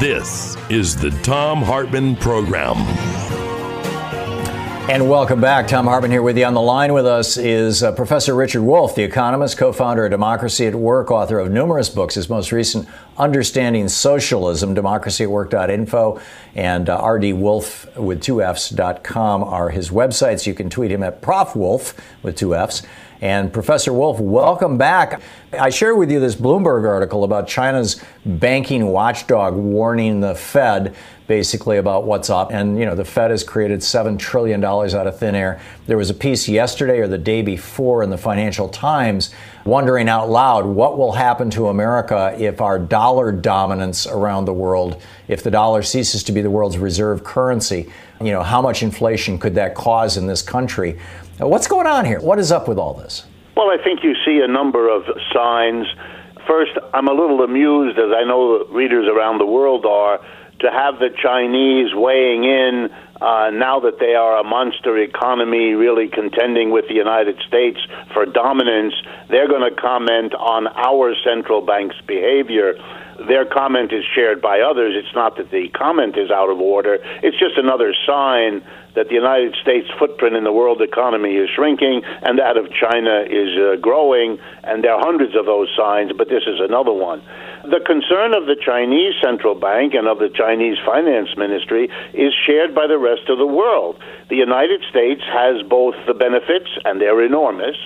This 0.00 0.56
is 0.70 0.96
the 0.96 1.10
Thom 1.10 1.60
Hartmann 1.60 2.16
Program. 2.16 2.78
And 4.88 5.10
welcome 5.10 5.42
back. 5.42 5.68
Thom 5.68 5.84
Hartmann 5.84 6.10
here 6.10 6.22
with 6.22 6.38
you. 6.38 6.46
On 6.46 6.54
the 6.54 6.60
line 6.62 6.94
with 6.94 7.04
us 7.04 7.36
is 7.36 7.82
uh, 7.82 7.92
Professor 7.92 8.34
Richard 8.34 8.62
Wolff, 8.62 8.94
the 8.94 9.02
economist, 9.02 9.58
co 9.58 9.72
founder 9.72 10.06
of 10.06 10.10
Democracy 10.10 10.66
at 10.66 10.74
Work, 10.74 11.10
author 11.10 11.38
of 11.38 11.50
numerous 11.50 11.90
books. 11.90 12.14
His 12.14 12.30
most 12.30 12.50
recent, 12.50 12.88
Understanding 13.18 13.90
Socialism, 13.90 14.74
democracyatwork.info, 14.74 16.18
and 16.54 16.88
uh, 16.88 16.98
rdwolf 17.02 17.94
with 17.94 18.22
two 18.22 18.42
Fs.com 18.42 19.44
are 19.44 19.68
his 19.68 19.90
websites. 19.90 20.46
You 20.46 20.54
can 20.54 20.70
tweet 20.70 20.90
him 20.90 21.02
at 21.02 21.20
Prof 21.20 21.54
Wolf 21.54 21.94
with 22.22 22.36
two 22.36 22.54
Fs. 22.54 22.84
And 23.20 23.52
Professor 23.52 23.92
Wolff, 23.92 24.18
welcome 24.18 24.78
back. 24.78 25.20
I 25.52 25.68
shared 25.68 25.98
with 25.98 26.10
you 26.10 26.20
this 26.20 26.34
Bloomberg 26.34 26.88
article 26.88 27.22
about 27.22 27.46
China's 27.46 28.02
banking 28.24 28.86
watchdog 28.86 29.54
warning 29.54 30.20
the 30.20 30.34
Fed 30.34 30.94
basically 31.30 31.76
about 31.76 32.02
what's 32.02 32.28
up. 32.28 32.50
And, 32.50 32.76
you 32.76 32.84
know, 32.84 32.96
the 32.96 33.04
Fed 33.04 33.30
has 33.30 33.44
created 33.44 33.78
$7 33.78 34.18
trillion 34.18 34.64
out 34.64 35.06
of 35.06 35.16
thin 35.16 35.36
air. 35.36 35.60
There 35.86 35.96
was 35.96 36.10
a 36.10 36.14
piece 36.14 36.48
yesterday 36.48 36.98
or 36.98 37.06
the 37.06 37.18
day 37.18 37.40
before 37.40 38.02
in 38.02 38.10
the 38.10 38.18
Financial 38.18 38.68
Times 38.68 39.32
wondering 39.64 40.08
out 40.08 40.28
loud 40.28 40.66
what 40.66 40.98
will 40.98 41.12
happen 41.12 41.48
to 41.50 41.68
America 41.68 42.34
if 42.36 42.60
our 42.60 42.80
dollar 42.80 43.30
dominance 43.30 44.08
around 44.08 44.46
the 44.46 44.52
world, 44.52 45.00
if 45.28 45.44
the 45.44 45.52
dollar 45.52 45.84
ceases 45.84 46.24
to 46.24 46.32
be 46.32 46.40
the 46.40 46.50
world's 46.50 46.78
reserve 46.78 47.22
currency. 47.22 47.88
You 48.20 48.32
know, 48.32 48.42
how 48.42 48.60
much 48.60 48.82
inflation 48.82 49.38
could 49.38 49.54
that 49.54 49.76
cause 49.76 50.16
in 50.16 50.26
this 50.26 50.42
country? 50.42 50.98
What's 51.38 51.68
going 51.68 51.86
on 51.86 52.06
here? 52.06 52.18
What 52.18 52.40
is 52.40 52.50
up 52.50 52.66
with 52.66 52.76
all 52.76 52.94
this? 52.94 53.24
Well, 53.56 53.70
I 53.70 53.76
think 53.84 54.02
you 54.02 54.16
see 54.24 54.40
a 54.42 54.48
number 54.48 54.92
of 54.92 55.04
signs. 55.32 55.86
First, 56.48 56.72
I'm 56.92 57.06
a 57.06 57.12
little 57.12 57.44
amused, 57.44 58.00
as 58.00 58.10
I 58.16 58.24
know 58.24 58.64
readers 58.64 59.06
around 59.06 59.38
the 59.38 59.46
world 59.46 59.86
are, 59.86 60.18
to 60.60 60.70
have 60.70 60.98
the 60.98 61.10
Chinese 61.10 61.94
weighing 61.94 62.44
in 62.44 62.90
uh, 63.20 63.50
now 63.52 63.80
that 63.80 63.98
they 64.00 64.14
are 64.14 64.40
a 64.40 64.44
monster 64.44 64.96
economy, 64.96 65.72
really 65.72 66.08
contending 66.08 66.70
with 66.70 66.88
the 66.88 66.94
United 66.94 67.38
States 67.46 67.78
for 68.14 68.24
dominance. 68.24 68.94
They're 69.28 69.48
going 69.48 69.68
to 69.68 69.78
comment 69.78 70.34
on 70.34 70.66
our 70.68 71.14
central 71.22 71.60
bank's 71.60 72.00
behavior 72.06 72.74
their 73.26 73.44
comment 73.44 73.92
is 73.92 74.04
shared 74.14 74.40
by 74.40 74.60
others. 74.60 74.94
It's 74.96 75.14
not 75.14 75.36
that 75.36 75.50
the 75.50 75.68
comment 75.68 76.16
is 76.16 76.30
out 76.30 76.50
of 76.50 76.58
order. 76.60 76.98
It's 77.22 77.38
just 77.38 77.56
another 77.56 77.94
sign 78.06 78.64
that 78.94 79.08
the 79.08 79.14
United 79.14 79.54
States' 79.62 79.88
footprint 79.98 80.36
in 80.36 80.44
the 80.44 80.52
world 80.52 80.82
economy 80.82 81.36
is 81.36 81.48
shrinking 81.54 82.02
and 82.22 82.38
that 82.38 82.56
of 82.56 82.66
China 82.72 83.22
is 83.28 83.56
uh, 83.56 83.76
growing. 83.80 84.38
And 84.64 84.82
there 84.82 84.94
are 84.94 85.00
hundreds 85.04 85.36
of 85.36 85.46
those 85.46 85.68
signs, 85.76 86.12
but 86.16 86.28
this 86.28 86.42
is 86.46 86.60
another 86.60 86.92
one. 86.92 87.22
The 87.62 87.80
concern 87.84 88.32
of 88.32 88.46
the 88.46 88.56
Chinese 88.56 89.14
central 89.22 89.54
bank 89.54 89.92
and 89.94 90.08
of 90.08 90.18
the 90.18 90.30
Chinese 90.30 90.78
finance 90.84 91.36
ministry 91.36 91.90
is 92.14 92.32
shared 92.46 92.74
by 92.74 92.86
the 92.86 92.98
rest 92.98 93.28
of 93.28 93.36
the 93.36 93.46
world. 93.46 94.00
The 94.28 94.36
United 94.36 94.80
States 94.88 95.20
has 95.28 95.62
both 95.68 95.94
the 96.06 96.14
benefits, 96.14 96.70
and 96.84 97.00
they're 97.00 97.22
enormous, 97.22 97.76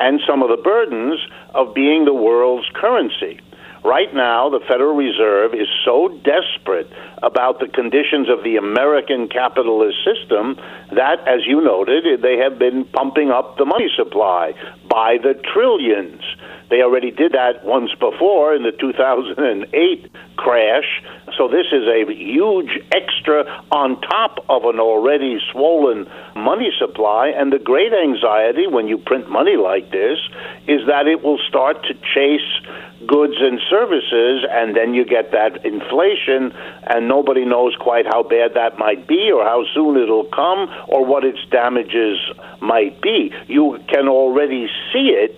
and 0.00 0.20
some 0.26 0.42
of 0.42 0.50
the 0.50 0.60
burdens 0.60 1.20
of 1.54 1.74
being 1.74 2.04
the 2.04 2.14
world's 2.14 2.66
currency. 2.74 3.38
Right 3.84 4.12
now, 4.14 4.50
the 4.50 4.60
Federal 4.68 4.94
Reserve 4.94 5.54
is 5.54 5.68
so 5.84 6.08
desperate 6.22 6.90
about 7.22 7.60
the 7.60 7.68
conditions 7.68 8.28
of 8.28 8.42
the 8.44 8.56
American 8.56 9.28
capitalist 9.28 9.98
system 10.04 10.56
that, 10.92 11.20
as 11.28 11.46
you 11.46 11.60
noted, 11.60 12.22
they 12.22 12.38
have 12.38 12.58
been 12.58 12.84
pumping 12.84 13.30
up 13.30 13.56
the 13.58 13.64
money 13.64 13.88
supply 13.96 14.54
by 14.88 15.16
the 15.22 15.34
trillions. 15.52 16.22
They 16.70 16.82
already 16.82 17.10
did 17.10 17.32
that 17.32 17.64
once 17.64 17.90
before 17.98 18.54
in 18.54 18.62
the 18.62 18.70
2008 18.70 20.12
crash. 20.36 21.02
So 21.36 21.48
this 21.48 21.66
is 21.72 21.82
a 21.88 22.06
huge 22.12 22.70
extra 22.92 23.44
on 23.72 24.00
top 24.00 24.44
of 24.48 24.64
an 24.64 24.78
already 24.78 25.38
swollen 25.50 26.08
money 26.36 26.70
supply. 26.78 27.32
And 27.36 27.52
the 27.52 27.58
great 27.58 27.92
anxiety 27.92 28.68
when 28.68 28.86
you 28.86 28.98
print 28.98 29.28
money 29.28 29.56
like 29.56 29.90
this 29.90 30.18
is 30.68 30.86
that 30.86 31.08
it 31.08 31.22
will 31.24 31.40
start 31.48 31.82
to 31.84 31.94
chase 32.14 32.48
goods 33.06 33.34
and 33.40 33.58
services, 33.68 34.44
and 34.50 34.76
then 34.76 34.94
you 34.94 35.04
get 35.04 35.32
that 35.32 35.64
inflation, 35.64 36.52
and 36.86 37.08
nobody 37.10 37.44
knows 37.44 37.74
quite 37.80 38.06
how 38.06 38.22
bad 38.22 38.54
that 38.54 38.78
might 38.78 39.02
be, 39.06 39.32
or 39.34 39.42
how 39.44 39.64
soon 39.74 39.96
it'll 39.96 40.30
come, 40.42 40.70
or 40.86 41.04
what 41.04 41.24
its 41.24 41.40
damages 41.50 42.18
might 42.60 43.02
be. 43.02 43.32
You 43.48 43.82
can 43.88 44.06
already 44.08 44.68
see 44.92 45.08
it 45.24 45.32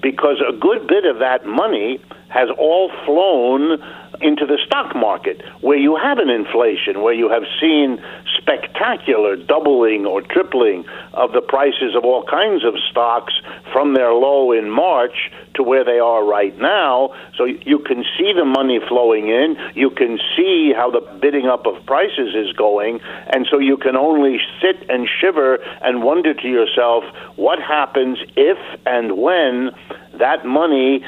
because 0.00 0.38
a 0.40 0.56
good 0.56 0.86
bit 0.86 1.04
of 1.04 1.18
that 1.18 1.44
money 1.46 2.00
has 2.28 2.48
all 2.58 2.90
flown 3.04 3.78
into 4.20 4.46
the 4.46 4.58
stock 4.66 4.94
market, 4.94 5.42
where 5.60 5.78
you 5.78 5.96
have 5.96 6.18
an 6.18 6.30
inflation, 6.30 7.02
where 7.02 7.14
you 7.14 7.28
have 7.28 7.44
seen 7.60 8.02
spectacular 8.36 9.36
doubling 9.36 10.06
or 10.06 10.22
tripling 10.22 10.84
of 11.12 11.32
the 11.32 11.40
prices 11.40 11.94
of 11.94 12.04
all 12.04 12.24
kinds 12.24 12.64
of 12.64 12.74
stocks 12.90 13.34
from 13.72 13.94
their 13.94 14.12
low 14.12 14.52
in 14.52 14.70
March 14.70 15.30
to 15.54 15.62
where 15.62 15.84
they 15.84 15.98
are 15.98 16.24
right 16.24 16.56
now. 16.58 17.14
So 17.36 17.44
you 17.44 17.78
can 17.80 18.04
see 18.16 18.32
the 18.32 18.44
money 18.44 18.80
flowing 18.88 19.28
in, 19.28 19.56
you 19.74 19.90
can 19.90 20.18
see 20.36 20.72
how 20.74 20.90
the 20.90 21.00
bidding 21.20 21.46
up 21.46 21.66
of 21.66 21.84
prices 21.86 22.34
is 22.34 22.52
going, 22.52 23.00
and 23.28 23.46
so 23.50 23.58
you 23.58 23.76
can 23.76 23.96
only 23.96 24.38
sit 24.62 24.88
and 24.88 25.08
shiver 25.20 25.56
and 25.82 26.02
wonder 26.02 26.34
to 26.34 26.48
yourself 26.48 27.04
what 27.36 27.58
happens 27.60 28.18
if 28.36 28.58
and 28.86 29.18
when 29.18 29.70
that 30.18 30.44
money 30.44 31.04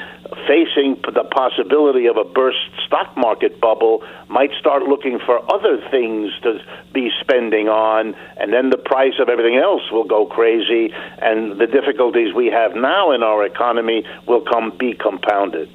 facing 0.47 1.01
the 1.03 1.25
possibility 1.31 2.07
of 2.07 2.17
a 2.17 2.25
burst 2.25 2.59
stock 2.87 3.17
market 3.17 3.61
bubble 3.61 4.03
might 4.29 4.51
start 4.59 4.85
looking 4.85 5.19
for 5.25 5.41
other 5.53 5.81
things 5.91 6.33
to 6.43 6.61
be 6.93 7.11
spending 7.21 7.69
on, 7.69 8.15
and 8.37 8.53
then 8.53 8.71
the 8.71 8.79
price 8.79 9.15
of 9.21 9.29
everything 9.29 9.57
else 9.57 9.83
will 9.91 10.05
go 10.05 10.27
crazy, 10.27 10.93
and 11.21 11.61
the 11.61 11.67
difficulties 11.67 12.35
we 12.35 12.47
have 12.47 12.75
now 12.75 13.13
in 13.13 13.23
our 13.23 13.45
economy 13.45 14.05
will 14.27 14.43
come 14.43 14.77
be 14.79 14.95
compounded. 14.95 15.69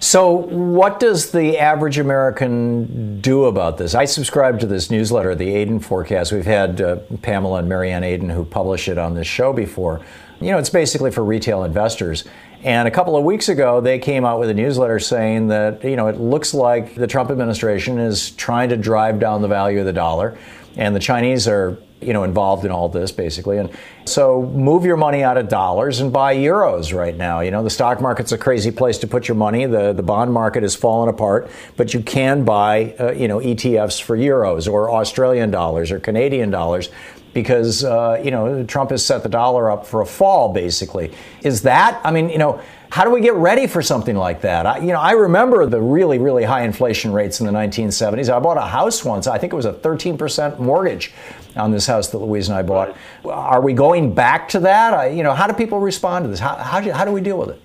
So, 0.00 0.32
what 0.32 0.98
does 0.98 1.30
the 1.30 1.58
average 1.58 1.98
American 1.98 3.20
do 3.20 3.44
about 3.44 3.78
this? 3.78 3.94
I 3.94 4.04
subscribe 4.04 4.58
to 4.60 4.66
this 4.66 4.90
newsletter, 4.90 5.34
the 5.34 5.54
Aden 5.54 5.80
Forecast. 5.80 6.32
We've 6.32 6.44
had 6.44 6.80
uh, 6.80 6.96
Pamela 7.22 7.60
and 7.60 7.68
Mary 7.68 7.92
Anne 7.92 8.02
Aden 8.02 8.30
who 8.30 8.44
publish 8.44 8.88
it 8.88 8.98
on 8.98 9.14
this 9.14 9.26
show 9.26 9.52
before. 9.52 10.00
You 10.40 10.52
know, 10.52 10.58
it's 10.58 10.70
basically 10.70 11.10
for 11.10 11.22
retail 11.22 11.64
investors. 11.64 12.24
And 12.62 12.88
a 12.88 12.90
couple 12.90 13.16
of 13.16 13.24
weeks 13.24 13.48
ago, 13.48 13.80
they 13.80 13.98
came 13.98 14.24
out 14.24 14.40
with 14.40 14.48
a 14.48 14.54
newsletter 14.54 14.98
saying 14.98 15.48
that, 15.48 15.84
you 15.84 15.96
know, 15.96 16.08
it 16.08 16.18
looks 16.18 16.54
like 16.54 16.94
the 16.94 17.06
Trump 17.06 17.30
administration 17.30 17.98
is 17.98 18.30
trying 18.32 18.70
to 18.70 18.76
drive 18.76 19.18
down 19.18 19.42
the 19.42 19.48
value 19.48 19.80
of 19.80 19.86
the 19.86 19.92
dollar. 19.92 20.38
And 20.76 20.96
the 20.96 21.00
Chinese 21.00 21.46
are, 21.46 21.78
you 22.00 22.14
know, 22.14 22.24
involved 22.24 22.64
in 22.64 22.70
all 22.70 22.88
this 22.88 23.12
basically. 23.12 23.58
And 23.58 23.70
so 24.06 24.42
move 24.42 24.84
your 24.86 24.96
money 24.96 25.22
out 25.22 25.36
of 25.36 25.48
dollars 25.48 26.00
and 26.00 26.10
buy 26.10 26.36
euros 26.36 26.96
right 26.96 27.16
now. 27.16 27.40
You 27.40 27.50
know, 27.50 27.62
the 27.62 27.70
stock 27.70 28.00
market's 28.00 28.32
a 28.32 28.38
crazy 28.38 28.70
place 28.70 28.98
to 28.98 29.06
put 29.06 29.28
your 29.28 29.36
money. 29.36 29.66
The, 29.66 29.92
the 29.92 30.02
bond 30.02 30.32
market 30.32 30.62
has 30.62 30.74
fallen 30.74 31.08
apart, 31.10 31.50
but 31.76 31.92
you 31.92 32.00
can 32.00 32.44
buy, 32.44 32.94
uh, 32.98 33.12
you 33.12 33.28
know, 33.28 33.40
ETFs 33.40 34.00
for 34.00 34.16
euros 34.16 34.70
or 34.70 34.90
Australian 34.90 35.50
dollars 35.50 35.90
or 35.90 35.98
Canadian 35.98 36.50
dollars 36.50 36.88
because 37.32 37.84
uh, 37.84 38.20
you 38.22 38.30
know 38.30 38.64
Trump 38.64 38.90
has 38.90 39.04
set 39.04 39.22
the 39.22 39.28
dollar 39.28 39.70
up 39.70 39.86
for 39.86 40.00
a 40.00 40.06
fall, 40.06 40.52
basically. 40.52 41.12
Is 41.42 41.62
that? 41.62 42.00
I 42.04 42.10
mean, 42.10 42.28
you 42.28 42.38
know, 42.38 42.60
how 42.90 43.04
do 43.04 43.10
we 43.10 43.20
get 43.20 43.34
ready 43.34 43.68
for 43.68 43.82
something 43.82 44.16
like 44.16 44.40
that? 44.40 44.66
I, 44.66 44.78
you 44.78 44.88
know, 44.88 44.98
I 44.98 45.12
remember 45.12 45.64
the 45.66 45.80
really, 45.80 46.18
really 46.18 46.42
high 46.42 46.64
inflation 46.64 47.12
rates 47.12 47.38
in 47.40 47.46
the 47.46 47.52
1970s. 47.52 48.28
I 48.28 48.38
bought 48.40 48.56
a 48.56 48.62
house 48.62 49.04
once. 49.04 49.28
I 49.28 49.38
think 49.38 49.52
it 49.52 49.56
was 49.56 49.64
a 49.64 49.72
13% 49.72 50.58
mortgage 50.58 51.12
on 51.54 51.70
this 51.70 51.86
house 51.86 52.08
that 52.08 52.18
Louise 52.18 52.48
and 52.48 52.58
I 52.58 52.62
bought. 52.62 52.88
Right. 53.24 53.32
Are 53.32 53.60
we 53.60 53.74
going 53.74 54.12
back 54.12 54.48
to 54.50 54.60
that? 54.60 54.92
I, 54.92 55.08
you 55.08 55.22
know, 55.22 55.34
how 55.34 55.46
do 55.46 55.54
people 55.54 55.78
respond 55.78 56.24
to 56.24 56.28
this? 56.28 56.40
How, 56.40 56.56
how, 56.56 56.80
do, 56.80 56.90
how 56.90 57.04
do 57.04 57.12
we 57.12 57.20
deal 57.20 57.38
with 57.38 57.50
it? 57.50 57.62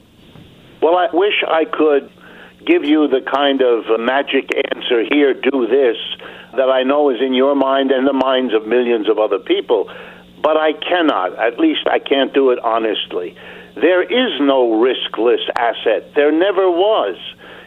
Well, 0.81 0.95
I 0.95 1.07
wish 1.11 1.43
I 1.47 1.65
could 1.65 2.11
give 2.63 2.83
you 2.83 3.07
the 3.07 3.21
kind 3.21 3.61
of 3.61 3.99
magic 3.99 4.49
answer 4.73 5.03
here, 5.11 5.33
do 5.33 5.67
this, 5.67 5.97
that 6.57 6.69
I 6.69 6.83
know 6.83 7.09
is 7.09 7.21
in 7.21 7.33
your 7.33 7.55
mind 7.55 7.91
and 7.91 8.07
the 8.07 8.13
minds 8.13 8.53
of 8.53 8.67
millions 8.67 9.09
of 9.09 9.19
other 9.19 9.39
people. 9.39 9.89
But 10.41 10.57
I 10.57 10.73
cannot. 10.73 11.37
At 11.39 11.59
least 11.59 11.87
I 11.87 11.99
can't 11.99 12.33
do 12.33 12.51
it 12.51 12.59
honestly. 12.59 13.35
There 13.75 14.03
is 14.03 14.39
no 14.39 14.69
riskless 14.69 15.43
asset. 15.57 16.13
There 16.15 16.31
never 16.31 16.69
was. 16.69 17.17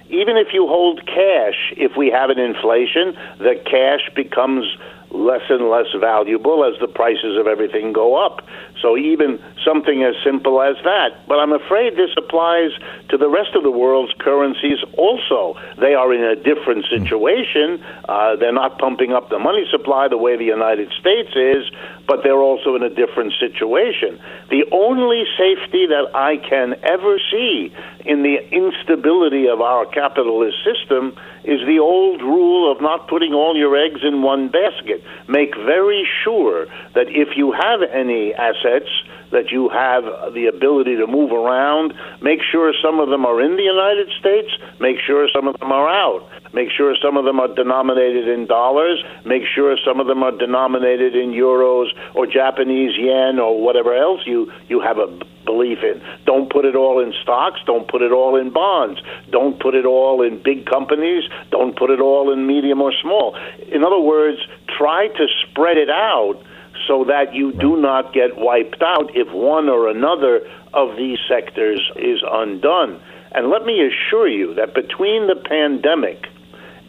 Even 0.09 0.39
if 0.39 0.55
you 0.55 0.67
hold 0.67 1.05
cash, 1.05 1.73
if 1.77 1.97
we 1.97 2.09
have 2.11 2.31
an 2.31 2.39
inflation, 2.39 3.15
the 3.39 3.61
cash 3.65 4.09
becomes 4.15 4.65
less 5.11 5.43
and 5.49 5.69
less 5.69 5.87
valuable 5.99 6.65
as 6.65 6.79
the 6.81 6.89
prices 6.89 7.39
of 7.39 7.47
everything 7.47 7.93
go 7.93 8.15
up. 8.15 8.47
So 8.83 8.97
even 8.97 9.43
something 9.65 10.03
as 10.03 10.15
simple 10.25 10.61
as 10.63 10.77
that. 10.85 11.27
But 11.27 11.39
I'm 11.39 11.53
afraid 11.53 11.95
this 11.97 12.11
applies 12.17 12.71
to 13.11 13.17
the 13.17 13.29
rest 13.29 13.55
of 13.55 13.63
the 13.63 13.71
world's 13.71 14.13
currencies 14.19 14.79
also. 14.97 15.59
They 15.79 15.95
are 15.95 16.13
in 16.13 16.23
a 16.23 16.37
different 16.37 16.87
hmm. 16.87 17.03
situation. 17.03 17.83
Uh, 18.09 18.37
they're 18.37 18.53
not 18.53 18.79
pumping 18.79 19.13
up 19.13 19.31
the 19.31 19.39
money 19.39 19.65
supply 19.71 20.09
the 20.09 20.19
way 20.19 20.37
the 20.37 20.45
United 20.45 20.93
States 21.01 21.35
is, 21.35 21.65
but 22.07 22.23
they're 22.23 22.41
also 22.41 22.77
in 22.77 22.83
a 22.83 22.91
different 22.91 23.35
situation. 23.39 24.21
The 24.51 24.65
only 24.73 25.25
safety 25.37 25.87
that 25.87 26.11
I 26.15 26.37
can 26.37 26.75
ever 26.83 27.19
see 27.31 27.73
in 28.05 28.23
the 28.23 28.37
instability 28.51 29.49
of 29.49 29.61
our 29.61 29.85
capitalist 29.87 30.57
system 30.65 31.17
is 31.49 31.65
the 31.67 31.79
old 31.79 32.21
rule 32.21 32.71
of 32.71 32.83
not 32.83 33.09
putting 33.09 33.33
all 33.33 33.57
your 33.57 33.75
eggs 33.75 34.01
in 34.05 34.21
one 34.21 34.51
basket. 34.53 35.03
Make 35.29 35.57
very 35.57 36.07
sure 36.23 36.67
that 36.93 37.09
if 37.09 37.37
you 37.37 37.53
have 37.53 37.81
any 37.83 38.35
assets, 38.35 38.93
that 39.31 39.51
you 39.51 39.71
have 39.71 40.05
the 40.35 40.47
ability 40.47 40.97
to 40.97 41.07
move 41.07 41.33
around. 41.33 41.95
Make 42.21 42.41
sure 42.53 42.73
some 42.83 43.01
of 43.01 43.09
them 43.09 43.25
are 43.25 43.41
in 43.41 43.57
the 43.57 43.63
United 43.63 44.09
States. 44.21 44.49
Make 44.79 45.01
sure 45.07 45.27
some 45.35 45.49
of 45.49 45.59
them 45.59 45.73
are 45.73 45.89
out. 45.89 46.29
Make 46.53 46.71
sure 46.71 46.95
some 47.03 47.17
of 47.17 47.25
them 47.25 47.41
are 47.41 47.53
denominated 47.53 48.29
in 48.29 48.47
dollars. 48.47 49.03
Make 49.25 49.43
sure 49.55 49.77
some 49.85 50.01
of 50.01 50.07
them 50.07 50.23
are 50.23 50.33
denominated 50.33 51.15
in 51.15 51.31
euros 51.31 51.89
or 52.15 52.27
Japanese 52.27 52.97
yen 52.97 53.39
or 53.39 53.61
whatever 53.61 53.95
else 53.95 54.21
you, 54.27 54.51
you 54.69 54.81
have 54.81 54.99
a 54.99 55.07
belief 55.45 55.79
in. 55.83 56.03
Don't 56.27 56.51
put 56.51 56.65
it 56.65 56.77
all 56.77 57.01
in 57.01 57.13
stocks. 57.23 57.61
Don't 57.67 57.89
put 57.89 58.03
it 58.03 58.13
all 58.13 58.37
in 58.37 58.51
bonds. 58.51 59.01
Don't 59.31 59.59
put 59.61 59.75
it 59.75 59.87
all 59.87 60.23
in 60.23 60.43
big 60.43 60.67
companies. 60.67 61.25
Don't 61.51 61.77
put 61.77 61.91
it 61.91 62.01
all 62.01 62.33
in 62.33 62.47
medium 62.47 62.81
or 62.81 62.93
small. 63.03 63.37
In 63.73 63.85
other 63.85 64.01
words, 64.01 64.39
try 64.77 65.09
to 65.09 65.27
spread 65.43 65.77
it 65.77 65.91
out 65.91 66.43
so 66.87 67.05
that 67.05 67.35
you 67.35 67.53
do 67.53 67.77
not 67.77 68.13
get 68.13 68.37
wiped 68.37 68.83
out 68.83 69.11
if 69.15 69.33
one 69.33 69.69
or 69.69 69.89
another 69.89 70.41
of 70.73 70.97
these 70.97 71.19
sectors 71.29 71.81
is 71.97 72.23
undone. 72.31 73.01
And 73.33 73.49
let 73.51 73.65
me 73.65 73.81
assure 73.87 74.29
you 74.29 74.55
that 74.55 74.75
between 74.75 75.27
the 75.27 75.37
pandemic 75.37 76.27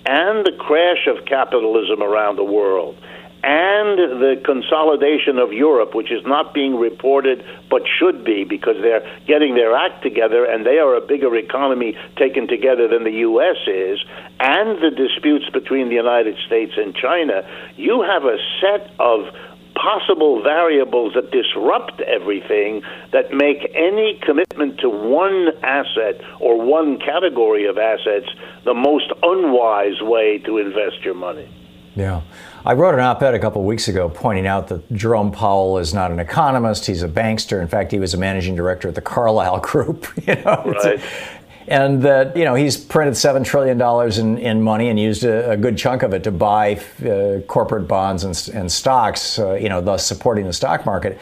and 0.06 0.46
the 0.46 0.56
crash 0.58 1.08
of 1.08 1.26
capitalism 1.26 2.02
around 2.02 2.38
the 2.38 2.44
world 2.44 2.98
and 3.42 3.98
the 4.22 4.42
consolidation 4.44 5.38
of 5.38 5.54
Europe, 5.54 5.96
which 5.96 6.12
is 6.12 6.26
not 6.26 6.54
being 6.54 6.76
reported 6.76 7.44
but 7.70 7.84
should 7.88 8.26
be 8.26 8.44
because 8.44 8.76
they're 8.82 9.06
getting 9.28 9.56
their 9.56 9.74
act 9.76 10.04
together 10.04 10.44
and 10.44 10.66
they 10.66 10.78
are 10.78 10.96
a 10.96 11.02
bigger 11.02 11.34
economy 11.38 11.98
taken 12.18 12.48
together 12.48 12.88
than 12.88 13.06
the 13.06 13.24
U.S. 13.24 13.56
is, 13.68 14.04
and 14.40 14.82
the 14.82 14.92
disputes 14.92 15.50
between 15.52 15.88
the 15.88 15.96
United 15.96 16.36
States 16.46 16.74
and 16.76 16.94
China, 16.96 17.48
you 17.78 18.02
have 18.02 18.26
a 18.26 18.38
set 18.60 18.92
of 19.00 19.34
possible 19.76 20.42
variables 20.44 21.14
that 21.14 21.32
disrupt 21.32 22.02
everything 22.02 22.82
that 23.12 23.34
make 23.34 23.72
any 23.76 24.20
commitment 24.26 24.80
to 24.80 24.90
one 24.90 25.50
asset 25.64 26.22
or 26.40 26.60
one 26.60 27.00
category 27.00 27.66
of 27.66 27.78
assets 27.78 28.28
the 28.66 28.74
most 28.74 29.12
unwise 29.24 30.02
way 30.02 30.40
to 30.40 30.58
invest 30.58 31.04
your 31.04 31.16
money. 31.16 31.48
Yeah. 31.96 32.22
I 32.66 32.74
wrote 32.74 32.94
an 32.94 33.00
op 33.00 33.22
ed 33.24 33.34
a 33.34 33.40
couple 33.40 33.62
of 33.62 33.68
weeks 33.68 33.88
ago 33.88 34.10
pointing 34.10 34.46
out 34.46 34.68
that 34.68 34.92
Jerome 34.94 35.32
Powell 35.32 35.78
is 35.80 35.94
not 35.94 36.12
an 36.12 36.20
economist, 36.20 36.86
he's 36.86 37.04
a 37.04 37.08
bankster. 37.08 37.62
In 37.62 37.68
fact, 37.68 37.92
he 37.92 38.00
was 38.00 38.14
a 38.14 38.18
managing 38.18 38.56
director 38.56 38.88
at 38.88 38.96
the 38.96 39.02
Carlyle 39.02 39.60
Group. 39.62 40.08
You 40.28 40.36
know? 40.36 40.74
Right 40.84 41.02
and 41.70 42.02
that 42.02 42.36
you 42.36 42.44
know 42.44 42.56
he's 42.56 42.76
printed 42.76 43.16
seven 43.16 43.44
trillion 43.44 43.78
dollars 43.78 44.18
in, 44.18 44.40
in 44.40 44.62
money 44.62 44.90
and 44.90 45.00
used 45.00 45.24
a, 45.24 45.52
a, 45.52 45.58
good 45.58 45.78
chunk 45.78 46.02
of 46.02 46.14
it 46.14 46.24
to 46.24 46.32
buy 46.32 46.76
uh, 47.06 47.42
corporate 47.48 47.88
bonds 47.88 48.24
and, 48.24 48.56
and 48.56 48.72
stocks, 48.72 49.38
uh, 49.38 49.54
you 49.54 49.70
know, 49.70 49.80
thus 49.80 50.06
supporting 50.06 50.46
the 50.46 50.54
stock 50.54 50.86
market. 50.86 51.20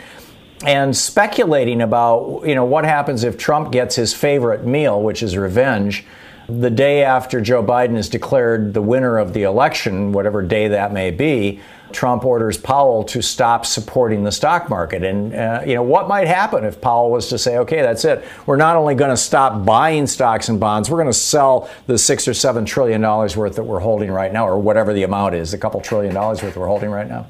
And 0.66 0.96
speculating 0.96 1.82
about 1.82 2.44
you 2.46 2.56
know 2.56 2.66
what 2.66 2.86
happens 2.86 3.26
if 3.26 3.38
Trump 3.38 3.72
gets 3.72 3.96
his 3.96 4.14
favorite 4.14 4.66
meal, 4.66 5.04
which 5.04 5.22
is 5.22 5.38
revenge, 5.38 6.06
the 6.48 6.70
day 6.70 7.04
after 7.04 7.42
Joe 7.42 7.62
Biden 7.62 7.98
is 7.98 8.08
declared 8.08 8.74
the 8.74 8.82
winner 8.82 9.18
of 9.18 9.34
the 9.34 9.44
election, 9.44 10.14
whatever 10.14 10.42
day 10.42 10.70
that 10.70 10.94
may 10.94 11.12
be. 11.12 11.60
Trump 11.94 12.26
orders 12.26 12.58
Powell 12.58 13.04
to 13.06 13.22
stop 13.22 13.66
supporting 13.66 14.24
the 14.24 14.32
stock 14.32 14.70
market. 14.70 15.04
And, 15.04 15.34
uh, 15.34 15.62
you 15.66 15.76
know, 15.76 15.84
what 15.84 16.08
might 16.08 16.28
happen 16.28 16.66
if 16.66 16.82
Powell 16.82 17.12
was 17.12 17.30
to 17.30 17.38
say, 17.38 17.58
okay, 17.58 17.82
that's 17.82 18.06
it. 18.06 18.24
We're 18.46 18.58
not 18.58 18.76
only 18.76 18.96
going 18.96 19.12
to 19.12 19.18
stop 19.18 19.66
buying 19.66 20.08
stocks 20.08 20.50
and 20.50 20.60
bonds, 20.60 20.90
we're 20.90 20.98
going 20.98 21.08
to 21.08 21.14
sell 21.14 21.70
the 21.88 21.98
six 21.98 22.28
or 22.28 22.34
seven 22.34 22.66
trillion 22.66 23.02
dollars 23.02 23.38
worth 23.38 23.56
that 23.56 23.64
we're 23.64 23.80
holding 23.80 24.12
right 24.12 24.32
now, 24.32 24.48
or 24.48 24.58
whatever 24.60 24.94
the 24.94 25.04
amount 25.04 25.36
is, 25.36 25.54
a 25.54 25.58
couple 25.58 25.82
trillion 25.82 26.14
dollars 26.14 26.44
worth 26.44 26.56
we're 26.56 26.68
holding 26.68 26.90
right 26.90 27.08
now? 27.08 27.28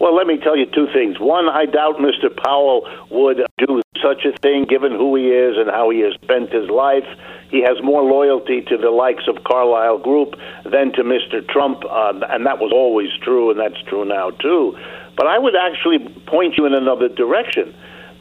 Well, 0.00 0.14
let 0.14 0.26
me 0.26 0.38
tell 0.38 0.56
you 0.56 0.66
two 0.66 0.88
things. 0.92 1.20
One, 1.20 1.48
I 1.48 1.66
doubt 1.66 1.96
Mr. 1.96 2.34
Powell 2.34 2.88
would 3.10 3.38
do 3.58 3.82
such 4.02 4.24
a 4.24 4.36
thing 4.38 4.66
given 4.68 4.92
who 4.92 5.14
he 5.14 5.30
is 5.30 5.56
and 5.56 5.70
how 5.70 5.90
he 5.90 6.00
has 6.00 6.14
spent 6.14 6.52
his 6.52 6.68
life. 6.68 7.06
He 7.50 7.62
has 7.62 7.80
more 7.82 8.02
loyalty 8.02 8.62
to 8.62 8.76
the 8.76 8.90
likes 8.90 9.24
of 9.28 9.44
Carlyle 9.44 9.98
Group 9.98 10.34
than 10.64 10.92
to 10.94 11.04
Mr. 11.04 11.46
Trump, 11.48 11.84
uh, 11.88 12.12
and 12.30 12.44
that 12.46 12.58
was 12.58 12.72
always 12.72 13.10
true, 13.22 13.50
and 13.50 13.60
that's 13.60 13.80
true 13.88 14.04
now 14.04 14.30
too. 14.30 14.76
But 15.16 15.28
I 15.28 15.38
would 15.38 15.54
actually 15.54 16.00
point 16.26 16.58
you 16.58 16.66
in 16.66 16.74
another 16.74 17.08
direction. 17.08 17.72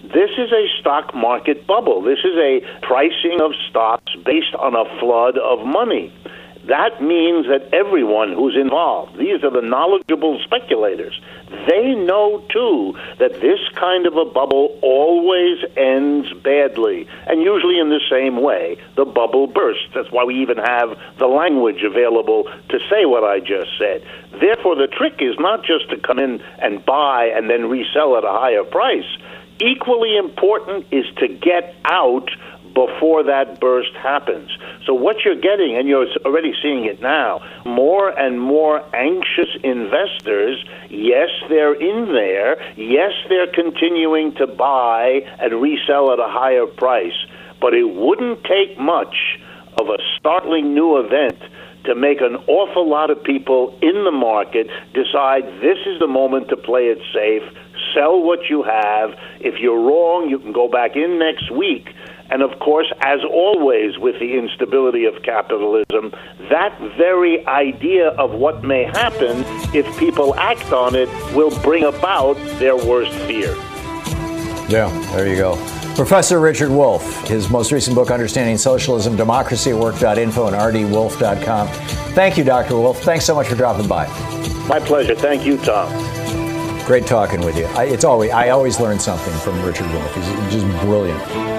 This 0.03 0.29
is 0.37 0.51
a 0.51 0.67
stock 0.79 1.15
market 1.15 1.65
bubble. 1.65 2.01
This 2.03 2.19
is 2.19 2.37
a 2.37 2.61
pricing 2.81 3.39
of 3.41 3.53
stocks 3.69 4.13
based 4.23 4.53
on 4.53 4.75
a 4.75 4.85
flood 4.99 5.37
of 5.39 5.65
money 5.65 6.13
that 6.67 7.01
means 7.01 7.47
that 7.47 7.73
everyone 7.73 8.31
who's 8.31 8.55
involved, 8.55 9.17
these 9.17 9.43
are 9.43 9.51
the 9.51 9.61
knowledgeable 9.61 10.39
speculators, 10.45 11.19
they 11.67 11.93
know 11.93 12.43
too 12.49 12.97
that 13.19 13.41
this 13.41 13.59
kind 13.75 14.07
of 14.07 14.15
a 14.15 14.23
bubble 14.23 14.79
always 14.81 15.59
ends 15.75 16.31
badly, 16.41 17.07
and 17.27 17.41
usually 17.41 17.79
in 17.79 17.89
the 17.89 17.99
same 18.09 18.41
way. 18.41 18.77
The 18.95 19.03
bubble 19.03 19.47
bursts. 19.47 19.89
That's 19.93 20.11
why 20.11 20.23
we 20.23 20.41
even 20.41 20.57
have 20.57 20.97
the 21.17 21.27
language 21.27 21.83
available 21.83 22.45
to 22.69 22.79
say 22.89 23.05
what 23.05 23.25
I 23.25 23.39
just 23.39 23.77
said. 23.77 24.05
Therefore, 24.39 24.75
the 24.75 24.87
trick 24.87 25.15
is 25.19 25.35
not 25.39 25.65
just 25.65 25.89
to 25.89 25.97
come 25.97 26.17
in 26.17 26.41
and 26.59 26.83
buy 26.85 27.25
and 27.35 27.49
then 27.49 27.69
resell 27.69 28.15
at 28.17 28.23
a 28.23 28.31
higher 28.31 28.63
price. 28.63 29.05
Equally 29.59 30.17
important 30.17 30.87
is 30.91 31.05
to 31.17 31.27
get 31.27 31.75
out 31.85 32.29
before 32.73 33.23
that 33.23 33.59
burst 33.59 33.93
happens. 33.95 34.49
So 34.85 34.93
what 34.93 35.17
you're 35.23 35.39
getting, 35.39 35.77
and 35.77 35.87
you're 35.87 36.07
already 36.25 36.53
seeing 36.61 36.85
it 36.85 37.01
now, 37.01 37.41
more 37.65 38.09
and 38.09 38.39
more 38.39 38.83
anxious 38.95 39.49
investors. 39.63 40.63
Yes, 40.89 41.29
they're 41.49 41.75
in 41.75 42.13
there. 42.13 42.61
Yes, 42.75 43.11
they're 43.29 43.51
continuing 43.53 44.33
to 44.35 44.47
buy 44.47 45.21
and 45.39 45.61
resell 45.61 46.11
at 46.11 46.19
a 46.19 46.27
higher 46.27 46.65
price. 46.65 47.13
But 47.61 47.73
it 47.73 47.85
wouldn't 47.85 48.43
take 48.43 48.77
much 48.79 49.39
of 49.77 49.89
a 49.89 49.97
startling 50.17 50.73
new 50.73 50.97
event 50.97 51.39
to 51.85 51.95
make 51.95 52.21
an 52.21 52.35
awful 52.47 52.87
lot 52.87 53.09
of 53.09 53.23
people 53.23 53.77
in 53.81 54.03
the 54.05 54.11
market 54.11 54.67
decide 54.93 55.45
this 55.61 55.77
is 55.85 55.99
the 55.99 56.07
moment 56.07 56.49
to 56.49 56.57
play 56.57 56.87
it 56.87 56.99
safe, 57.13 57.43
sell 57.93 58.21
what 58.21 58.49
you 58.49 58.63
have. 58.63 59.17
If 59.41 59.59
you're 59.59 59.79
wrong, 59.79 60.29
you 60.29 60.39
can 60.39 60.53
go 60.53 60.69
back 60.69 60.95
in 60.95 61.19
next 61.19 61.51
week 61.51 61.92
and 62.33 62.41
of 62.41 62.57
course, 62.57 62.91
as 63.01 63.19
always 63.23 63.99
with 63.99 64.19
the 64.19 64.39
instability 64.39 65.05
of 65.05 65.21
capitalism, 65.21 66.11
that 66.49 66.75
very 66.97 67.45
idea 67.45 68.07
of 68.09 68.31
what 68.31 68.63
may 68.63 68.85
happen 68.85 69.43
if 69.75 69.85
people 69.99 70.33
act 70.33 70.73
on 70.73 70.95
it 70.95 71.07
will 71.35 71.51
bring 71.61 71.83
about 71.83 72.33
their 72.57 72.75
worst 72.75 73.11
fear. 73.27 73.55
Yeah, 74.67 74.89
there 75.13 75.27
you 75.27 75.35
go. 75.35 75.55
Professor 75.95 76.39
Richard 76.39 76.71
Wolff, 76.71 77.27
his 77.27 77.51
most 77.51 77.71
recent 77.71 77.95
book, 77.95 78.09
Understanding 78.09 78.57
Socialism, 78.57 79.15
Democracy 79.15 79.69
at 79.69 79.77
Work.info 79.77 80.47
and 80.47 80.55
rdwolff.com. 80.55 81.67
Thank 82.15 82.35
you, 82.35 82.43
Dr. 82.43 82.77
Wolff. 82.77 83.03
Thanks 83.03 83.25
so 83.25 83.35
much 83.35 83.45
for 83.45 83.55
dropping 83.55 83.87
by. 83.87 84.07
My 84.67 84.79
pleasure. 84.79 85.13
Thank 85.13 85.45
you, 85.45 85.57
Thom. 85.57 85.91
Great 86.87 87.05
talking 87.05 87.41
with 87.41 87.55
you. 87.55 87.65
I, 87.65 87.83
it's 87.83 88.03
always 88.03 88.31
I 88.31 88.49
always 88.49 88.79
learn 88.79 88.97
something 88.97 89.33
from 89.35 89.63
Richard 89.63 89.89
Wolff. 89.91 90.15
He's 90.15 90.25
just 90.51 90.81
brilliant. 90.81 91.52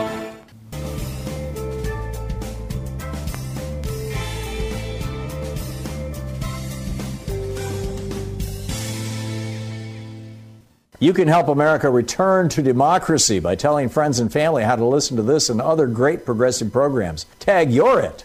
You 11.05 11.13
can 11.13 11.29
help 11.29 11.49
America 11.49 11.91
return 11.91 12.49
to 12.49 12.63
democracy 12.63 13.39
by 13.39 13.57
telling 13.57 13.91
friends 13.91 14.21
and 14.21 14.33
family 14.33 14.63
how 14.63 14.75
to 14.75 14.87
listen 14.87 15.19
to 15.19 15.23
this 15.23 15.51
and 15.51 15.61
other 15.61 15.87
great 15.87 16.25
progressive 16.25 16.73
programs. 16.73 17.27
Tag 17.39 17.71
You're 17.71 18.01
It. 18.01 18.25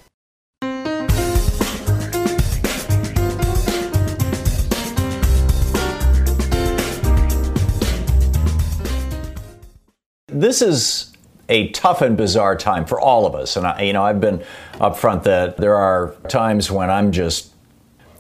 This 10.27 10.61
is 10.61 11.13
a 11.49 11.71
tough 11.71 12.01
and 12.01 12.15
bizarre 12.15 12.55
time 12.55 12.85
for 12.85 12.97
all 12.97 13.25
of 13.25 13.35
us. 13.35 13.57
And 13.57 13.67
I, 13.67 13.81
you 13.81 13.91
know, 13.91 14.05
I've 14.05 14.21
been 14.21 14.41
upfront 14.75 15.23
that 15.23 15.57
there 15.57 15.75
are 15.75 16.15
times 16.29 16.71
when 16.71 16.89
I'm 16.89 17.11
just 17.11 17.48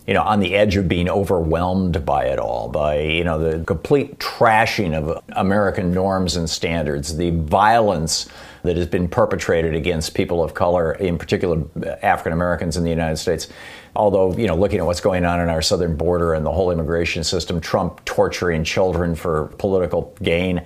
you 0.09 0.15
know, 0.15 0.23
on 0.23 0.39
the 0.39 0.55
edge 0.55 0.75
of 0.75 0.87
being 0.87 1.07
overwhelmed 1.07 2.03
by 2.03 2.25
it 2.25 2.39
all, 2.39 2.67
by, 2.67 2.99
you 2.99 3.23
know, 3.23 3.37
the 3.37 3.63
complete 3.63 4.17
trashing 4.17 4.95
of 4.95 5.23
American 5.33 5.93
norms 5.93 6.35
and 6.35 6.49
standards, 6.49 7.17
the 7.17 7.29
violence 7.29 8.27
that 8.63 8.75
has 8.75 8.87
been 8.87 9.07
perpetrated 9.07 9.75
against 9.75 10.15
people 10.15 10.43
of 10.43 10.55
color, 10.55 10.93
in 10.93 11.19
particular 11.19 11.63
African 12.01 12.33
Americans 12.33 12.75
in 12.75 12.83
the 12.83 12.89
United 12.89 13.17
States. 13.17 13.49
Although, 13.95 14.35
you 14.35 14.47
know, 14.47 14.55
looking 14.55 14.79
at 14.79 14.87
what's 14.87 14.99
going 14.99 15.25
on 15.25 15.41
in 15.41 15.47
our 15.47 15.61
southern 15.61 15.95
border 15.95 16.33
and 16.33 16.43
the 16.43 16.51
whole 16.51 16.71
immigration 16.71 17.23
system, 17.23 17.61
Trump 17.61 18.03
torturing 18.03 18.63
children 18.63 19.13
for 19.13 19.53
political 19.59 20.15
gain, 20.23 20.65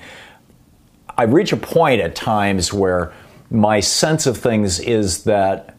I 1.18 1.24
reach 1.24 1.52
a 1.52 1.58
point 1.58 2.00
at 2.00 2.16
times 2.16 2.72
where 2.72 3.12
my 3.52 3.82
sense 3.82 4.26
of 4.26 4.38
things 4.38 4.80
is 4.80 5.26
that 5.26 5.73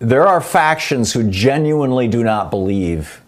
there 0.00 0.26
are 0.26 0.40
factions 0.40 1.12
who 1.12 1.30
genuinely 1.30 2.08
do 2.08 2.24
not 2.24 2.50
believe 2.50 3.20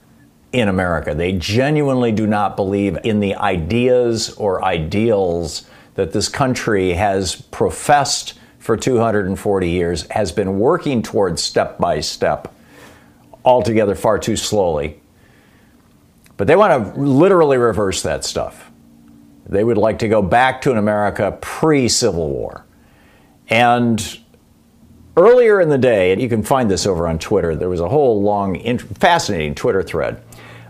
in 0.52 0.68
America. 0.68 1.14
They 1.14 1.32
genuinely 1.32 2.12
do 2.12 2.26
not 2.26 2.56
believe 2.56 2.98
in 3.04 3.20
the 3.20 3.34
ideas 3.36 4.30
or 4.34 4.64
ideals 4.64 5.66
that 5.94 6.12
this 6.12 6.28
country 6.28 6.94
has 6.94 7.36
professed 7.36 8.34
for 8.58 8.76
240 8.76 9.68
years, 9.68 10.06
has 10.10 10.32
been 10.32 10.58
working 10.58 11.02
towards 11.02 11.42
step 11.42 11.78
by 11.78 12.00
step, 12.00 12.54
altogether 13.44 13.94
far 13.94 14.18
too 14.18 14.36
slowly. 14.36 14.98
But 16.38 16.46
they 16.46 16.56
want 16.56 16.94
to 16.94 17.00
literally 17.00 17.58
reverse 17.58 18.02
that 18.02 18.24
stuff. 18.24 18.70
They 19.46 19.62
would 19.62 19.76
like 19.76 19.98
to 19.98 20.08
go 20.08 20.22
back 20.22 20.62
to 20.62 20.70
an 20.70 20.78
America 20.78 21.36
pre 21.40 21.88
Civil 21.88 22.30
War. 22.30 22.64
And 23.48 24.18
Earlier 25.16 25.60
in 25.60 25.68
the 25.68 25.78
day, 25.78 26.12
and 26.12 26.22
you 26.22 26.28
can 26.28 26.42
find 26.42 26.70
this 26.70 26.86
over 26.86 27.06
on 27.06 27.18
Twitter, 27.18 27.54
there 27.54 27.68
was 27.68 27.80
a 27.80 27.88
whole 27.88 28.22
long, 28.22 28.78
fascinating 28.78 29.54
Twitter 29.54 29.82
thread 29.82 30.22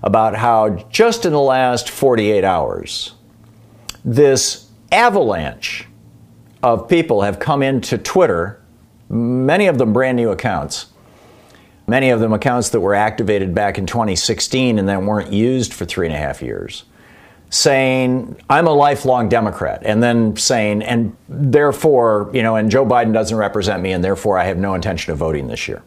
about 0.03 0.35
how 0.35 0.71
just 0.91 1.25
in 1.25 1.33
the 1.33 1.41
last 1.41 1.89
48 1.89 2.43
hours, 2.43 3.15
this 4.05 4.69
avalanche 4.91 5.87
of 6.61 6.89
people 6.89 7.23
have 7.23 7.39
come 7.39 7.63
into 7.63 7.97
Twitter, 7.97 8.61
many 9.09 9.69
of 9.69 9.79
them 9.79 9.93
brand 9.93 10.17
new 10.17 10.31
accounts, 10.31 10.87
many 11.87 12.11
of 12.11 12.19
them 12.19 12.33
accounts 12.33 12.71
that 12.71 12.81
were 12.81 12.97
activated 12.97 13.55
back 13.55 13.79
in 13.79 13.87
2016 13.87 14.77
and 14.77 14.89
then 14.89 15.07
weren't 15.07 15.33
used 15.33 15.73
for 15.73 15.85
three 15.85 16.07
and 16.07 16.15
a 16.15 16.19
half 16.19 16.43
years 16.43 16.83
saying, 17.52 18.35
I'm 18.49 18.66
a 18.66 18.73
lifelong 18.73 19.28
Democrat, 19.28 19.82
and 19.85 20.02
then 20.02 20.35
saying, 20.37 20.82
and 20.82 21.14
therefore, 21.28 22.30
you 22.32 22.42
know, 22.42 22.56
and 22.56 22.71
Joe 22.71 22.87
Biden 22.87 23.12
doesn't 23.12 23.37
represent 23.37 23.82
me, 23.82 23.92
and 23.92 24.02
therefore 24.02 24.38
I 24.38 24.44
have 24.44 24.56
no 24.56 24.73
intention 24.73 25.12
of 25.12 25.18
voting 25.18 25.49
this 25.49 25.68
year. 25.68 25.82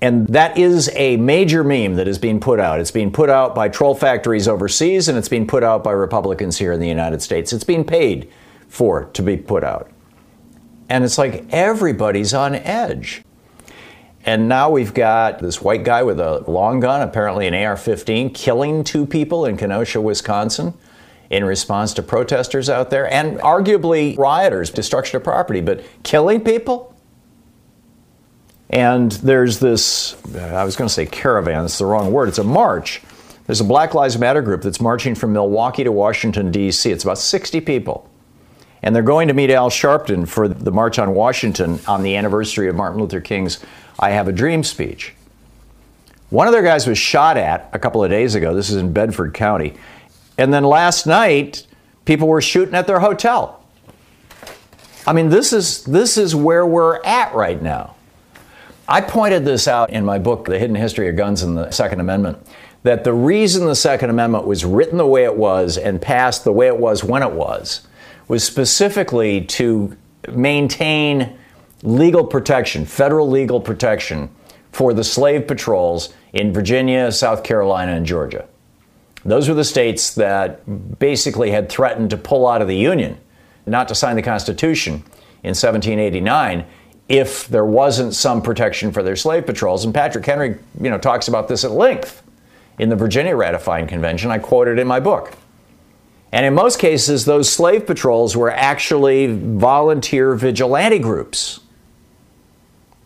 And 0.00 0.28
that 0.28 0.56
is 0.56 0.88
a 0.94 1.16
major 1.16 1.64
meme 1.64 1.96
that 1.96 2.06
is 2.06 2.16
being 2.16 2.38
put 2.38 2.60
out. 2.60 2.78
It's 2.78 2.92
being 2.92 3.10
put 3.10 3.28
out 3.28 3.56
by 3.56 3.68
troll 3.68 3.96
factories 3.96 4.46
overseas, 4.46 5.08
and 5.08 5.18
it's 5.18 5.28
being 5.28 5.48
put 5.48 5.64
out 5.64 5.82
by 5.82 5.90
Republicans 5.90 6.58
here 6.58 6.72
in 6.72 6.78
the 6.78 6.88
United 6.88 7.22
States. 7.22 7.52
It's 7.52 7.64
being 7.64 7.84
paid 7.84 8.30
for 8.68 9.06
to 9.14 9.22
be 9.22 9.36
put 9.36 9.64
out. 9.64 9.90
And 10.88 11.02
it's 11.02 11.18
like 11.18 11.44
everybody's 11.50 12.32
on 12.32 12.54
edge. 12.54 13.24
And 14.26 14.48
now 14.48 14.70
we've 14.70 14.92
got 14.92 15.38
this 15.38 15.62
white 15.62 15.84
guy 15.84 16.02
with 16.02 16.18
a 16.18 16.40
long 16.50 16.80
gun, 16.80 17.00
apparently 17.00 17.46
an 17.46 17.54
AR 17.54 17.76
15, 17.76 18.30
killing 18.30 18.82
two 18.82 19.06
people 19.06 19.46
in 19.46 19.56
Kenosha, 19.56 20.00
Wisconsin, 20.00 20.74
in 21.30 21.44
response 21.44 21.94
to 21.94 22.02
protesters 22.02 22.68
out 22.68 22.90
there, 22.90 23.10
and 23.10 23.38
arguably 23.38 24.18
rioters, 24.18 24.70
destruction 24.70 25.16
of 25.16 25.22
property, 25.22 25.60
but 25.60 25.84
killing 26.02 26.40
people? 26.42 26.92
And 28.68 29.12
there's 29.12 29.60
this, 29.60 30.16
I 30.34 30.64
was 30.64 30.74
going 30.74 30.88
to 30.88 30.94
say 30.94 31.06
caravan, 31.06 31.64
it's 31.64 31.78
the 31.78 31.86
wrong 31.86 32.12
word, 32.12 32.28
it's 32.28 32.38
a 32.38 32.44
march. 32.44 33.02
There's 33.46 33.60
a 33.60 33.64
Black 33.64 33.94
Lives 33.94 34.18
Matter 34.18 34.42
group 34.42 34.62
that's 34.62 34.80
marching 34.80 35.14
from 35.14 35.32
Milwaukee 35.32 35.84
to 35.84 35.92
Washington, 35.92 36.50
D.C. 36.50 36.90
It's 36.90 37.04
about 37.04 37.18
60 37.18 37.60
people. 37.60 38.10
And 38.82 38.94
they're 38.94 39.04
going 39.04 39.28
to 39.28 39.34
meet 39.34 39.50
Al 39.50 39.70
Sharpton 39.70 40.26
for 40.28 40.48
the 40.48 40.72
March 40.72 40.98
on 40.98 41.14
Washington 41.14 41.78
on 41.86 42.02
the 42.02 42.16
anniversary 42.16 42.68
of 42.68 42.74
Martin 42.74 43.00
Luther 43.00 43.20
King's 43.20 43.64
I 43.98 44.10
Have 44.10 44.28
a 44.28 44.32
Dream 44.32 44.62
speech. 44.62 45.14
One 46.30 46.46
of 46.46 46.52
their 46.52 46.62
guys 46.62 46.86
was 46.86 46.98
shot 46.98 47.36
at 47.36 47.70
a 47.72 47.78
couple 47.78 48.02
of 48.02 48.10
days 48.10 48.34
ago. 48.34 48.54
This 48.54 48.70
is 48.70 48.76
in 48.76 48.92
Bedford 48.92 49.32
County. 49.32 49.74
And 50.38 50.52
then 50.52 50.64
last 50.64 51.06
night, 51.06 51.66
people 52.04 52.28
were 52.28 52.40
shooting 52.40 52.74
at 52.74 52.86
their 52.86 53.00
hotel. 53.00 53.62
I 55.06 55.12
mean, 55.12 55.28
this 55.28 55.52
is, 55.52 55.84
this 55.84 56.18
is 56.18 56.34
where 56.34 56.66
we're 56.66 57.02
at 57.04 57.34
right 57.34 57.62
now. 57.62 57.94
I 58.88 59.00
pointed 59.00 59.44
this 59.44 59.68
out 59.68 59.90
in 59.90 60.04
my 60.04 60.18
book, 60.18 60.46
The 60.46 60.58
Hidden 60.58 60.76
History 60.76 61.08
of 61.08 61.16
Guns 61.16 61.42
and 61.42 61.56
the 61.56 61.70
Second 61.70 62.00
Amendment, 62.00 62.38
that 62.82 63.04
the 63.04 63.12
reason 63.12 63.66
the 63.66 63.74
Second 63.74 64.10
Amendment 64.10 64.46
was 64.46 64.64
written 64.64 64.98
the 64.98 65.06
way 65.06 65.24
it 65.24 65.36
was 65.36 65.78
and 65.78 66.00
passed 66.00 66.44
the 66.44 66.52
way 66.52 66.66
it 66.66 66.78
was 66.78 67.02
when 67.02 67.22
it 67.22 67.32
was 67.32 67.86
was 68.28 68.42
specifically 68.42 69.42
to 69.42 69.96
maintain 70.32 71.38
legal 71.82 72.24
protection, 72.24 72.84
federal 72.84 73.28
legal 73.28 73.60
protection 73.60 74.30
for 74.72 74.92
the 74.92 75.04
slave 75.04 75.46
patrols 75.46 76.12
in 76.32 76.52
Virginia, 76.52 77.10
South 77.10 77.42
Carolina, 77.42 77.92
and 77.92 78.06
Georgia. 78.06 78.46
Those 79.24 79.48
were 79.48 79.54
the 79.54 79.64
states 79.64 80.14
that 80.14 80.98
basically 80.98 81.50
had 81.50 81.68
threatened 81.68 82.10
to 82.10 82.16
pull 82.16 82.46
out 82.46 82.62
of 82.62 82.68
the 82.68 82.76
Union, 82.76 83.18
not 83.66 83.88
to 83.88 83.94
sign 83.94 84.16
the 84.16 84.22
Constitution 84.22 85.02
in 85.42 85.54
1789 85.54 86.64
if 87.08 87.48
there 87.48 87.64
wasn't 87.64 88.14
some 88.14 88.42
protection 88.42 88.92
for 88.92 89.02
their 89.02 89.16
slave 89.16 89.46
patrols. 89.46 89.84
And 89.84 89.94
Patrick 89.94 90.26
Henry, 90.26 90.58
you 90.80 90.90
know, 90.90 90.98
talks 90.98 91.28
about 91.28 91.48
this 91.48 91.64
at 91.64 91.70
length 91.70 92.22
in 92.78 92.88
the 92.88 92.96
Virginia 92.96 93.36
ratifying 93.36 93.86
convention. 93.86 94.30
I 94.30 94.38
quoted 94.38 94.78
in 94.78 94.86
my 94.86 95.00
book. 95.00 95.32
And 96.32 96.44
in 96.44 96.54
most 96.54 96.78
cases, 96.78 97.24
those 97.24 97.50
slave 97.50 97.86
patrols 97.86 98.36
were 98.36 98.50
actually 98.50 99.28
volunteer 99.36 100.34
vigilante 100.34 100.98
groups. 100.98 101.60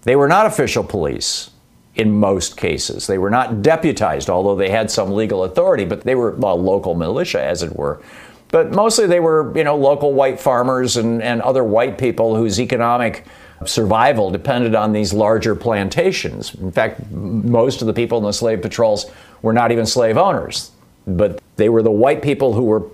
They 0.03 0.17
were 0.17 0.29
not 0.29 0.47
official 0.47 0.85
police 0.85 1.51
in 1.95 2.19
most 2.19 2.57
cases. 2.57 3.07
They 3.07 3.19
were 3.19 3.31
not 3.31 3.63
deputized, 3.63 4.31
although 4.31 4.57
they 4.57 4.71
had 4.71 4.91
some 4.91 5.13
legal 5.13 5.45
authority, 5.45 5.85
but 5.85 6.03
they 6.03 6.15
were 6.15 6.33
well, 6.33 6.61
local 6.61 6.95
militia, 6.95 7.43
as 7.43 7.63
it 7.63 7.77
were. 7.77 8.01
But 8.49 8.73
mostly 8.73 9.07
they 9.07 9.21
were, 9.21 9.57
you 9.57 9.65
know, 9.65 9.77
local 9.77 10.13
white 10.13 10.41
farmers 10.41 10.97
and, 10.97 11.23
and 11.23 11.41
other 11.43 11.63
white 11.63 11.99
people 11.99 12.35
whose 12.35 12.61
economic 12.61 13.25
survival 13.67 14.31
depended 14.31 14.75
on 14.75 14.93
these 14.93 15.13
larger 15.13 15.55
plantations. 15.55 16.55
In 16.55 16.73
fact, 16.73 17.11
most 17.11 17.83
of 17.83 17.87
the 17.87 17.93
people 17.93 18.19
in 18.19 18.25
the 18.25 18.33
slave 18.33 18.63
patrols 18.63 19.07
were 19.43 19.53
not 19.53 19.71
even 19.71 19.87
slave 19.87 20.17
owners, 20.17 20.73
but 21.07 21.41
they 21.57 21.69
were 21.69 21.83
the 21.83 21.91
white 21.91 22.23
people 22.23 22.55
who 22.55 22.63
were 22.63 22.85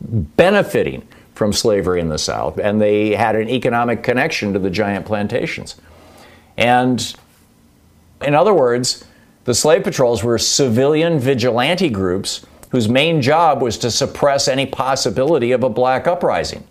benefiting 0.00 1.06
from 1.34 1.52
slavery 1.52 2.00
in 2.00 2.08
the 2.08 2.18
South, 2.18 2.58
and 2.58 2.80
they 2.80 3.14
had 3.14 3.36
an 3.36 3.48
economic 3.48 4.02
connection 4.02 4.52
to 4.52 4.58
the 4.58 4.70
giant 4.70 5.06
plantations. 5.06 5.76
And 6.56 7.14
in 8.22 8.34
other 8.34 8.54
words, 8.54 9.04
the 9.44 9.54
slave 9.54 9.84
patrols 9.84 10.24
were 10.24 10.38
civilian 10.38 11.18
vigilante 11.18 11.88
groups 11.88 12.44
whose 12.70 12.88
main 12.88 13.22
job 13.22 13.62
was 13.62 13.78
to 13.78 13.90
suppress 13.90 14.48
any 14.48 14.66
possibility 14.66 15.52
of 15.52 15.62
a 15.62 15.68
black 15.68 16.06
uprising. 16.06 16.66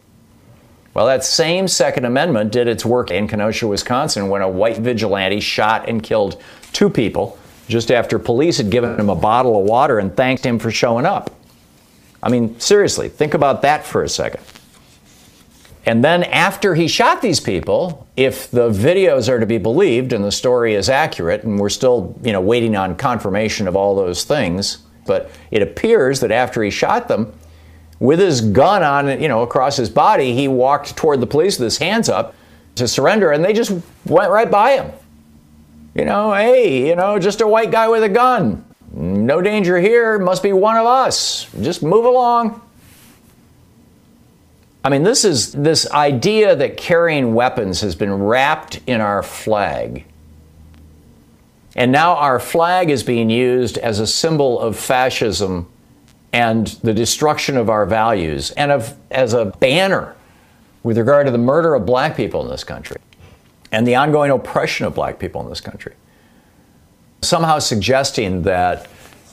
Well, 0.94 1.08
that 1.08 1.24
same 1.24 1.68
Second 1.68 2.06
Amendment 2.06 2.52
did 2.52 2.68
its 2.68 2.86
work 2.86 3.12
in 3.12 3.28
Kenosha, 3.28 3.68
Wisconsin, 3.68 4.30
when 4.30 4.42
a 4.42 4.50
white 4.50 4.78
vigilante 4.78 5.40
shot 5.40 5.90
and 5.90 6.02
killed 6.02 6.42
two 6.74 6.90
people 6.90 7.38
just 7.68 7.92
after 7.92 8.20
police 8.20 8.58
had 8.58 8.70
given 8.70 9.00
him 9.00 9.10
a 9.10 9.16
bottle 9.16 9.60
of 9.60 9.68
water 9.68 10.00
and 10.00 10.16
thanked 10.16 10.46
him 10.46 10.60
for 10.60 10.72
showing 10.72 11.06
up. 11.06 11.32
I 12.22 12.30
mean, 12.30 12.60
seriously, 12.60 13.10
think 13.10 13.34
about 13.34 13.62
that 13.64 13.86
for 13.86 14.04
a 14.04 14.10
second. 14.10 14.42
And 15.88 16.04
then 16.04 16.24
after 16.24 16.74
he 16.74 16.88
shot 16.88 17.22
these 17.22 17.40
people, 17.40 18.08
if 18.18 18.50
the 18.50 18.70
videos 18.70 19.30
are 19.30 19.40
to 19.40 19.46
be 19.46 19.60
believed 19.60 20.14
and 20.14 20.24
the 20.24 20.32
story 20.32 20.74
is 20.74 20.90
accurate, 20.90 21.44
and 21.44 21.60
we're 21.60 21.70
still, 21.70 22.18
you 22.24 22.32
know, 22.32 22.42
waiting 22.42 22.76
on 22.76 22.96
confirmation 22.96 23.68
of 23.68 23.76
all 23.76 23.96
those 23.96 24.24
things, 24.24 24.80
But 25.06 25.30
it 25.52 25.62
appears 25.62 26.20
that 26.20 26.32
after 26.32 26.64
he 26.64 26.70
shot 26.70 27.08
them, 27.08 27.34
with 28.00 28.20
his 28.20 28.42
gun 28.42 28.84
on, 28.84 29.22
you 29.22 29.28
know, 29.28 29.42
across 29.42 29.78
his 29.78 29.90
body, 29.90 30.34
he 30.34 30.48
walked 30.48 30.98
toward 30.98 31.22
the 31.22 31.28
police 31.28 31.58
with 31.58 31.66
his 31.66 31.78
hands 31.78 32.10
up 32.10 32.36
to 32.76 32.88
surrender, 32.88 33.32
and 33.32 33.46
they 33.46 33.54
just 33.54 33.72
went 34.06 34.32
right 34.32 34.52
by 34.52 34.72
him. 34.72 34.92
You 35.94 36.04
know, 36.04 36.34
hey, 36.34 36.90
you 36.90 36.96
know, 36.96 37.18
just 37.20 37.40
a 37.40 37.48
white 37.48 37.72
guy 37.72 37.88
with 37.88 38.04
a 38.04 38.10
gun. 38.10 38.66
No 38.92 39.42
danger 39.42 39.78
here. 39.80 40.20
Must 40.20 40.44
be 40.44 40.52
one 40.52 40.76
of 40.76 40.86
us. 40.86 41.50
Just 41.62 41.84
move 41.84 42.04
along. 42.04 42.62
I 44.86 44.90
mean, 44.90 45.02
this 45.02 45.26
is 45.26 45.52
this 45.52 45.90
idea 45.90 46.56
that 46.56 46.78
carrying 46.78 47.34
weapons 47.34 47.82
has 47.82 47.96
been 47.96 48.14
wrapped 48.14 48.80
in 48.86 49.02
our 49.02 49.24
flag. 49.24 50.06
And 51.76 51.92
now 51.92 52.14
our 52.18 52.40
flag 52.40 52.92
is 52.92 53.02
being 53.02 53.32
used 53.32 53.80
as 53.80 54.00
a 54.00 54.06
symbol 54.06 54.60
of 54.60 54.78
fascism 54.78 55.68
and 56.32 56.68
the 56.84 56.94
destruction 56.94 57.58
of 57.58 57.68
our 57.68 57.88
values 57.88 58.52
and 58.52 58.72
of, 58.72 58.96
as 59.10 59.34
a 59.34 59.46
banner 59.46 60.16
with 60.84 61.00
regard 61.00 61.26
to 61.26 61.32
the 61.32 61.40
murder 61.40 61.74
of 61.74 61.88
black 61.88 62.16
people 62.16 62.44
in 62.44 62.50
this 62.52 62.64
country 62.64 62.98
and 63.72 63.88
the 63.88 63.96
ongoing 63.96 64.30
oppression 64.30 64.86
of 64.86 64.94
black 64.94 65.18
people 65.18 65.42
in 65.42 65.50
this 65.50 65.62
country. 65.62 65.96
Somehow 67.24 67.58
suggesting 67.58 68.44
that 68.44 68.88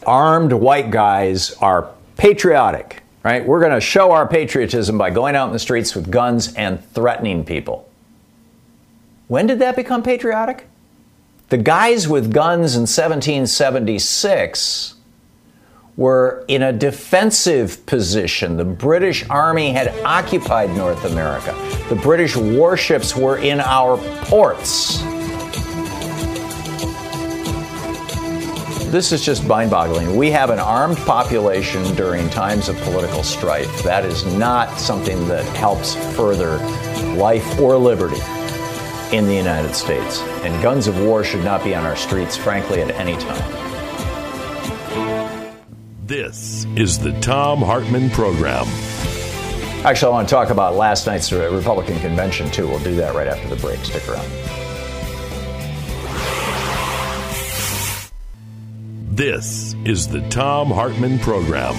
armed 0.06 0.54
white 0.54 0.90
guys 0.90 1.52
are 1.56 1.90
patriotic, 2.16 3.01
right? 3.22 3.46
We're 3.46 3.60
going 3.60 3.72
to 3.72 3.80
show 3.80 4.12
our 4.12 4.26
patriotism 4.26 4.98
by 4.98 5.10
going 5.10 5.36
out 5.36 5.46
in 5.46 5.52
the 5.52 5.58
streets 5.58 5.94
with 5.94 6.10
guns 6.10 6.54
and 6.54 6.84
threatening 6.92 7.44
people. 7.44 7.88
When 9.28 9.46
did 9.46 9.58
that 9.60 9.76
become 9.76 10.02
patriotic? 10.02 10.66
The 11.48 11.58
guys 11.58 12.08
with 12.08 12.32
guns 12.32 12.74
in 12.74 12.82
1776 12.82 14.94
were 15.96 16.44
in 16.48 16.62
a 16.62 16.72
defensive 16.72 17.84
position. 17.86 18.56
The 18.56 18.64
British 18.64 19.28
Army 19.28 19.72
had 19.72 19.88
occupied 20.04 20.70
North 20.70 21.04
America. 21.04 21.54
The 21.88 21.96
British 21.96 22.36
warships 22.36 23.14
were 23.14 23.38
in 23.38 23.60
our 23.60 23.98
ports. 24.24 25.02
This 28.92 29.10
is 29.10 29.24
just 29.24 29.46
mind 29.46 29.70
boggling. 29.70 30.16
We 30.16 30.30
have 30.32 30.50
an 30.50 30.58
armed 30.58 30.98
population 30.98 31.82
during 31.94 32.28
times 32.28 32.68
of 32.68 32.76
political 32.82 33.22
strife. 33.22 33.82
That 33.84 34.04
is 34.04 34.26
not 34.34 34.78
something 34.78 35.26
that 35.28 35.46
helps 35.56 35.94
further 36.14 36.58
life 37.16 37.58
or 37.58 37.78
liberty 37.78 38.20
in 39.16 39.24
the 39.24 39.34
United 39.34 39.74
States. 39.74 40.20
And 40.44 40.62
guns 40.62 40.88
of 40.88 41.00
war 41.00 41.24
should 41.24 41.42
not 41.42 41.64
be 41.64 41.74
on 41.74 41.86
our 41.86 41.96
streets, 41.96 42.36
frankly, 42.36 42.82
at 42.82 42.90
any 42.90 43.16
time. 43.16 43.50
This 46.04 46.66
is 46.76 46.98
the 46.98 47.18
Thom 47.20 47.62
Hartmann 47.62 48.10
Program. 48.10 48.66
Actually, 49.86 50.12
I 50.12 50.16
want 50.16 50.28
to 50.28 50.34
talk 50.34 50.50
about 50.50 50.74
last 50.74 51.06
night's 51.06 51.32
Republican 51.32 51.98
convention, 52.00 52.50
too. 52.50 52.68
We'll 52.68 52.78
do 52.80 52.96
that 52.96 53.14
right 53.14 53.26
after 53.26 53.48
the 53.48 53.56
break. 53.56 53.82
Stick 53.86 54.06
around. 54.06 54.61
This 59.14 59.76
is 59.84 60.08
the 60.08 60.26
Thom 60.30 60.70
Hartmann 60.70 61.18
Program. 61.18 61.74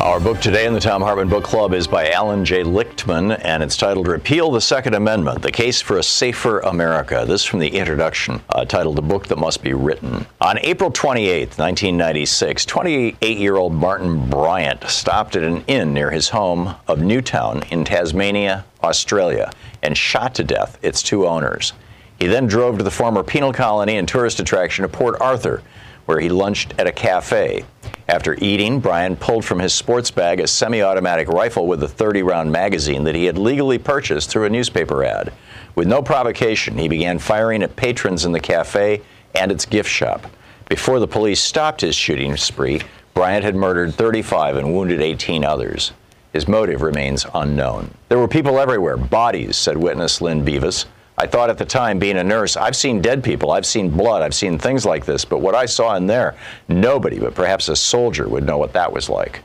Our 0.00 0.20
book 0.20 0.38
today 0.38 0.64
in 0.64 0.74
the 0.74 0.78
Thom 0.78 1.02
Hartmann 1.02 1.28
Book 1.28 1.42
Club 1.42 1.74
is 1.74 1.88
by 1.88 2.10
Alan 2.10 2.44
J. 2.44 2.62
Lichtman, 2.62 3.36
and 3.42 3.64
it's 3.64 3.76
titled 3.76 4.06
Repeal 4.06 4.52
the 4.52 4.60
Second 4.60 4.94
Amendment 4.94 5.42
The 5.42 5.50
Case 5.50 5.80
for 5.80 5.98
a 5.98 6.04
Safer 6.04 6.60
America. 6.60 7.24
This 7.26 7.40
is 7.40 7.44
from 7.44 7.58
the 7.58 7.66
introduction, 7.66 8.40
uh, 8.50 8.64
titled 8.64 8.94
The 8.94 9.02
Book 9.02 9.26
That 9.26 9.38
Must 9.38 9.60
Be 9.60 9.72
Written. 9.72 10.24
On 10.40 10.56
April 10.60 10.92
28, 10.92 11.58
1996, 11.58 12.64
28 12.64 13.38
year 13.38 13.56
old 13.56 13.74
Martin 13.74 14.30
Bryant 14.30 14.84
stopped 14.84 15.34
at 15.34 15.42
an 15.42 15.64
inn 15.66 15.92
near 15.92 16.12
his 16.12 16.28
home 16.28 16.76
of 16.86 17.02
Newtown 17.02 17.64
in 17.72 17.84
Tasmania, 17.84 18.64
Australia, 18.84 19.50
and 19.82 19.98
shot 19.98 20.32
to 20.36 20.44
death 20.44 20.78
its 20.80 21.02
two 21.02 21.26
owners. 21.26 21.72
He 22.20 22.28
then 22.28 22.46
drove 22.46 22.78
to 22.78 22.84
the 22.84 22.90
former 22.92 23.24
penal 23.24 23.52
colony 23.52 23.96
and 23.96 24.06
tourist 24.06 24.38
attraction 24.38 24.84
of 24.84 24.92
Port 24.92 25.20
Arthur, 25.20 25.62
where 26.08 26.20
he 26.20 26.30
lunched 26.30 26.72
at 26.78 26.86
a 26.86 26.92
cafe. 26.92 27.62
After 28.08 28.34
eating, 28.40 28.80
Bryant 28.80 29.20
pulled 29.20 29.44
from 29.44 29.58
his 29.58 29.74
sports 29.74 30.10
bag 30.10 30.40
a 30.40 30.46
semi 30.46 30.80
automatic 30.80 31.28
rifle 31.28 31.66
with 31.66 31.82
a 31.82 31.88
30 31.88 32.22
round 32.22 32.50
magazine 32.50 33.04
that 33.04 33.14
he 33.14 33.26
had 33.26 33.36
legally 33.36 33.76
purchased 33.76 34.30
through 34.30 34.46
a 34.46 34.50
newspaper 34.50 35.04
ad. 35.04 35.34
With 35.74 35.86
no 35.86 36.00
provocation, 36.00 36.78
he 36.78 36.88
began 36.88 37.18
firing 37.18 37.62
at 37.62 37.76
patrons 37.76 38.24
in 38.24 38.32
the 38.32 38.40
cafe 38.40 39.02
and 39.34 39.52
its 39.52 39.66
gift 39.66 39.90
shop. 39.90 40.26
Before 40.70 40.98
the 40.98 41.06
police 41.06 41.42
stopped 41.42 41.82
his 41.82 41.94
shooting 41.94 42.38
spree, 42.38 42.80
Bryant 43.12 43.44
had 43.44 43.54
murdered 43.54 43.94
35 43.94 44.56
and 44.56 44.74
wounded 44.74 45.02
18 45.02 45.44
others. 45.44 45.92
His 46.32 46.48
motive 46.48 46.80
remains 46.80 47.26
unknown. 47.34 47.92
There 48.08 48.18
were 48.18 48.28
people 48.28 48.58
everywhere, 48.58 48.96
bodies, 48.96 49.58
said 49.58 49.76
witness 49.76 50.22
Lynn 50.22 50.42
Beavis. 50.42 50.86
I 51.20 51.26
thought 51.26 51.50
at 51.50 51.58
the 51.58 51.64
time, 51.64 51.98
being 51.98 52.16
a 52.16 52.22
nurse, 52.22 52.56
I've 52.56 52.76
seen 52.76 53.02
dead 53.02 53.24
people, 53.24 53.50
I've 53.50 53.66
seen 53.66 53.90
blood, 53.90 54.22
I've 54.22 54.34
seen 54.34 54.56
things 54.56 54.86
like 54.86 55.04
this, 55.04 55.24
but 55.24 55.40
what 55.40 55.56
I 55.56 55.66
saw 55.66 55.96
in 55.96 56.06
there, 56.06 56.36
nobody 56.68 57.18
but 57.18 57.34
perhaps 57.34 57.68
a 57.68 57.74
soldier 57.74 58.28
would 58.28 58.46
know 58.46 58.56
what 58.56 58.72
that 58.74 58.92
was 58.92 59.08
like. 59.08 59.42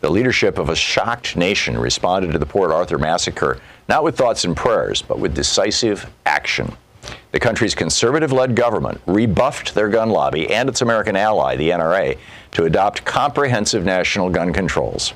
The 0.00 0.10
leadership 0.10 0.56
of 0.56 0.70
a 0.70 0.76
shocked 0.76 1.36
nation 1.36 1.78
responded 1.78 2.32
to 2.32 2.38
the 2.38 2.46
Port 2.46 2.70
Arthur 2.70 2.96
massacre 2.96 3.60
not 3.88 4.04
with 4.04 4.16
thoughts 4.16 4.44
and 4.44 4.56
prayers, 4.56 5.02
but 5.02 5.18
with 5.18 5.34
decisive 5.34 6.10
action. 6.24 6.72
The 7.32 7.40
country's 7.40 7.74
conservative 7.74 8.32
led 8.32 8.56
government 8.56 9.00
rebuffed 9.06 9.74
their 9.74 9.88
gun 9.88 10.08
lobby 10.08 10.50
and 10.50 10.68
its 10.68 10.80
American 10.80 11.14
ally, 11.14 11.56
the 11.56 11.70
NRA, 11.70 12.16
to 12.52 12.64
adopt 12.64 13.04
comprehensive 13.04 13.84
national 13.84 14.30
gun 14.30 14.52
controls. 14.52 15.12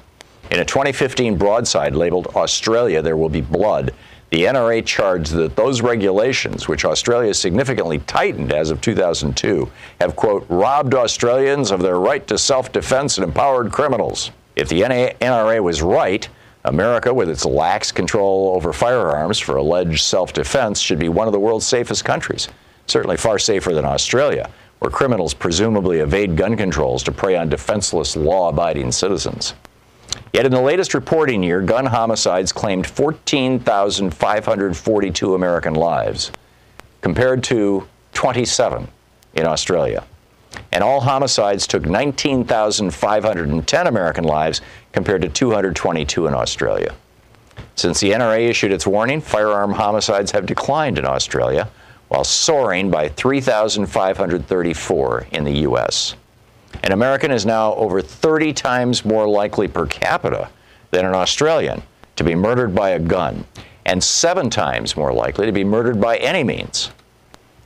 In 0.51 0.61
a 0.61 0.65
2015 0.65 1.37
broadside 1.37 1.95
labeled 1.95 2.29
Australia 2.37 3.01
There 3.01 3.17
Will 3.17 3.29
Be 3.29 3.41
Blood, 3.41 3.95
the 4.31 4.45
NRA 4.45 4.85
charged 4.87 5.33
that 5.33 5.57
those 5.57 5.83
regulations, 5.83 6.69
which 6.69 6.85
Australia 6.85 7.35
significantly 7.35 7.99
tightened 8.07 8.53
as 8.53 8.71
of 8.71 8.81
2002, 8.81 9.69
have, 10.01 10.15
quote, 10.15 10.47
robbed 10.49 10.95
Australians 10.95 11.73
of 11.73 11.83
their 11.83 11.99
right 11.99 12.25
to 12.29 12.39
self 12.39 12.71
defense 12.71 13.19
and 13.19 13.25
empowered 13.25 13.73
criminals. 13.73 14.31
If 14.55 14.69
the 14.69 14.83
NRA 14.83 15.61
was 15.61 15.83
right, 15.83 16.29
America, 16.65 17.13
with 17.13 17.29
its 17.29 17.45
lax 17.45 17.91
control 17.91 18.53
over 18.55 18.73
firearms 18.73 19.39
for 19.39 19.57
alleged 19.57 20.05
self 20.05 20.33
defense, 20.33 20.79
should 20.79 21.01
be 21.01 21.09
one 21.09 21.27
of 21.27 21.33
the 21.33 21.41
world's 21.41 21.67
safest 21.67 22.05
countries. 22.05 22.49
Certainly 22.87 23.17
far 23.17 23.39
safer 23.39 23.75
than 23.75 23.85
Australia, 23.85 24.49
where 24.79 24.91
criminals 24.93 25.35
presumably 25.35 25.99
evade 25.99 26.37
gun 26.37 26.57
controls 26.57 27.03
to 27.03 27.13
prey 27.13 27.37
on 27.37 27.49
defenseless, 27.49 28.17
law 28.17 28.49
abiding 28.49 28.93
citizens. 28.93 29.55
Yet 30.33 30.47
in 30.47 30.53
the 30.53 30.61
latest 30.61 30.95
reporting 30.95 31.43
year, 31.43 31.61
gun 31.61 31.87
homicides 31.87 32.53
claimed 32.53 32.87
14,542 32.87 35.35
American 35.35 35.75
lives, 35.75 36.31
compared 37.01 37.43
to 37.45 37.89
27 38.13 38.87
in 39.35 39.47
Australia. 39.47 40.05
And 40.73 40.85
all 40.85 41.01
homicides 41.01 41.67
took 41.67 41.87
19,510 41.87 43.87
American 43.87 44.25
lives, 44.25 44.61
compared 44.93 45.23
to 45.23 45.29
222 45.29 46.27
in 46.27 46.35
Australia. 46.35 46.93
Since 47.75 48.01
the 48.01 48.13
NRA 48.13 48.49
issued 48.49 48.73
its 48.73 48.87
warning, 48.87 49.21
firearm 49.21 49.73
homicides 49.73 50.31
have 50.33 50.47
declined 50.47 50.99
in 50.99 51.05
Australia, 51.07 51.69
while 52.09 52.25
soaring 52.25 52.91
by 52.91 53.09
3,534 53.09 55.27
in 55.31 55.45
the 55.45 55.59
U.S. 55.61 56.17
An 56.83 56.93
American 56.93 57.31
is 57.31 57.45
now 57.45 57.75
over 57.75 58.01
30 58.01 58.53
times 58.53 59.05
more 59.05 59.29
likely 59.29 59.69
per 59.69 59.87
capita 59.87 60.49
than 60.91 61.05
an 61.05 61.15
Australian 61.15 61.83
to 62.17 62.25
be 62.25 62.35
murdered 62.35 62.75
by 62.75 62.91
a 62.91 62.99
gun, 62.99 63.45
and 63.87 64.03
seven 64.03 64.51
times 64.51 64.97
more 64.97 65.13
likely 65.13 65.47
to 65.47 65.53
be 65.53 65.65
murdered 65.65 66.01
by 66.01 66.17
any 66.19 66.45
means. 66.45 66.91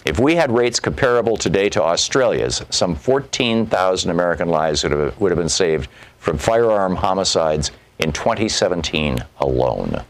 If 0.04 0.18
we 0.20 0.36
had 0.36 0.52
rates 0.52 0.80
comparable 0.80 1.36
today 1.36 1.70
to 1.70 1.82
Australia's, 1.82 2.62
some 2.68 2.94
14,000 2.94 4.10
American 4.10 4.48
lives 4.48 4.82
would 4.82 4.92
have, 4.92 5.18
would 5.18 5.30
have 5.30 5.38
been 5.38 5.48
saved 5.48 5.88
from 6.18 6.36
firearm 6.36 6.96
homicides 6.96 7.70
in 7.98 8.12
2017 8.12 9.24
alone. 9.38 10.02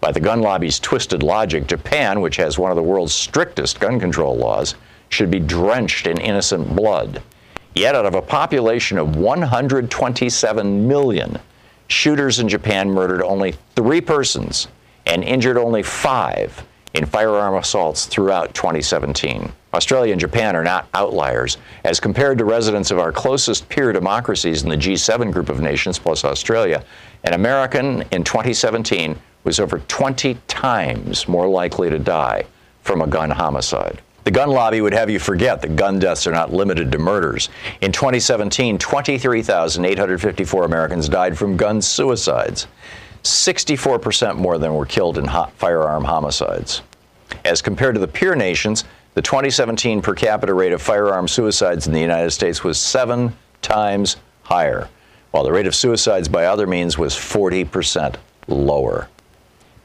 By 0.00 0.12
the 0.12 0.20
gun 0.20 0.42
lobby's 0.42 0.78
twisted 0.78 1.22
logic, 1.22 1.66
Japan, 1.66 2.20
which 2.20 2.36
has 2.36 2.58
one 2.58 2.70
of 2.70 2.76
the 2.76 2.82
world's 2.82 3.14
strictest 3.14 3.80
gun 3.80 3.98
control 3.98 4.36
laws, 4.36 4.74
should 5.08 5.30
be 5.30 5.40
drenched 5.40 6.06
in 6.06 6.20
innocent 6.20 6.76
blood. 6.76 7.22
Yet, 7.74 7.94
out 7.94 8.06
of 8.06 8.14
a 8.14 8.22
population 8.22 8.98
of 8.98 9.16
127 9.16 10.88
million, 10.88 11.38
shooters 11.88 12.38
in 12.40 12.48
Japan 12.48 12.90
murdered 12.90 13.22
only 13.22 13.54
three 13.76 14.00
persons 14.00 14.68
and 15.06 15.22
injured 15.24 15.56
only 15.56 15.82
five 15.82 16.64
in 16.94 17.04
firearm 17.04 17.54
assaults 17.54 18.06
throughout 18.06 18.54
2017. 18.54 19.52
Australia 19.74 20.12
and 20.12 20.20
Japan 20.20 20.56
are 20.56 20.64
not 20.64 20.88
outliers. 20.94 21.58
As 21.84 22.00
compared 22.00 22.38
to 22.38 22.44
residents 22.44 22.90
of 22.90 22.98
our 22.98 23.12
closest 23.12 23.68
peer 23.68 23.92
democracies 23.92 24.62
in 24.62 24.68
the 24.68 24.76
G7 24.76 25.32
group 25.32 25.48
of 25.48 25.60
nations 25.60 25.98
plus 25.98 26.24
Australia, 26.24 26.82
an 27.24 27.34
American 27.34 28.02
in 28.10 28.24
2017 28.24 29.18
was 29.44 29.60
over 29.60 29.78
20 29.80 30.38
times 30.48 31.28
more 31.28 31.48
likely 31.48 31.90
to 31.90 31.98
die 31.98 32.44
from 32.82 33.02
a 33.02 33.06
gun 33.06 33.30
homicide. 33.30 34.00
The 34.28 34.32
gun 34.32 34.50
lobby 34.50 34.82
would 34.82 34.92
have 34.92 35.08
you 35.08 35.18
forget 35.18 35.62
that 35.62 35.74
gun 35.74 35.98
deaths 35.98 36.26
are 36.26 36.32
not 36.32 36.52
limited 36.52 36.92
to 36.92 36.98
murders. 36.98 37.48
In 37.80 37.92
2017, 37.92 38.76
23,854 38.76 40.64
Americans 40.66 41.08
died 41.08 41.38
from 41.38 41.56
gun 41.56 41.80
suicides, 41.80 42.66
64% 43.22 44.36
more 44.36 44.58
than 44.58 44.74
were 44.74 44.84
killed 44.84 45.16
in 45.16 45.26
firearm 45.56 46.04
homicides. 46.04 46.82
As 47.46 47.62
compared 47.62 47.94
to 47.94 48.02
the 48.02 48.06
peer 48.06 48.34
nations, 48.34 48.84
the 49.14 49.22
2017 49.22 50.02
per 50.02 50.14
capita 50.14 50.52
rate 50.52 50.74
of 50.74 50.82
firearm 50.82 51.26
suicides 51.26 51.86
in 51.86 51.94
the 51.94 51.98
United 51.98 52.32
States 52.32 52.62
was 52.62 52.78
seven 52.78 53.34
times 53.62 54.18
higher, 54.42 54.90
while 55.30 55.42
the 55.42 55.52
rate 55.52 55.66
of 55.66 55.74
suicides 55.74 56.28
by 56.28 56.44
other 56.44 56.66
means 56.66 56.98
was 56.98 57.14
40% 57.14 58.16
lower. 58.46 59.08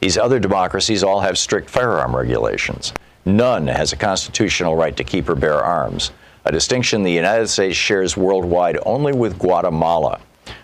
These 0.02 0.18
other 0.18 0.38
democracies 0.38 1.02
all 1.02 1.22
have 1.22 1.38
strict 1.38 1.70
firearm 1.70 2.14
regulations. 2.14 2.92
None 3.26 3.68
has 3.68 3.94
a 3.94 3.98
constitutional 3.98 4.76
right 4.76 4.96
to 4.98 5.04
keep 5.04 5.30
or 5.30 5.36
bear 5.36 5.64
arms, 5.64 6.12
a 6.44 6.52
distinction 6.52 7.04
the 7.04 7.12
United 7.12 7.48
States 7.48 7.78
shares 7.78 8.18
worldwide 8.18 8.78
only 8.86 9.14
with 9.14 9.40
Guatemala, 9.40 10.20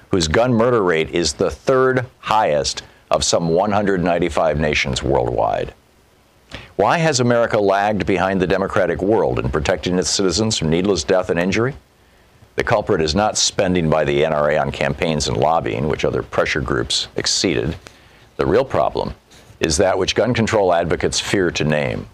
whose 0.10 0.28
gun 0.28 0.54
murder 0.54 0.84
rate 0.84 1.10
is 1.12 1.32
the 1.32 1.50
third 1.50 2.06
highest 2.19 2.84
of 3.10 3.24
some 3.24 3.48
195 3.48 4.60
nations 4.60 5.02
worldwide. 5.02 5.74
Why 6.76 6.98
has 6.98 7.22
America 7.22 7.58
lagged 7.58 8.06
behind 8.06 8.41
the 8.41 8.48
democratic 8.48 9.02
world 9.02 9.39
in 9.39 9.50
protecting 9.50 9.98
its 9.98 10.10
citizens 10.10 10.58
from 10.58 10.69
needless 10.69 11.06
death 11.06 11.30
and 11.30 11.39
injury? 11.39 11.76
The 12.56 12.63
culprit 12.65 13.02
is 13.02 13.15
not 13.15 13.38
spending 13.38 13.89
by 13.89 14.04
the 14.04 14.24
NRA 14.24 14.60
on 14.60 14.72
campaigns 14.72 15.30
and 15.30 15.38
lobbying, 15.38 15.88
which 15.88 16.04
other 16.04 16.24
pressure 16.24 16.62
groups 16.62 17.08
exceeded. 17.15 17.78
The 18.36 18.45
real 18.45 18.65
problem 18.65 19.13
is 19.62 19.78
that 19.78 19.98
which 19.98 20.15
gun 20.15 20.34
control 20.34 20.74
advocates 20.74 21.22
fear 21.22 21.52
to 21.52 21.63
name 21.63 22.08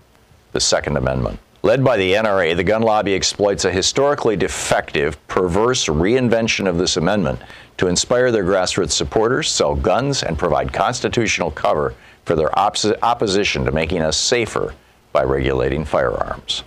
the 0.55 0.61
Second 0.61 0.95
Amendment. 0.95 1.37
Led 1.63 1.83
by 1.83 1.97
the 1.97 2.13
NRA, 2.13 2.55
the 2.55 2.63
gun 2.63 2.81
lobby 2.81 3.13
exploits 3.13 3.65
a 3.65 3.71
historically 3.71 4.37
defective, 4.37 5.27
perverse 5.27 5.87
reinvention 5.87 6.65
of 6.65 6.77
this 6.77 6.95
amendment 6.95 7.41
to 7.77 7.87
inspire 7.87 8.31
their 8.31 8.45
grassroots 8.45 8.91
supporters, 8.91 9.51
sell 9.51 9.75
guns, 9.75 10.23
and 10.23 10.39
provide 10.39 10.71
constitutional 10.71 11.51
cover 11.51 11.93
for 12.23 12.37
their 12.37 12.57
opposition 12.57 13.65
to 13.65 13.71
making 13.73 14.01
us 14.01 14.15
safer 14.15 14.73
by 15.11 15.23
regulating 15.23 15.83
firearms. 15.83 16.63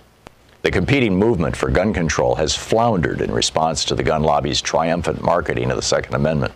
The 0.61 0.69
competing 0.69 1.15
movement 1.15 1.55
for 1.55 1.71
gun 1.71 1.91
control 1.91 2.35
has 2.35 2.55
floundered 2.55 3.21
in 3.21 3.31
response 3.31 3.83
to 3.85 3.95
the 3.95 4.03
gun 4.03 4.21
lobby's 4.21 4.61
triumphant 4.61 5.23
marketing 5.23 5.71
of 5.71 5.77
the 5.77 5.81
Second 5.81 6.13
Amendment. 6.13 6.53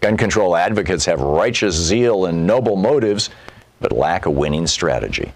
Gun 0.00 0.16
control 0.16 0.56
advocates 0.56 1.04
have 1.04 1.20
righteous 1.20 1.74
zeal 1.74 2.24
and 2.24 2.46
noble 2.46 2.76
motives, 2.76 3.28
but 3.80 3.92
lack 3.92 4.24
a 4.24 4.30
winning 4.30 4.66
strategy. 4.66 5.30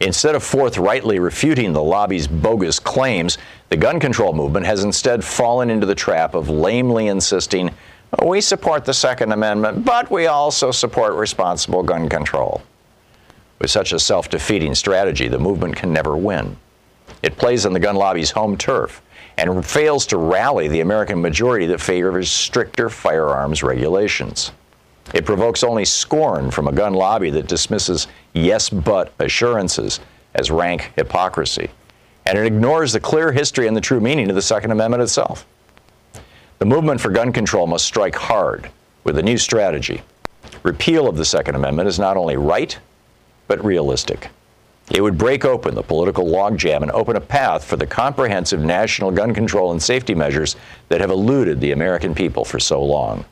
Instead 0.00 0.34
of 0.34 0.42
forthrightly 0.42 1.18
refuting 1.18 1.72
the 1.72 1.82
lobby's 1.82 2.26
bogus 2.26 2.78
claims, 2.78 3.38
the 3.68 3.76
gun 3.76 3.98
control 3.98 4.32
movement 4.32 4.66
has 4.66 4.84
instead 4.84 5.24
fallen 5.24 5.70
into 5.70 5.86
the 5.86 5.94
trap 5.94 6.34
of 6.34 6.48
lamely 6.48 7.08
insisting, 7.08 7.70
we 8.24 8.40
support 8.40 8.84
the 8.84 8.94
Second 8.94 9.32
Amendment, 9.32 9.84
but 9.84 10.10
we 10.10 10.26
also 10.26 10.70
support 10.70 11.14
responsible 11.14 11.82
gun 11.82 12.08
control. 12.08 12.62
With 13.58 13.70
such 13.70 13.92
a 13.92 13.98
self 13.98 14.30
defeating 14.30 14.74
strategy, 14.74 15.28
the 15.28 15.38
movement 15.38 15.76
can 15.76 15.92
never 15.92 16.16
win. 16.16 16.56
It 17.22 17.36
plays 17.36 17.66
on 17.66 17.72
the 17.72 17.80
gun 17.80 17.96
lobby's 17.96 18.30
home 18.30 18.56
turf 18.56 19.02
and 19.36 19.64
fails 19.64 20.06
to 20.06 20.16
rally 20.16 20.68
the 20.68 20.80
American 20.80 21.20
majority 21.20 21.66
that 21.66 21.80
favors 21.80 22.30
stricter 22.30 22.88
firearms 22.88 23.62
regulations. 23.62 24.52
It 25.14 25.24
provokes 25.24 25.64
only 25.64 25.84
scorn 25.84 26.50
from 26.50 26.68
a 26.68 26.72
gun 26.72 26.94
lobby 26.94 27.30
that 27.30 27.46
dismisses 27.46 28.08
yes 28.34 28.68
but 28.68 29.12
assurances 29.18 30.00
as 30.34 30.50
rank 30.50 30.92
hypocrisy. 30.96 31.70
And 32.26 32.36
it 32.36 32.46
ignores 32.46 32.92
the 32.92 33.00
clear 33.00 33.32
history 33.32 33.66
and 33.66 33.76
the 33.76 33.80
true 33.80 34.00
meaning 34.00 34.28
of 34.28 34.36
the 34.36 34.42
Second 34.42 34.70
Amendment 34.70 35.02
itself. 35.02 35.46
The 36.58 36.66
movement 36.66 37.00
for 37.00 37.10
gun 37.10 37.32
control 37.32 37.66
must 37.66 37.86
strike 37.86 38.16
hard 38.16 38.68
with 39.04 39.16
a 39.16 39.22
new 39.22 39.38
strategy. 39.38 40.02
Repeal 40.62 41.08
of 41.08 41.16
the 41.16 41.24
Second 41.24 41.54
Amendment 41.54 41.88
is 41.88 41.98
not 41.98 42.16
only 42.16 42.36
right, 42.36 42.76
but 43.46 43.64
realistic. 43.64 44.28
It 44.90 45.00
would 45.00 45.16
break 45.16 45.44
open 45.44 45.74
the 45.74 45.82
political 45.82 46.26
logjam 46.26 46.82
and 46.82 46.90
open 46.90 47.16
a 47.16 47.20
path 47.20 47.64
for 47.64 47.76
the 47.76 47.86
comprehensive 47.86 48.60
national 48.60 49.10
gun 49.10 49.34
control 49.34 49.72
and 49.72 49.82
safety 49.82 50.14
measures 50.14 50.56
that 50.88 51.00
have 51.00 51.10
eluded 51.10 51.60
the 51.60 51.72
American 51.72 52.14
people 52.14 52.44
for 52.44 52.58
so 52.58 52.82
long. 52.82 53.24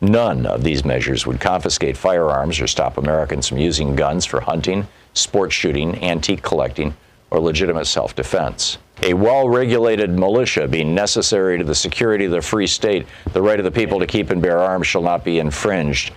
None 0.00 0.46
of 0.46 0.64
these 0.64 0.84
measures 0.84 1.26
would 1.26 1.40
confiscate 1.40 1.96
firearms 1.96 2.60
or 2.60 2.66
stop 2.66 2.96
Americans 2.96 3.48
from 3.48 3.58
using 3.58 3.94
guns 3.94 4.24
for 4.24 4.40
hunting, 4.40 4.88
sport 5.12 5.52
shooting, 5.52 6.02
antique 6.02 6.42
collecting, 6.42 6.96
or 7.30 7.38
legitimate 7.38 7.86
self 7.86 8.16
defense. 8.16 8.78
A 9.02 9.14
well 9.14 9.48
regulated 9.48 10.10
militia 10.10 10.66
being 10.66 10.94
necessary 10.94 11.58
to 11.58 11.64
the 11.64 11.74
security 11.74 12.24
of 12.24 12.30
the 12.30 12.40
free 12.40 12.66
state, 12.66 13.06
the 13.32 13.42
right 13.42 13.58
of 13.58 13.64
the 13.64 13.70
people 13.70 13.98
to 13.98 14.06
keep 14.06 14.30
and 14.30 14.40
bear 14.40 14.58
arms 14.58 14.86
shall 14.86 15.02
not 15.02 15.24
be 15.24 15.38
infringed. 15.38 16.12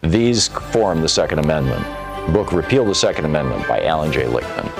These 0.00 0.48
form 0.48 1.00
the 1.00 1.08
Second 1.08 1.38
Amendment. 1.40 1.84
Book 2.32 2.52
Repeal 2.52 2.84
the 2.84 2.94
Second 2.94 3.26
Amendment 3.26 3.66
by 3.68 3.84
Alan 3.84 4.12
J. 4.12 4.24
Lichtman. 4.24 4.79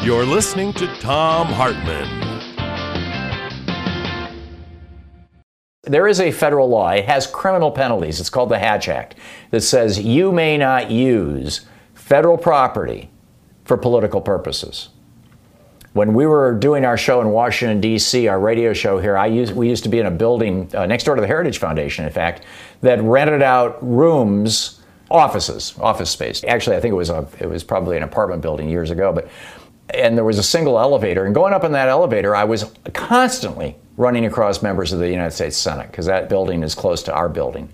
You're 0.00 0.24
listening 0.24 0.72
to 0.74 0.86
Thom 0.98 1.48
Hartmann. 1.48 2.06
There 5.82 6.06
is 6.06 6.20
a 6.20 6.30
federal 6.30 6.68
law, 6.68 6.90
it 6.90 7.06
has 7.06 7.26
criminal 7.26 7.72
penalties. 7.72 8.20
It's 8.20 8.30
called 8.30 8.48
the 8.48 8.60
Hatch 8.60 8.88
Act, 8.88 9.16
that 9.50 9.62
says 9.62 9.98
you 9.98 10.30
may 10.30 10.56
not 10.56 10.88
use 10.92 11.66
federal 11.94 12.38
property 12.38 13.10
for 13.64 13.76
political 13.76 14.20
purposes. 14.20 14.90
When 15.94 16.14
we 16.14 16.26
were 16.26 16.54
doing 16.54 16.84
our 16.84 16.96
show 16.96 17.20
in 17.20 17.30
Washington, 17.30 17.80
D.C., 17.80 18.28
our 18.28 18.38
radio 18.38 18.72
show 18.72 19.00
here, 19.00 19.18
I 19.18 19.26
used, 19.26 19.52
we 19.52 19.68
used 19.68 19.82
to 19.82 19.90
be 19.90 19.98
in 19.98 20.06
a 20.06 20.12
building 20.12 20.70
uh, 20.74 20.86
next 20.86 21.04
door 21.04 21.16
to 21.16 21.20
the 21.20 21.26
Heritage 21.26 21.58
Foundation, 21.58 22.04
in 22.04 22.12
fact, 22.12 22.44
that 22.82 23.02
rented 23.02 23.42
out 23.42 23.78
rooms, 23.82 24.80
offices, 25.10 25.74
office 25.80 26.10
space. 26.10 26.44
Actually, 26.44 26.76
I 26.76 26.80
think 26.80 26.92
it 26.92 26.96
was, 26.96 27.10
a, 27.10 27.26
it 27.40 27.46
was 27.46 27.64
probably 27.64 27.96
an 27.96 28.04
apartment 28.04 28.42
building 28.42 28.68
years 28.68 28.92
ago, 28.92 29.12
but 29.12 29.28
and 29.90 30.16
there 30.16 30.24
was 30.24 30.38
a 30.38 30.42
single 30.42 30.78
elevator. 30.78 31.24
And 31.24 31.34
going 31.34 31.52
up 31.52 31.64
in 31.64 31.72
that 31.72 31.88
elevator, 31.88 32.34
I 32.36 32.44
was 32.44 32.70
constantly 32.92 33.76
running 33.96 34.26
across 34.26 34.62
members 34.62 34.92
of 34.92 34.98
the 34.98 35.10
United 35.10 35.32
States 35.32 35.56
Senate 35.56 35.90
because 35.90 36.06
that 36.06 36.28
building 36.28 36.62
is 36.62 36.74
close 36.74 37.02
to 37.04 37.14
our 37.14 37.28
building. 37.28 37.68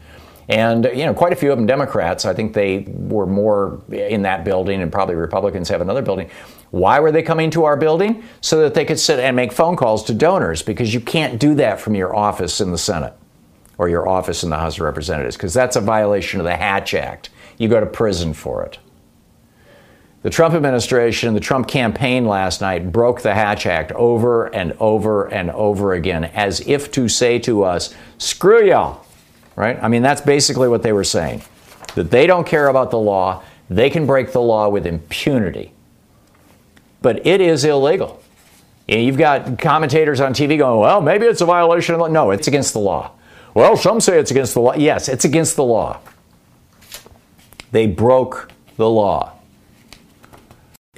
And, 0.49 0.85
you 0.95 1.07
know, 1.07 1.15
quite 1.15 1.33
a 1.33 1.37
few 1.37 1.51
of 1.51 1.59
them 1.59 1.67
Democrats. 1.67 2.27
I 2.27 2.35
think 2.35 2.53
they 2.53 2.81
were 2.89 3.27
more 3.27 3.81
in 3.91 4.23
that 4.23 4.45
building, 4.45 4.83
and 4.83 4.93
probably 4.93 5.15
Republicans 5.15 5.71
have 5.71 5.81
another 5.81 6.03
building. 6.03 6.29
Why 6.71 7.01
were 7.01 7.11
they 7.11 7.23
coming 7.23 7.51
to 7.53 7.65
our 7.65 7.79
building? 7.79 8.23
So 8.43 8.61
that 8.61 8.75
they 8.75 8.85
could 8.85 9.01
sit 9.01 9.19
and 9.19 9.35
make 9.35 9.53
phone 9.53 9.75
calls 9.75 10.05
to 10.05 10.15
donors, 10.15 10.61
because 10.61 10.93
you 10.93 11.01
can't 11.01 11.41
do 11.41 11.55
that 11.55 11.81
from 11.81 11.95
your 11.95 12.15
office 12.15 12.61
in 12.61 12.73
the 12.73 12.79
Senate 12.79 13.15
or 13.79 13.89
your 13.89 14.07
office 14.07 14.45
in 14.45 14.51
the 14.51 14.59
House 14.59 14.77
of 14.77 14.83
Representatives, 14.83 15.37
because 15.37 15.55
that's 15.55 15.77
a 15.77 15.81
violation 15.81 16.41
of 16.41 16.45
the 16.45 16.57
Hatch 16.57 16.93
Act. 16.93 17.31
You 17.57 17.69
go 17.69 17.81
to 17.81 17.87
prison 17.87 18.35
for 18.35 18.63
it. 18.65 18.79
The 20.25 20.31
Trump 20.31 20.55
administration, 20.55 21.35
the 21.35 21.41
Trump 21.41 21.69
campaign 21.69 22.25
last 22.25 22.63
night 22.63 22.91
broke 22.91 23.21
the 23.21 23.35
Hatch 23.35 23.67
Act 23.67 23.93
over 23.93 24.47
and 24.47 24.73
over 24.81 25.27
and 25.27 25.51
over 25.51 25.93
again, 25.93 26.25
as 26.25 26.61
if 26.67 26.91
to 26.93 27.11
say 27.11 27.39
to 27.41 27.65
us, 27.65 27.95
screw 28.17 28.67
y'all, 28.67 29.05
right? 29.55 29.79
I 29.83 29.89
mean, 29.89 30.01
that's 30.01 30.23
basically 30.23 30.67
what 30.67 30.83
they 30.83 30.95
were 30.95 31.05
saying. 31.05 31.43
That 31.95 32.11
they 32.11 32.27
don't 32.27 32.47
care 32.47 32.69
about 32.69 32.91
the 32.91 32.99
law, 32.99 33.43
they 33.69 33.91
can 33.91 34.07
break 34.07 34.33
the 34.33 34.41
law 34.41 34.71
with 34.71 34.87
impunity. 34.87 35.75
But 37.03 37.27
it 37.27 37.43
is 37.43 37.67
illegal. 37.67 38.23
And 38.89 39.05
You've 39.05 39.19
got 39.19 39.59
commentators 39.59 40.23
on 40.23 40.33
TV 40.33 40.57
going, 40.57 40.81
well, 40.81 41.03
maybe 41.03 41.27
it's 41.27 41.43
a 41.43 41.47
violation 41.47 41.97
of 41.97 42.01
law. 42.01 42.07
No, 42.07 42.31
it's 42.31 42.49
against 42.49 42.73
the 42.73 42.79
law. 42.79 43.11
Well, 43.53 43.77
some 43.77 44.01
say 44.01 44.19
it's 44.19 44.31
against 44.31 44.55
the 44.55 44.61
law. 44.61 44.75
Yes, 44.75 45.07
it's 45.07 45.27
against 45.27 45.57
the 45.57 45.65
law. 45.65 46.01
They 47.73 47.87
broke 47.87 48.51
the 48.79 48.89
law 48.89 49.34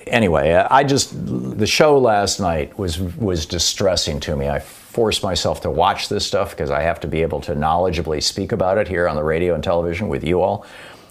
anyway, 0.06 0.52
uh, 0.52 0.68
I 0.70 0.84
just 0.84 1.12
the 1.14 1.66
show 1.66 1.98
last 1.98 2.40
night 2.40 2.78
was 2.78 2.98
was 2.98 3.46
distressing 3.46 4.20
to 4.20 4.36
me. 4.36 4.48
I 4.48 4.58
forced 4.58 5.22
myself 5.22 5.60
to 5.62 5.70
watch 5.70 6.08
this 6.08 6.26
stuff 6.26 6.50
because 6.50 6.70
I 6.70 6.82
have 6.82 7.00
to 7.00 7.08
be 7.08 7.22
able 7.22 7.40
to 7.42 7.54
knowledgeably 7.54 8.22
speak 8.22 8.52
about 8.52 8.78
it 8.78 8.88
here 8.88 9.08
on 9.08 9.16
the 9.16 9.24
radio 9.24 9.54
and 9.54 9.62
television 9.62 10.08
with 10.08 10.24
you 10.24 10.40
all. 10.40 10.64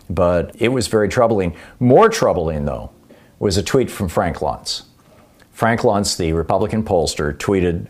But 0.10 0.56
it 0.60 0.70
was 0.70 0.88
very 0.88 1.10
troubling. 1.10 1.56
More 1.80 2.10
troubling 2.10 2.66
though 2.66 2.92
was 3.40 3.58
a 3.58 3.64
tweet 3.64 3.92
from 3.92 4.08
Frank 4.08 4.38
Luntz. 4.38 4.84
Frank 5.52 5.82
Luntz, 5.82 6.18
the 6.18 6.34
Republican 6.34 6.84
pollster, 6.84 7.34
tweeted 7.34 7.88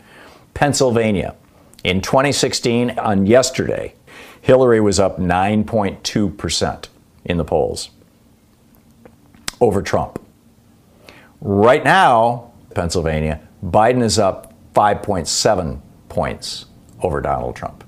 Pennsylvania 0.54 1.34
in 1.82 2.00
2016 2.00 2.98
on 2.98 3.26
yesterday. 3.26 3.94
Hillary 4.40 4.80
was 4.80 5.00
up 5.00 5.18
9.2% 5.18 6.88
in 7.24 7.36
the 7.36 7.44
polls 7.44 7.90
over 9.60 9.82
Trump. 9.82 10.25
Right 11.48 11.84
now, 11.84 12.50
Pennsylvania, 12.74 13.40
Biden 13.64 14.02
is 14.02 14.18
up 14.18 14.52
5.7 14.74 15.80
points 16.08 16.64
over 17.00 17.20
Donald 17.20 17.54
Trump. 17.54 17.84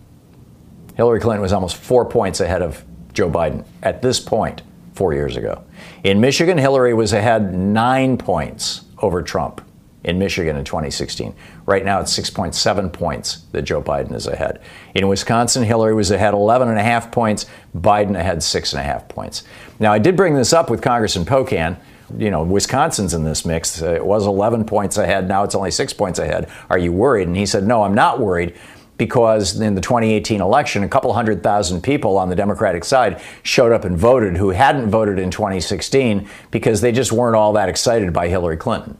Hillary 0.94 1.18
Clinton 1.18 1.42
was 1.42 1.52
almost 1.52 1.76
four 1.76 2.04
points 2.04 2.38
ahead 2.38 2.62
of 2.62 2.84
Joe 3.14 3.28
Biden 3.28 3.64
at 3.82 4.00
this 4.00 4.20
point 4.20 4.62
four 4.94 5.12
years 5.12 5.36
ago. 5.36 5.64
In 6.04 6.20
Michigan, 6.20 6.56
Hillary 6.56 6.94
was 6.94 7.12
ahead 7.12 7.52
nine 7.52 8.16
points 8.16 8.84
over 8.98 9.24
Trump 9.24 9.60
in 10.04 10.20
Michigan 10.20 10.54
in 10.54 10.64
2016. 10.64 11.34
Right 11.66 11.84
now, 11.84 12.00
it's 12.00 12.16
6.7 12.16 12.92
points 12.92 13.38
that 13.50 13.62
Joe 13.62 13.82
Biden 13.82 14.14
is 14.14 14.28
ahead. 14.28 14.62
In 14.94 15.08
Wisconsin, 15.08 15.64
Hillary 15.64 15.94
was 15.94 16.12
ahead 16.12 16.32
11.5 16.32 17.10
points, 17.10 17.46
Biden 17.76 18.16
ahead 18.16 18.38
6.5 18.38 19.08
points. 19.08 19.42
Now, 19.80 19.92
I 19.92 19.98
did 19.98 20.16
bring 20.16 20.34
this 20.34 20.52
up 20.52 20.70
with 20.70 20.80
Congressman 20.80 21.26
Pocan 21.26 21.76
you 22.16 22.30
know, 22.30 22.42
Wisconsin's 22.42 23.14
in 23.14 23.24
this 23.24 23.44
mix. 23.44 23.82
Uh, 23.82 23.94
it 23.94 24.04
was 24.04 24.26
11 24.26 24.64
points 24.64 24.96
ahead. 24.96 25.28
Now 25.28 25.44
it's 25.44 25.54
only 25.54 25.70
six 25.70 25.92
points 25.92 26.18
ahead. 26.18 26.48
Are 26.70 26.78
you 26.78 26.92
worried? 26.92 27.28
And 27.28 27.36
he 27.36 27.46
said, 27.46 27.66
No, 27.66 27.82
I'm 27.82 27.94
not 27.94 28.20
worried 28.20 28.54
because 28.96 29.60
in 29.60 29.74
the 29.74 29.80
2018 29.80 30.40
election, 30.40 30.82
a 30.82 30.88
couple 30.88 31.12
hundred 31.12 31.42
thousand 31.42 31.82
people 31.82 32.18
on 32.18 32.28
the 32.28 32.36
Democratic 32.36 32.84
side 32.84 33.20
showed 33.42 33.72
up 33.72 33.84
and 33.84 33.96
voted 33.96 34.36
who 34.36 34.50
hadn't 34.50 34.90
voted 34.90 35.18
in 35.18 35.30
2016 35.30 36.28
because 36.50 36.80
they 36.80 36.92
just 36.92 37.12
weren't 37.12 37.36
all 37.36 37.52
that 37.52 37.68
excited 37.68 38.12
by 38.12 38.28
Hillary 38.28 38.56
Clinton. 38.56 38.98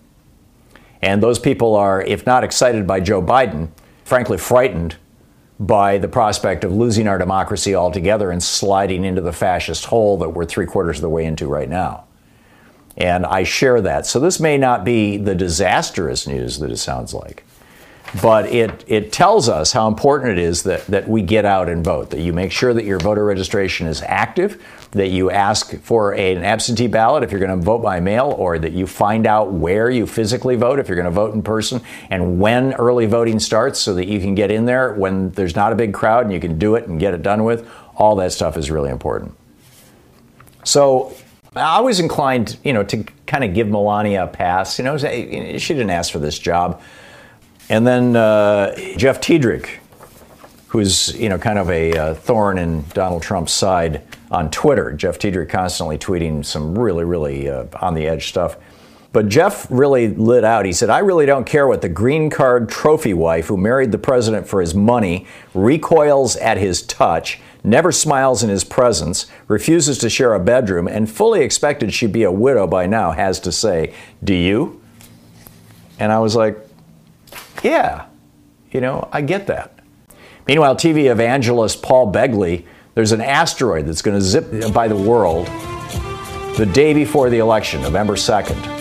And 1.03 1.23
those 1.23 1.39
people 1.39 1.77
are, 1.77 2.01
if 2.01 2.27
not 2.27 2.45
excited 2.45 2.87
by 2.87 3.01
Joe 3.01 3.23
Biden, 3.23 3.71
frankly 4.05 4.39
frightened 4.39 4.97
by 5.61 5.99
the 5.99 6.09
prospect 6.09 6.63
of 6.63 6.73
losing 6.73 7.09
our 7.09 7.19
democracy 7.19 7.75
altogether 7.75 8.31
and 8.31 8.43
sliding 8.43 9.05
into 9.05 9.21
the 9.21 9.33
fascist 9.33 9.87
hole 9.87 10.17
that 10.19 10.31
we're 10.31 10.45
three 10.45 10.67
quarters 10.67 10.99
of 10.99 11.03
the 11.03 11.09
way 11.09 11.25
into 11.25 11.49
right 11.49 11.69
now. 11.69 12.05
And 12.99 13.25
I 13.25 13.45
share 13.45 13.81
that. 13.81 14.07
So 14.07 14.19
this 14.19 14.41
may 14.41 14.59
not 14.59 14.85
be 14.85 15.17
the 15.17 15.35
disastrous 15.35 16.27
news 16.27 16.59
that 16.59 16.71
it 16.71 16.79
sounds 16.79 17.15
like, 17.15 17.45
but 18.21 18.47
it, 18.47 18.85
it 18.89 19.13
tells 19.13 19.49
us 19.49 19.73
how 19.73 19.87
important 19.87 20.33
it 20.33 20.39
is 20.39 20.65
that, 20.65 20.85
that 20.87 21.09
we 21.09 21.23
get 21.23 21.45
out 21.45 21.69
and 21.69 21.85
vote, 21.85 22.11
that 22.11 22.21
you 22.21 22.33
make 22.33 22.51
sure 22.51 22.75
that 22.75 22.85
your 22.85 22.99
voter 22.99 23.25
registration 23.25 23.87
is 23.87 24.03
active, 24.03 24.61
that 24.93 25.11
you 25.11 25.31
ask 25.31 25.79
for 25.81 26.13
a, 26.15 26.35
an 26.35 26.43
absentee 26.43 26.89
ballot 26.89 27.23
if 27.23 27.31
you're 27.31 27.39
going 27.39 27.57
to 27.57 27.65
vote 27.65 27.83
by 27.83 28.01
mail, 28.01 28.35
or 28.37 28.59
that 28.59 28.73
you 28.73 28.85
find 28.85 29.29
out 29.29 29.53
where 29.53 29.91
you 29.91 30.05
physically 30.05 30.57
vote 30.57 30.81
if 30.81 30.89
you're 30.89 30.97
going 30.97 31.05
to 31.05 31.11
vote 31.11 31.35
in 31.35 31.43
person, 31.43 31.81
and 32.11 32.41
when 32.41 32.73
early 32.75 33.07
voting 33.07 33.39
starts 33.39 33.79
so 33.79 33.95
that 33.95 34.09
you 34.09 34.19
can 34.19 34.35
get 34.35 34.51
in 34.51 34.65
there 34.65 34.93
when 34.95 35.31
there's 35.33 35.55
not 35.55 35.73
a 35.73 35.77
big 35.77 35.95
crowd 35.95 36.25
and 36.25 36.33
you 36.33 36.41
can 36.41 36.59
do 36.59 36.75
it 36.75 36.89
and 36.89 36.99
get 36.99 37.15
it 37.15 37.23
done 37.23 37.45
with. 37.45 37.71
All 37.95 38.17
that 38.17 38.33
stuff 38.33 38.57
is 38.57 38.73
really 38.73 38.91
important. 38.91 39.37
So 40.65 41.15
I 41.59 41.81
was 41.81 42.01
inclined, 42.01 42.59
you 42.65 42.73
know, 42.73 42.83
to 42.85 43.05
kind 43.27 43.45
of 43.45 43.55
give 43.55 43.69
Melania 43.69 44.25
a 44.25 44.27
pass. 44.27 44.79
You 44.79 44.85
know, 44.85 44.97
she 44.99 45.75
didn't 45.75 45.91
ask 45.91 46.13
for 46.13 46.19
this 46.19 46.39
job. 46.39 46.81
And 47.69 47.87
then 47.87 48.17
uh, 48.17 48.75
Jeff 48.97 49.21
Tiedrich, 49.21 49.81
who's 50.69 51.15
you 51.19 51.29
know 51.29 51.39
kind 51.39 51.59
of 51.59 51.71
a 51.71 51.93
uh, 51.93 52.15
thorn 52.15 52.59
in 52.59 52.85
Donald 52.95 53.23
Trump's 53.23 53.53
side 53.53 54.03
on 54.31 54.51
Twitter. 54.51 54.93
Jeff 54.93 55.19
Tiedrich 55.19 55.49
constantly 55.49 55.99
tweeting 55.99 56.45
some 56.45 56.79
really, 56.79 57.05
really 57.05 57.49
uh, 57.49 57.67
on 57.81 57.95
the 57.95 58.07
edge 58.07 58.29
stuff. 58.29 58.57
But 59.13 59.29
Jeff 59.29 59.67
really 59.71 60.09
lit 60.09 60.45
out. 60.45 60.67
He 60.67 60.73
said, 60.73 60.91
I 60.91 60.99
really 60.99 61.25
don't 61.25 61.47
care 61.47 61.67
what 61.67 61.81
the 61.81 61.89
green 61.89 62.29
card 62.29 62.69
trophy 62.69 63.15
wife 63.15 63.47
who 63.47 63.57
married 63.57 63.91
the 63.91 63.99
president 63.99 64.47
for 64.47 64.61
his 64.61 64.75
money 64.75 65.27
recoils 65.55 66.37
at 66.37 66.59
his 66.59 66.83
touch 66.83 67.41
never 67.65 67.93
smiles 67.93 68.43
in 68.43 68.51
his 68.51 68.65
presence, 68.65 69.27
refuses 69.47 69.99
to 69.99 70.11
share 70.11 70.35
a 70.35 70.41
bedroom, 70.41 70.89
and 70.89 71.11
fully 71.11 71.43
expected 71.43 71.93
she'd 71.93 72.13
be 72.13 72.23
a 72.23 72.33
widow 72.33 72.67
by 72.67 72.87
now, 72.87 73.13
has 73.13 73.41
to 73.41 73.53
say, 73.53 73.95
Do 74.23 74.35
you? 74.35 74.83
And 75.99 76.13
I 76.13 76.19
was 76.19 76.37
like, 76.37 76.59
Yeah, 77.63 78.07
you 78.71 78.81
know, 78.81 79.09
I 79.13 79.23
get 79.23 79.47
that. 79.49 79.79
Meanwhile, 80.47 80.77
TV 80.77 81.11
evangelist 81.11 81.83
Paul 81.83 82.13
Begley, 82.13 82.65
there's 82.95 83.13
an 83.13 83.21
asteroid 83.21 83.87
that's 83.87 84.03
going 84.03 84.17
to 84.17 84.23
zip 84.23 84.73
by 84.73 84.89
the 84.89 84.97
world 84.97 85.47
the 86.57 86.69
day 86.73 86.93
before 86.95 87.31
the 87.31 87.39
election, 87.39 87.83
November 87.83 88.15
2nd. 88.15 88.78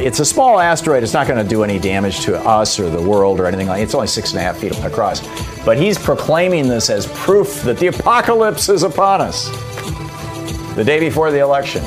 It's 0.00 0.18
a 0.18 0.24
small 0.24 0.58
asteroid. 0.58 1.02
It's 1.02 1.12
not 1.12 1.26
going 1.26 1.42
to 1.42 1.48
do 1.48 1.62
any 1.62 1.78
damage 1.78 2.20
to 2.20 2.38
us 2.38 2.80
or 2.80 2.88
the 2.88 3.02
world 3.02 3.38
or 3.38 3.46
anything 3.46 3.66
like. 3.66 3.82
It's 3.82 3.94
only 3.94 4.06
six 4.06 4.30
and 4.30 4.40
a 4.40 4.42
half 4.42 4.56
feet 4.56 4.78
across. 4.82 5.20
But 5.62 5.76
he's 5.76 5.98
proclaiming 5.98 6.68
this 6.68 6.88
as 6.88 7.06
proof 7.08 7.62
that 7.64 7.76
the 7.76 7.88
apocalypse 7.88 8.70
is 8.70 8.82
upon 8.82 9.20
us. 9.20 9.50
The 10.74 10.84
day 10.84 11.00
before 11.00 11.30
the 11.30 11.40
election. 11.40 11.82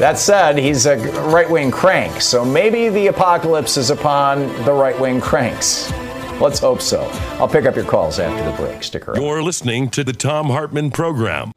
That 0.00 0.18
said, 0.18 0.58
he's 0.58 0.86
a 0.86 0.96
right 1.28 1.48
wing 1.48 1.70
crank, 1.70 2.20
so 2.20 2.44
maybe 2.44 2.88
the 2.88 3.08
apocalypse 3.08 3.76
is 3.76 3.90
upon 3.90 4.48
the 4.64 4.72
right 4.72 4.98
wing 4.98 5.20
cranks. 5.20 5.92
Let's 6.40 6.58
hope 6.58 6.80
so. 6.80 7.02
I'll 7.38 7.48
pick 7.48 7.64
up 7.64 7.76
your 7.76 7.84
calls 7.84 8.18
after 8.18 8.48
the 8.48 8.56
break. 8.56 8.82
Stick 8.82 9.06
around. 9.06 9.22
You're 9.22 9.42
listening 9.42 9.88
to 9.90 10.02
the 10.02 10.12
Thom 10.12 10.50
Hartmann 10.50 10.90
Program. 10.90 11.52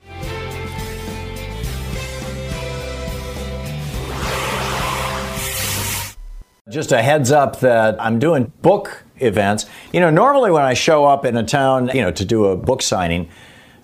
Just 6.71 6.93
a 6.93 7.01
heads 7.01 7.33
up 7.33 7.59
that 7.59 8.01
I'm 8.01 8.17
doing 8.17 8.49
book 8.61 9.03
events. 9.17 9.65
You 9.91 9.99
know, 9.99 10.09
normally 10.09 10.51
when 10.51 10.63
I 10.63 10.73
show 10.73 11.03
up 11.03 11.25
in 11.25 11.35
a 11.35 11.43
town, 11.43 11.91
you 11.93 12.01
know, 12.01 12.11
to 12.11 12.23
do 12.23 12.45
a 12.45 12.55
book 12.55 12.81
signing, 12.81 13.27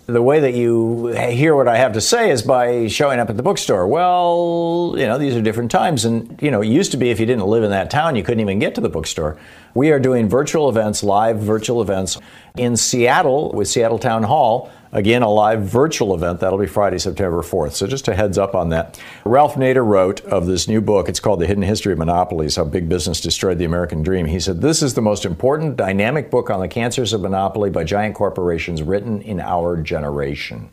the 0.06 0.22
way 0.22 0.40
that 0.40 0.54
you 0.54 1.08
hear 1.08 1.54
what 1.54 1.68
I 1.68 1.76
have 1.76 1.92
to 1.94 2.02
say 2.02 2.32
is 2.32 2.42
by 2.42 2.88
showing 2.88 3.20
up 3.20 3.30
at 3.30 3.36
the 3.36 3.44
bookstore. 3.44 3.88
Well, 3.88 4.96
you 4.98 5.06
know, 5.06 5.18
these 5.18 5.36
are 5.36 5.42
different 5.42 5.70
times. 5.70 6.06
And, 6.06 6.42
you 6.42 6.50
know, 6.50 6.62
it 6.62 6.70
used 6.70 6.92
to 6.92 6.98
be 6.98 7.10
if 7.10 7.20
you 7.20 7.26
didn't 7.26 7.46
live 7.46 7.64
in 7.64 7.72
that 7.72 7.90
town, 7.90 8.16
you 8.16 8.24
couldn't 8.24 8.40
even 8.40 8.58
get 8.58 8.74
to 8.76 8.82
the 8.82 8.88
bookstore. 8.88 9.38
We 9.74 9.92
are 9.92 10.00
doing 10.00 10.30
virtual 10.30 10.70
events, 10.70 11.04
live 11.04 11.40
virtual 11.40 11.82
events 11.82 12.18
in 12.56 12.78
Seattle 12.78 13.52
with 13.52 13.68
Seattle 13.68 14.00
Town 14.00 14.24
Hall 14.24 14.72
Again, 14.92 15.22
a 15.22 15.30
live 15.30 15.64
virtual 15.64 16.14
event. 16.14 16.40
That'll 16.40 16.60
be 16.60 16.68
Friday, 16.68 16.98
September 16.98 17.42
4th. 17.42 17.74
So 17.74 17.88
just 17.88 18.08
a 18.08 18.16
heads 18.16 18.38
up 18.38 18.56
on 18.56 18.70
that. 18.70 19.00
Ralph 19.26 19.56
Nader 19.56 19.86
wrote 19.86 20.22
of 20.22 20.46
this 20.46 20.68
new 20.68 20.82
book. 20.82 21.10
It's 21.10 21.20
called 21.20 21.40
The 21.40 21.48
Hidden 21.48 21.64
History 21.64 21.94
of 21.94 22.00
Monopolies 22.00 22.56
How 22.56 22.64
Big 22.64 22.88
Business 22.88 23.20
Destroyed 23.20 23.58
the 23.58 23.66
American 23.66 24.04
Dream. 24.04 24.26
He 24.26 24.40
said, 24.40 24.62
This 24.62 24.82
is 24.82 24.94
the 24.94 25.02
most 25.02 25.26
important 25.26 25.76
dynamic 25.76 26.32
book 26.32 26.50
on 26.50 26.60
the 26.60 26.68
cancers 26.68 27.14
of 27.14 27.22
monopoly 27.22 27.70
by 27.70 27.84
giant 27.84 28.16
corporations 28.16 28.82
written 28.82 29.22
in 29.22 29.40
our 29.40 29.78
generation. 29.82 30.70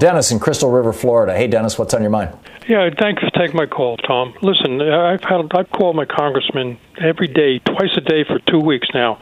Dennis 0.00 0.32
in 0.32 0.40
Crystal 0.40 0.70
River, 0.70 0.94
Florida. 0.94 1.36
Hey, 1.36 1.46
Dennis, 1.46 1.78
what's 1.78 1.92
on 1.92 2.00
your 2.00 2.10
mind? 2.10 2.36
Yeah, 2.66 2.88
thanks 2.98 3.22
for 3.22 3.30
taking 3.30 3.56
my 3.56 3.66
call, 3.66 3.98
Thom. 3.98 4.32
Listen, 4.40 4.80
I've 4.80 5.22
had 5.22 5.46
I've 5.52 5.70
called 5.70 5.94
my 5.94 6.06
congressman 6.06 6.78
every 6.98 7.28
day, 7.28 7.58
twice 7.58 7.90
a 7.96 8.00
day 8.00 8.24
for 8.24 8.38
two 8.50 8.60
weeks 8.60 8.88
now, 8.94 9.20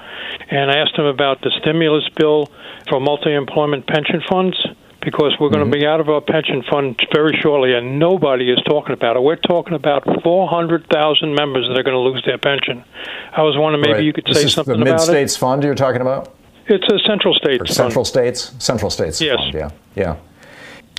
and 0.51 0.71
I 0.71 0.77
asked 0.79 0.97
him 0.97 1.05
about 1.05 1.41
the 1.41 1.51
stimulus 1.61 2.09
bill 2.17 2.51
for 2.89 3.01
multi-employment 3.01 3.89
pension 3.89 4.23
funds 4.29 4.57
because 5.01 5.35
we're 5.41 5.49
going 5.49 5.65
mm-hmm. 5.65 5.73
to 5.73 5.79
be 5.79 5.87
out 5.87 5.99
of 5.99 6.09
our 6.09 6.21
pension 6.21 6.63
fund 6.71 7.01
very 7.13 7.37
shortly, 7.43 7.75
and 7.75 7.99
nobody 7.99 8.49
is 8.49 8.61
talking 8.65 8.93
about 8.93 9.17
it. 9.17 9.23
We're 9.23 9.37
talking 9.37 9.75
about 9.75 10.05
400,000 10.23 11.35
members 11.35 11.67
that 11.69 11.77
are 11.77 11.83
going 11.83 11.95
to 11.95 11.99
lose 11.99 12.23
their 12.25 12.39
pension. 12.39 12.85
I 13.33 13.43
was 13.43 13.57
wondering 13.57 13.83
maybe 13.83 13.95
right. 13.95 14.05
you 14.05 14.13
could 14.13 14.27
this 14.27 14.43
say 14.43 14.49
something 14.49 14.75
about 14.75 14.83
it. 14.83 14.91
the 14.91 14.93
mid-states 14.93 15.37
fund 15.37 15.65
you're 15.65 15.75
talking 15.75 16.03
about. 16.03 16.37
It's 16.67 16.87
a 16.93 16.99
central 17.05 17.35
states. 17.35 17.63
Or 17.63 17.67
central 17.67 18.05
states, 18.05 18.53
central 18.59 18.91
states. 18.91 19.21
Yes. 19.21 19.39
Fund, 19.39 19.55
yeah, 19.55 19.71
yeah. 19.97 20.17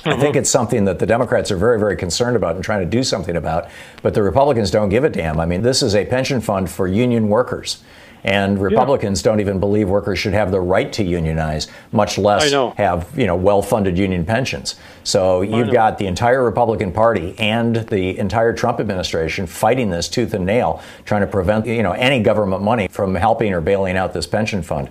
I 0.04 0.16
think 0.16 0.36
it's 0.36 0.50
something 0.50 0.84
that 0.86 0.98
the 0.98 1.06
Democrats 1.06 1.50
are 1.50 1.56
very, 1.56 1.78
very 1.78 1.96
concerned 1.96 2.36
about 2.36 2.54
and 2.54 2.64
trying 2.64 2.80
to 2.80 2.86
do 2.86 3.02
something 3.02 3.36
about, 3.36 3.68
but 4.02 4.14
the 4.14 4.22
Republicans 4.22 4.70
don't 4.70 4.88
give 4.88 5.04
a 5.04 5.10
damn. 5.10 5.38
I 5.40 5.46
mean, 5.46 5.62
this 5.62 5.82
is 5.82 5.94
a 5.94 6.04
pension 6.04 6.40
fund 6.40 6.70
for 6.70 6.86
union 6.86 7.28
workers. 7.28 7.82
And 8.22 8.60
Republicans 8.60 9.20
yeah. 9.20 9.30
don't 9.30 9.40
even 9.40 9.60
believe 9.60 9.88
workers 9.88 10.18
should 10.18 10.34
have 10.34 10.50
the 10.50 10.60
right 10.60 10.92
to 10.94 11.04
unionize, 11.04 11.68
much 11.92 12.18
less 12.18 12.52
have 12.76 13.08
you 13.16 13.26
know 13.26 13.36
well-funded 13.36 13.96
union 13.96 14.24
pensions. 14.24 14.74
So 15.04 15.40
you've 15.40 15.72
got 15.72 15.98
the 15.98 16.06
entire 16.06 16.44
Republican 16.44 16.92
Party 16.92 17.34
and 17.38 17.76
the 17.76 18.18
entire 18.18 18.52
Trump 18.52 18.78
administration 18.78 19.46
fighting 19.46 19.90
this 19.90 20.08
tooth 20.08 20.34
and 20.34 20.44
nail, 20.44 20.82
trying 21.04 21.22
to 21.22 21.26
prevent 21.26 21.66
you 21.66 21.82
know 21.82 21.92
any 21.92 22.22
government 22.22 22.62
money 22.62 22.88
from 22.88 23.14
helping 23.14 23.54
or 23.54 23.60
bailing 23.60 23.96
out 23.96 24.12
this 24.12 24.26
pension 24.26 24.62
fund. 24.62 24.90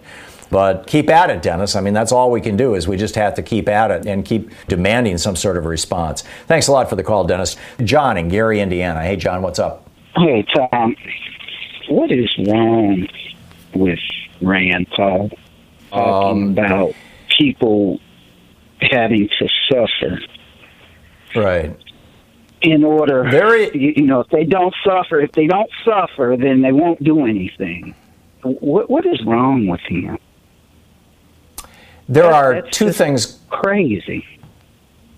But 0.49 0.87
keep 0.87 1.09
at 1.09 1.29
it, 1.29 1.41
Dennis. 1.41 1.75
I 1.75 1.81
mean, 1.81 1.93
that's 1.93 2.11
all 2.11 2.31
we 2.31 2.41
can 2.41 2.57
do 2.57 2.73
is 2.73 2.87
we 2.87 2.97
just 2.97 3.15
have 3.15 3.35
to 3.35 3.43
keep 3.43 3.69
at 3.69 3.91
it 3.91 4.05
and 4.05 4.25
keep 4.25 4.51
demanding 4.67 5.17
some 5.17 5.35
sort 5.35 5.57
of 5.57 5.65
response. 5.65 6.23
Thanks 6.47 6.67
a 6.67 6.71
lot 6.71 6.89
for 6.89 6.95
the 6.95 7.03
call, 7.03 7.23
Dennis. 7.23 7.55
John 7.83 8.17
in 8.17 8.29
Gary, 8.29 8.59
Indiana. 8.59 9.03
Hey, 9.03 9.15
John, 9.15 9.41
what's 9.41 9.59
up? 9.59 9.89
Hey, 10.15 10.45
Thom. 10.55 10.95
What 11.89 12.11
is 12.11 12.29
wrong 12.47 13.07
with 13.75 13.99
Rand 14.41 14.87
Paul 14.95 15.29
talking 15.89 16.43
um, 16.43 16.49
about 16.51 16.93
people 17.37 17.99
having 18.81 19.29
to 19.39 19.47
suffer? 19.69 20.19
Right 21.35 21.75
in 22.61 22.83
order 22.83 23.23
very 23.29 23.71
you 23.73 24.03
know 24.03 24.19
if 24.19 24.27
they 24.29 24.43
don't 24.43 24.75
suffer 24.83 25.21
if 25.21 25.31
they 25.31 25.47
don't 25.47 25.69
suffer 25.85 26.35
then 26.37 26.61
they 26.61 26.71
won't 26.71 27.01
do 27.03 27.25
anything 27.25 27.95
what 28.41 28.89
what 28.89 29.05
is 29.05 29.23
wrong 29.25 29.67
with 29.67 29.79
him 29.87 30.17
there 32.09 32.23
that, 32.23 32.33
are 32.33 32.61
two 32.63 32.91
things 32.91 33.39
crazy. 33.49 34.25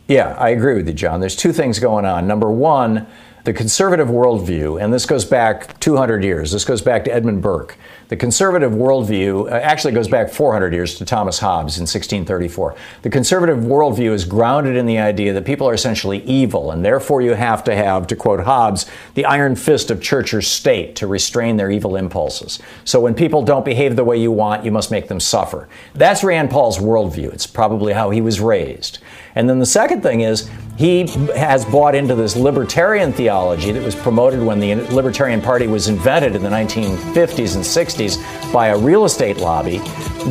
Yeah, 0.08 0.36
I 0.38 0.50
agree 0.50 0.76
with 0.76 0.88
you, 0.88 0.94
John. 0.94 1.22
There's 1.22 1.38
two 1.38 1.54
things 1.54 1.80
going 1.80 2.06
on. 2.06 2.28
Number 2.28 2.52
one, 2.52 3.08
the 3.44 3.54
conservative 3.54 4.08
worldview, 4.08 4.82
and 4.82 4.94
this 4.94 5.06
goes 5.06 5.26
back 5.26 5.80
200 5.80 6.24
years, 6.24 6.52
this 6.52 6.64
goes 6.64 6.82
back 6.82 7.04
to 7.06 7.14
Edmund 7.14 7.42
Burke. 7.42 7.76
The 8.10 8.18
conservative 8.18 8.74
worldview 8.74 9.50
uh, 9.50 9.56
actually 9.56 9.94
goes 9.94 10.10
back 10.10 10.30
400 10.30 10.74
years 10.74 10.96
to 10.96 11.06
Thomas 11.06 11.40
Hobbes 11.40 11.78
in 11.78 11.84
1634. 11.84 12.76
The 13.04 13.10
conservative 13.10 13.60
worldview 13.60 14.12
is 14.12 14.26
grounded 14.26 14.76
in 14.76 14.86
the 14.86 15.00
idea 15.00 15.32
that 15.34 15.46
people 15.46 15.68
are 15.68 15.74
essentially 15.74 16.22
evil, 16.24 16.72
and 16.72 16.84
therefore 16.84 17.22
you 17.22 17.34
have 17.34 17.64
to 17.64 17.76
have, 17.76 18.08
to 18.08 18.16
quote 18.16 18.42
Hobbes, 18.42 18.86
the 19.16 19.26
iron 19.26 19.56
fist 19.56 19.90
of 19.90 20.02
church 20.02 20.34
or 20.34 20.42
state 20.42 20.96
to 20.98 21.08
restrain 21.08 21.56
their 21.56 21.72
evil 21.72 21.96
impulses. 21.96 22.60
So 22.84 23.00
when 23.00 23.16
people 23.16 23.44
don't 23.44 23.66
behave 23.66 23.96
the 23.96 24.04
way 24.04 24.18
you 24.18 24.32
want, 24.32 24.66
you 24.66 24.72
must 24.72 24.92
make 24.92 25.08
them 25.08 25.22
suffer. 25.22 25.70
That's 25.96 26.24
Rand 26.24 26.52
Paul's 26.52 26.80
worldview. 26.80 27.34
It's 27.34 27.48
probably 27.48 27.94
how 27.94 28.10
he 28.10 28.22
was 28.22 28.40
raised. 28.42 29.00
And 29.36 29.50
then 29.50 29.60
the 29.60 29.66
second 29.66 30.04
thing 30.04 30.22
is 30.22 30.50
he 30.82 31.06
has 31.36 31.64
bought 31.64 31.94
into 31.94 32.16
this 32.16 32.36
libertarian 32.36 33.14
theology 33.14 33.72
that 33.72 33.84
was 33.84 33.94
promoted 33.94 34.42
when 34.42 34.60
the 34.60 34.74
Libertarian 34.74 35.40
Party 35.40 35.68
was 35.68 35.88
invented 35.88 36.36
in 36.36 36.42
the 36.42 36.50
1950s 36.50 37.56
and 37.56 37.64
60s 37.64 38.52
by 38.52 38.70
a 38.70 38.78
real 38.80 39.06
estate 39.06 39.38
lobby 39.38 39.78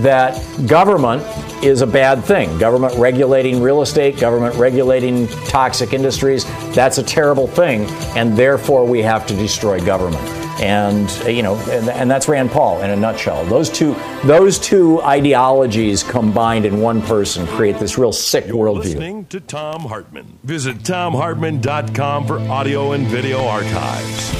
that 0.01 0.43
government 0.67 1.23
is 1.63 1.83
a 1.83 1.87
bad 1.87 2.25
thing. 2.25 2.59
Government 2.59 2.93
regulating 2.99 3.63
real 3.63 3.81
estate, 3.81 4.19
government 4.19 4.57
regulating 4.57 5.29
toxic 5.47 5.93
industries, 5.93 6.45
that's 6.75 6.99
a 6.99 7.03
terrible 7.05 7.47
thing, 7.47 7.85
and 8.17 8.37
therefore 8.37 8.85
we 8.85 9.03
have 9.03 9.29
to 9.29 9.37
destroy 9.37 9.79
government 9.79 10.41
and 10.61 11.11
you 11.27 11.43
know, 11.43 11.57
and, 11.71 11.89
and, 11.89 12.11
that's 12.11 12.29
Rand 12.29 12.51
Paul 12.51 12.83
in 12.83 12.91
a 12.91 12.97
nutshell. 12.97 13.45
Those 13.47 13.71
two, 13.71 13.95
those 14.25 14.59
two 14.59 15.01
ideologies 15.03 16.03
combined 16.03 16.67
in 16.67 16.81
one 16.81 17.01
person 17.01 17.47
create 17.47 17.79
this 17.79 17.97
real 17.97 18.13
sick 18.13 18.47
You're 18.47 18.57
worldview. 18.57 18.85
Listening 18.85 19.25
to 19.27 19.41
Thom 19.41 19.83
Hartmann. 19.83 20.39
Visit 20.43 20.79
thomhartmann.com 20.79 22.27
for 22.27 22.39
audio 22.41 22.93
and 22.93 23.07
video 23.07 23.45
archives. 23.45 24.35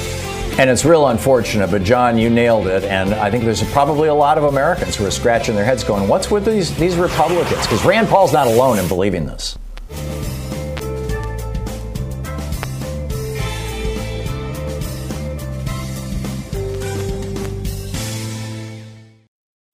And 0.57 0.67
it's 0.67 0.83
real 0.83 1.07
unfortunate, 1.07 1.69
but 1.69 1.83
John, 1.83 2.17
you 2.17 2.29
nailed 2.29 2.65
it. 2.65 2.83
And 2.83 3.13
I 3.13 3.29
think 3.29 3.43
there's 3.43 3.63
probably 3.71 4.09
a 4.09 4.13
lot 4.13 4.39
of 4.39 4.45
Americans 4.45 4.95
who 4.95 5.05
are 5.05 5.11
scratching 5.11 5.55
their 5.55 5.63
heads 5.63 5.83
going, 5.83 6.07
what's 6.07 6.31
with 6.31 6.43
these, 6.43 6.75
these 6.77 6.95
Republicans? 6.95 7.61
Because 7.61 7.85
Rand 7.85 8.07
Paul's 8.07 8.33
not 8.33 8.47
alone 8.47 8.79
in 8.79 8.87
believing 8.87 9.27
this. 9.27 9.59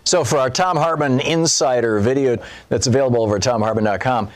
So 0.08 0.24
for 0.24 0.38
our 0.38 0.50
Thom 0.50 0.78
Hartmann 0.78 1.20
Insider 1.20 2.00
video 2.00 2.38
that's 2.70 2.88
available 2.88 3.22
over 3.22 3.36
at 3.36 3.42
thomhartmann.com, 3.42 4.30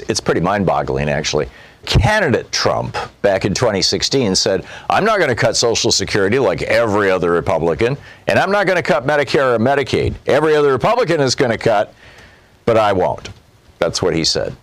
it's 0.00 0.20
pretty 0.20 0.40
mind-boggling, 0.40 1.08
actually. 1.08 1.48
Candidate 1.84 2.50
Trump 2.52 2.96
back 3.22 3.44
in 3.44 3.54
2016 3.54 4.36
said, 4.36 4.64
I'm 4.88 5.04
not 5.04 5.18
going 5.18 5.30
to 5.30 5.34
cut 5.34 5.56
Social 5.56 5.90
Security 5.90 6.38
like 6.38 6.62
every 6.62 7.10
other 7.10 7.32
Republican, 7.32 7.96
and 8.28 8.38
I'm 8.38 8.52
not 8.52 8.66
going 8.66 8.76
to 8.76 8.82
cut 8.82 9.04
Medicare 9.04 9.56
or 9.56 9.58
Medicaid. 9.58 10.14
Every 10.26 10.54
other 10.54 10.70
Republican 10.70 11.20
is 11.20 11.34
going 11.34 11.50
to 11.50 11.58
cut, 11.58 11.92
but 12.64 12.76
I 12.76 12.92
won't. 12.92 13.30
That's 13.78 14.00
what 14.00 14.14
he 14.14 14.22
said. 14.22 14.54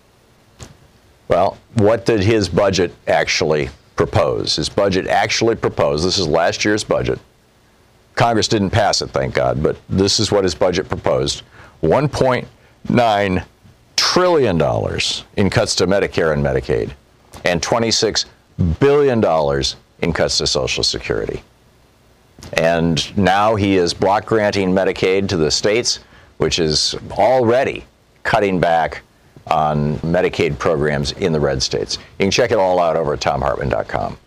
Well, 1.28 1.58
what 1.74 2.06
did 2.06 2.22
his 2.22 2.48
budget 2.48 2.94
actually 3.08 3.70
propose? 3.98 4.56
His 4.56 4.70
budget 4.70 5.08
actually 5.08 5.56
proposed, 5.56 6.06
this 6.06 6.18
is 6.18 6.26
last 6.26 6.64
year's 6.64 6.86
budget, 6.86 7.20
Congress 8.16 8.48
didn't 8.48 8.70
pass 8.72 9.02
it, 9.02 9.10
thank 9.12 9.34
God, 9.34 9.62
but 9.62 9.78
this 9.90 10.20
is 10.20 10.32
what 10.32 10.44
his 10.44 10.56
budget 10.56 10.88
proposed 10.88 11.44
$1.9 11.84 13.46
trillion 14.14 14.58
dollars 14.58 15.24
in 15.38 15.52
cuts 15.52 15.76
to 15.76 15.86
Medicare 15.86 16.34
and 16.34 16.44
Medicaid, 16.44 16.94
and 17.46 17.62
$26 17.62 18.26
billion 18.80 19.24
in 20.02 20.14
cuts 20.14 20.40
to 20.40 20.48
Social 20.48 20.84
Security. 20.84 21.44
And 22.54 23.16
now 23.16 23.56
he 23.56 23.78
is 23.78 23.94
block 23.94 24.26
granting 24.26 24.72
Medicaid 24.72 25.30
to 25.30 25.38
the 25.38 25.52
states, 25.52 26.00
which 26.38 26.58
is 26.58 26.96
already 27.12 27.86
cutting 28.24 28.60
back 28.60 29.04
on 29.46 29.98
Medicaid 29.98 30.58
programs 30.58 31.12
in 31.12 31.32
the 31.32 31.40
red 31.40 31.62
states. 31.62 32.00
You 32.18 32.26
can 32.26 32.32
check 32.32 32.50
it 32.50 32.58
all 32.58 32.80
out 32.80 32.96
over 32.96 33.14
at 33.14 33.20
thomhartmann.com. 33.20 34.18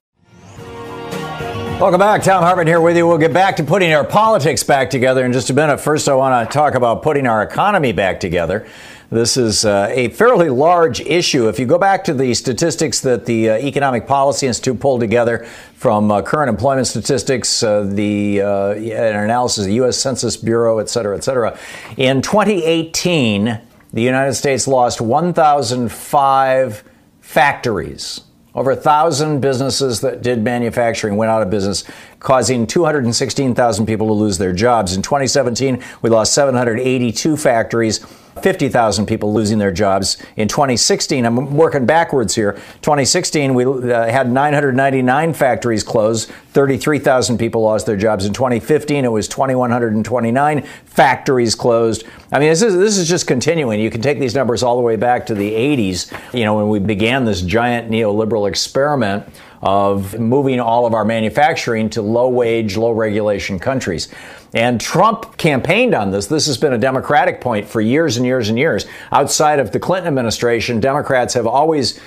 Welcome 1.80 1.98
back. 1.98 2.22
Thom 2.22 2.44
Hartmann 2.44 2.68
here 2.68 2.80
with 2.80 2.96
you. 2.96 3.08
We'll 3.08 3.18
get 3.18 3.32
back 3.32 3.56
to 3.56 3.64
putting 3.64 3.92
our 3.92 4.04
politics 4.04 4.62
back 4.62 4.90
together 4.90 5.24
in 5.24 5.32
just 5.32 5.50
a 5.50 5.52
minute. 5.52 5.80
First, 5.80 6.08
I 6.08 6.14
want 6.14 6.48
to 6.48 6.54
talk 6.54 6.76
about 6.76 7.02
putting 7.02 7.26
our 7.26 7.42
economy 7.42 7.90
back 7.90 8.20
together. 8.20 8.68
This 9.12 9.36
is 9.36 9.64
uh, 9.66 9.88
a 9.90 10.08
fairly 10.08 10.48
large 10.48 11.02
issue. 11.02 11.46
If 11.46 11.58
you 11.58 11.66
go 11.66 11.76
back 11.76 12.02
to 12.04 12.14
the 12.14 12.32
statistics 12.32 13.00
that 13.00 13.26
the 13.26 13.50
uh, 13.50 13.58
Economic 13.58 14.06
Policy 14.06 14.46
Institute 14.46 14.80
pulled 14.80 15.02
together 15.02 15.44
from 15.74 16.10
uh, 16.10 16.22
current 16.22 16.48
employment 16.48 16.86
statistics, 16.86 17.62
uh, 17.62 17.82
the 17.82 18.40
uh, 18.40 18.70
an 18.70 19.22
analysis 19.22 19.64
of 19.64 19.66
the 19.66 19.74
U.S. 19.74 19.98
Census 19.98 20.38
Bureau, 20.38 20.78
et 20.78 20.88
cetera, 20.88 21.14
et 21.14 21.24
cetera, 21.24 21.58
in 21.98 22.22
2018, 22.22 23.60
the 23.92 24.02
United 24.02 24.32
States 24.32 24.66
lost 24.66 25.02
1,005 25.02 26.84
factories. 27.20 28.22
Over 28.54 28.70
a 28.70 28.76
thousand 28.76 29.40
businesses 29.40 30.00
that 30.00 30.22
did 30.22 30.42
manufacturing 30.42 31.16
went 31.16 31.30
out 31.30 31.42
of 31.42 31.50
business, 31.50 31.84
causing 32.18 32.66
216,000 32.66 33.84
people 33.84 34.06
to 34.06 34.14
lose 34.14 34.38
their 34.38 34.54
jobs. 34.54 34.96
In 34.96 35.02
2017, 35.02 35.82
we 36.00 36.08
lost 36.08 36.32
782 36.32 37.36
factories 37.36 38.00
50,000 38.40 39.06
people 39.06 39.32
losing 39.32 39.58
their 39.58 39.72
jobs. 39.72 40.16
In 40.36 40.48
2016, 40.48 41.24
I'm 41.24 41.54
working 41.54 41.86
backwards 41.86 42.34
here. 42.34 42.52
2016, 42.80 43.54
we 43.54 43.64
uh, 43.64 44.10
had 44.10 44.30
999 44.30 45.34
factories 45.34 45.82
close. 45.82 46.26
33,000 46.26 47.38
people 47.38 47.62
lost 47.62 47.86
their 47.86 47.96
jobs. 47.96 48.24
In 48.24 48.32
2015, 48.32 49.04
it 49.04 49.08
was 49.08 49.28
2,129 49.28 50.62
factories 50.84 51.54
closed. 51.54 52.04
I 52.30 52.38
mean, 52.38 52.48
this 52.48 52.62
is, 52.62 52.74
this 52.76 52.96
is 52.96 53.08
just 53.08 53.26
continuing. 53.26 53.80
You 53.80 53.90
can 53.90 54.00
take 54.02 54.18
these 54.18 54.34
numbers 54.34 54.62
all 54.62 54.76
the 54.76 54.82
way 54.82 54.96
back 54.96 55.26
to 55.26 55.34
the 55.34 55.50
80s, 55.52 56.12
you 56.32 56.44
know, 56.44 56.56
when 56.56 56.68
we 56.68 56.78
began 56.78 57.24
this 57.24 57.42
giant 57.42 57.90
neoliberal 57.90 58.48
experiment 58.48 59.26
of 59.62 60.18
moving 60.18 60.58
all 60.58 60.86
of 60.86 60.94
our 60.94 61.04
manufacturing 61.04 61.88
to 61.90 62.02
low 62.02 62.28
wage, 62.28 62.76
low 62.76 62.90
regulation 62.90 63.58
countries. 63.58 64.08
And 64.54 64.80
Trump 64.80 65.38
campaigned 65.38 65.94
on 65.94 66.10
this. 66.10 66.26
This 66.26 66.46
has 66.46 66.58
been 66.58 66.74
a 66.74 66.78
Democratic 66.78 67.40
point 67.40 67.66
for 67.66 67.80
years 67.80 68.18
and 68.18 68.26
years 68.26 68.50
and 68.50 68.58
years. 68.58 68.86
Outside 69.10 69.58
of 69.58 69.72
the 69.72 69.80
Clinton 69.80 70.08
administration, 70.08 70.78
Democrats 70.78 71.32
have 71.34 71.46
always 71.46 71.98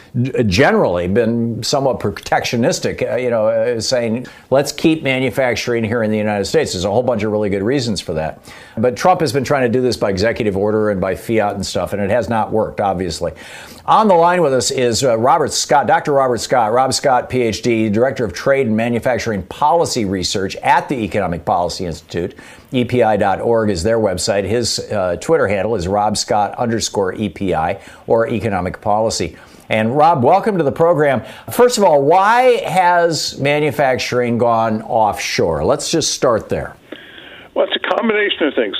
generally 0.45 1.07
been 1.07 1.63
somewhat 1.63 1.99
protectionistic, 1.99 3.11
uh, 3.11 3.15
you 3.15 3.31
know, 3.31 3.47
uh, 3.47 3.81
saying, 3.81 4.27
let's 4.51 4.71
keep 4.71 5.01
manufacturing 5.01 5.83
here 5.83 6.03
in 6.03 6.11
the 6.11 6.17
United 6.17 6.45
States. 6.45 6.73
There's 6.73 6.85
a 6.85 6.91
whole 6.91 7.03
bunch 7.03 7.23
of 7.23 7.31
really 7.31 7.49
good 7.49 7.63
reasons 7.63 7.99
for 7.99 8.13
that. 8.13 8.39
But 8.77 8.95
Trump 8.95 9.21
has 9.21 9.33
been 9.33 9.43
trying 9.43 9.63
to 9.63 9.69
do 9.69 9.81
this 9.81 9.97
by 9.97 10.11
executive 10.11 10.55
order 10.55 10.91
and 10.91 11.01
by 11.01 11.15
fiat 11.15 11.55
and 11.55 11.65
stuff, 11.65 11.93
and 11.93 12.01
it 12.01 12.11
has 12.11 12.29
not 12.29 12.51
worked, 12.51 12.79
obviously. 12.79 13.31
On 13.87 14.07
the 14.07 14.15
line 14.15 14.41
with 14.41 14.53
us 14.53 14.71
is 14.71 15.03
uh, 15.03 15.17
Robert 15.17 15.51
Scott, 15.53 15.85
Dr. 15.85 16.13
Robert 16.13 16.39
Scott, 16.39 16.73
Rob 16.73 16.91
Scott, 16.91 17.29
PhD, 17.29 17.91
Director 17.91 18.25
of 18.25 18.33
Trade 18.33 18.65
and 18.65 18.75
Manufacturing 18.75 19.43
Policy 19.43 20.05
Research 20.05 20.55
at 20.57 20.89
the 20.89 20.95
Economic 20.95 21.45
Policy 21.45 21.85
Institute. 21.85 22.34
EPI.org 22.71 23.69
is 23.69 23.83
their 23.83 23.99
website. 23.99 24.43
His 24.43 24.79
uh, 24.79 25.17
Twitter 25.21 25.47
handle 25.47 25.75
is 25.75 25.88
Rob 25.88 26.17
Scott 26.17 26.55
underscore 26.55 27.13
EPI 27.13 27.79
or 28.07 28.27
Economic 28.27 28.81
Policy. 28.81 29.38
And 29.69 29.97
Rob, 29.97 30.23
welcome 30.23 30.57
to 30.57 30.63
the 30.63 30.71
program. 30.71 31.23
First 31.51 31.77
of 31.77 31.83
all, 31.83 32.03
why 32.03 32.61
has 32.65 33.39
manufacturing 33.39 34.38
gone 34.38 34.81
offshore? 34.83 35.65
Let's 35.65 35.89
just 35.89 36.13
start 36.13 36.49
there. 36.49 36.75
Well, 37.55 37.65
it's 37.65 37.75
a 37.75 37.95
combination 37.95 38.47
of 38.47 38.53
things. 38.53 38.77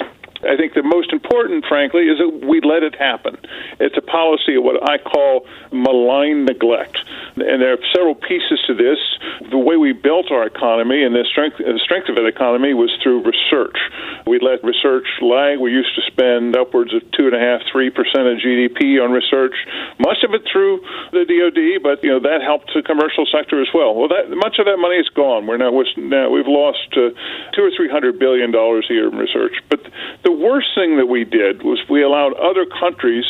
I 0.48 0.56
think 0.58 0.74
the 0.74 0.84
most 0.84 1.12
important, 1.12 1.66
frankly, 1.66 2.04
is 2.04 2.20
that 2.20 2.46
we 2.48 2.62
let 2.62 2.84
it 2.84 2.94
happen. 2.96 3.38
It's 3.80 3.98
a 3.98 4.02
policy 4.02 4.56
of 4.56 4.64
what 4.64 4.88
I 4.88 5.00
call 5.00 5.48
malign 5.72 6.46
neglect. 6.46 7.00
And 7.36 7.60
there 7.62 7.76
are 7.76 7.84
several 7.92 8.16
pieces 8.16 8.64
to 8.68 8.74
this. 8.74 8.98
The 9.52 9.60
way 9.60 9.76
we 9.76 9.92
built 9.92 10.32
our 10.32 10.48
economy 10.48 11.04
and 11.04 11.12
the 11.12 11.28
strength, 11.28 11.60
the 11.60 11.82
strength 11.84 12.08
of 12.08 12.16
that 12.16 12.26
economy 12.26 12.74
was 12.74 12.88
through 13.04 13.28
research. 13.28 13.76
We 14.24 14.40
let 14.40 14.64
research 14.64 15.04
lag. 15.20 15.60
We 15.60 15.76
used 15.76 15.92
to 16.00 16.04
spend 16.08 16.56
upwards 16.56 16.96
of 16.96 17.04
two 17.12 17.28
and 17.28 17.36
a 17.36 17.40
half, 17.40 17.60
three 17.68 17.92
percent 17.92 18.32
of 18.32 18.40
GDP 18.40 19.04
on 19.04 19.12
research. 19.12 19.54
Much 20.00 20.24
of 20.24 20.32
it 20.32 20.48
through 20.48 20.80
the 21.12 21.28
DoD, 21.28 21.84
but 21.84 22.00
you 22.08 22.16
know 22.16 22.24
that 22.24 22.40
helped 22.40 22.72
the 22.72 22.82
commercial 22.82 23.28
sector 23.28 23.60
as 23.60 23.68
well. 23.76 23.92
Well, 23.92 24.08
that 24.08 24.32
much 24.32 24.56
of 24.56 24.66
that 24.72 24.80
money 24.80 24.96
is 24.96 25.12
gone. 25.12 25.44
We're 25.44 25.60
now, 25.60 25.76
now 25.76 26.32
we've 26.32 26.48
lost 26.48 26.88
uh, 26.96 27.12
two 27.52 27.64
or 27.68 27.72
three 27.76 27.92
hundred 27.92 28.18
billion 28.18 28.56
dollars 28.56 28.88
a 28.90 28.94
year 28.94 29.12
in 29.12 29.20
research. 29.20 29.60
But 29.68 29.84
the 30.24 30.32
worst 30.32 30.72
thing 30.72 30.96
that 31.04 31.12
we 31.12 31.28
did 31.28 31.68
was 31.68 31.84
we 31.92 32.00
allowed 32.00 32.32
other 32.40 32.64
countries, 32.64 33.28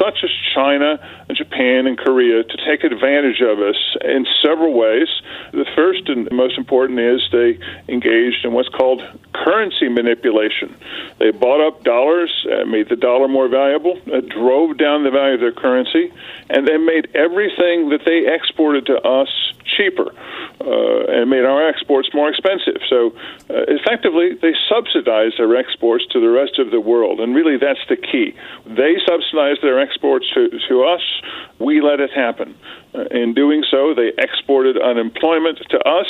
such 0.00 0.24
as 0.24 0.30
China 0.56 0.96
and 1.28 1.36
Japan 1.36 1.84
and 1.84 2.00
Korea, 2.00 2.42
to 2.42 2.56
take 2.64 2.80
advantage 2.82 3.41
of 3.42 3.58
us 3.58 3.76
in 4.02 4.26
several 4.42 4.72
ways. 4.72 5.08
The 5.52 5.66
first 5.76 6.08
and 6.08 6.30
most 6.32 6.58
important 6.58 6.98
is 6.98 7.20
they 7.30 7.58
engaged 7.88 8.44
in 8.44 8.52
what's 8.52 8.68
called 8.68 9.02
currency 9.34 9.88
manipulation. 9.88 10.76
They 11.18 11.30
bought 11.30 11.66
up 11.66 11.84
dollars, 11.84 12.30
uh, 12.50 12.64
made 12.64 12.88
the 12.88 12.96
dollar 12.96 13.28
more 13.28 13.48
valuable, 13.48 13.98
uh, 14.12 14.20
drove 14.20 14.78
down 14.78 15.04
the 15.04 15.10
value 15.10 15.34
of 15.34 15.40
their 15.40 15.52
currency, 15.52 16.12
and 16.48 16.66
then 16.66 16.86
made 16.86 17.08
everything 17.14 17.90
that 17.90 18.04
they 18.04 18.32
exported 18.32 18.86
to 18.86 19.00
us 19.00 19.28
cheaper 19.76 20.12
uh, 20.60 21.20
and 21.20 21.30
made 21.30 21.44
our 21.44 21.68
exports 21.68 22.08
more 22.14 22.28
expensive. 22.28 22.80
So 22.88 23.14
uh, 23.50 23.64
effectively, 23.68 24.34
they 24.40 24.52
subsidized 24.68 25.38
their 25.38 25.56
exports 25.56 26.06
to 26.12 26.20
the 26.20 26.28
rest 26.30 26.58
of 26.58 26.70
the 26.70 26.80
world, 26.80 27.20
and 27.20 27.34
really 27.34 27.56
that's 27.56 27.84
the 27.88 27.96
key. 27.96 28.34
They 28.66 28.96
subsidized 29.06 29.62
their 29.62 29.80
exports 29.80 30.26
to, 30.34 30.50
to 30.68 30.84
us, 30.84 31.02
we 31.58 31.80
let 31.80 32.00
it 32.00 32.10
happen. 32.10 32.56
Uh, 32.94 33.04
in 33.10 33.34
doing 33.34 33.64
so, 33.70 33.94
they 33.94 34.12
exported 34.18 34.80
unemployment 34.80 35.58
to 35.70 35.78
us, 35.88 36.06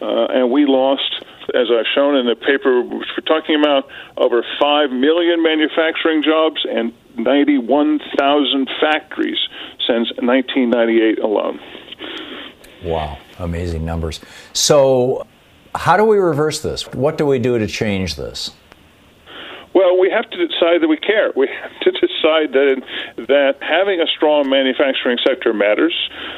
uh, 0.00 0.26
and 0.26 0.50
we 0.50 0.66
lost 0.66 1.24
as 1.54 1.68
I've 1.70 1.86
shown 1.94 2.16
in 2.16 2.26
the 2.26 2.36
paper 2.36 2.82
which 2.82 3.08
we're 3.16 3.26
talking 3.26 3.58
about, 3.58 3.88
over 4.16 4.44
5 4.60 4.90
million 4.90 5.42
manufacturing 5.42 6.22
jobs 6.22 6.64
and 6.68 6.92
91,000 7.16 8.70
factories 8.80 9.38
since 9.86 10.10
1998 10.18 11.18
alone. 11.18 11.60
Wow, 12.84 13.18
amazing 13.38 13.84
numbers. 13.84 14.20
So, 14.52 15.26
how 15.74 15.96
do 15.96 16.04
we 16.04 16.18
reverse 16.18 16.60
this? 16.60 16.86
What 16.92 17.18
do 17.18 17.26
we 17.26 17.38
do 17.38 17.58
to 17.58 17.66
change 17.66 18.16
this? 18.16 18.50
Well, 19.72 20.00
we 20.00 20.10
have 20.10 20.28
to 20.30 20.36
decide 20.36 20.82
that 20.82 20.88
we 20.88 20.96
care. 20.96 21.30
We 21.36 21.46
have 21.46 21.70
to 21.82 21.90
decide 21.92 22.52
that 22.52 22.82
that 23.28 23.54
having 23.62 24.00
a 24.00 24.06
strong 24.06 24.50
manufacturing 24.50 25.18
sector 25.24 25.52
matters. 25.54 25.94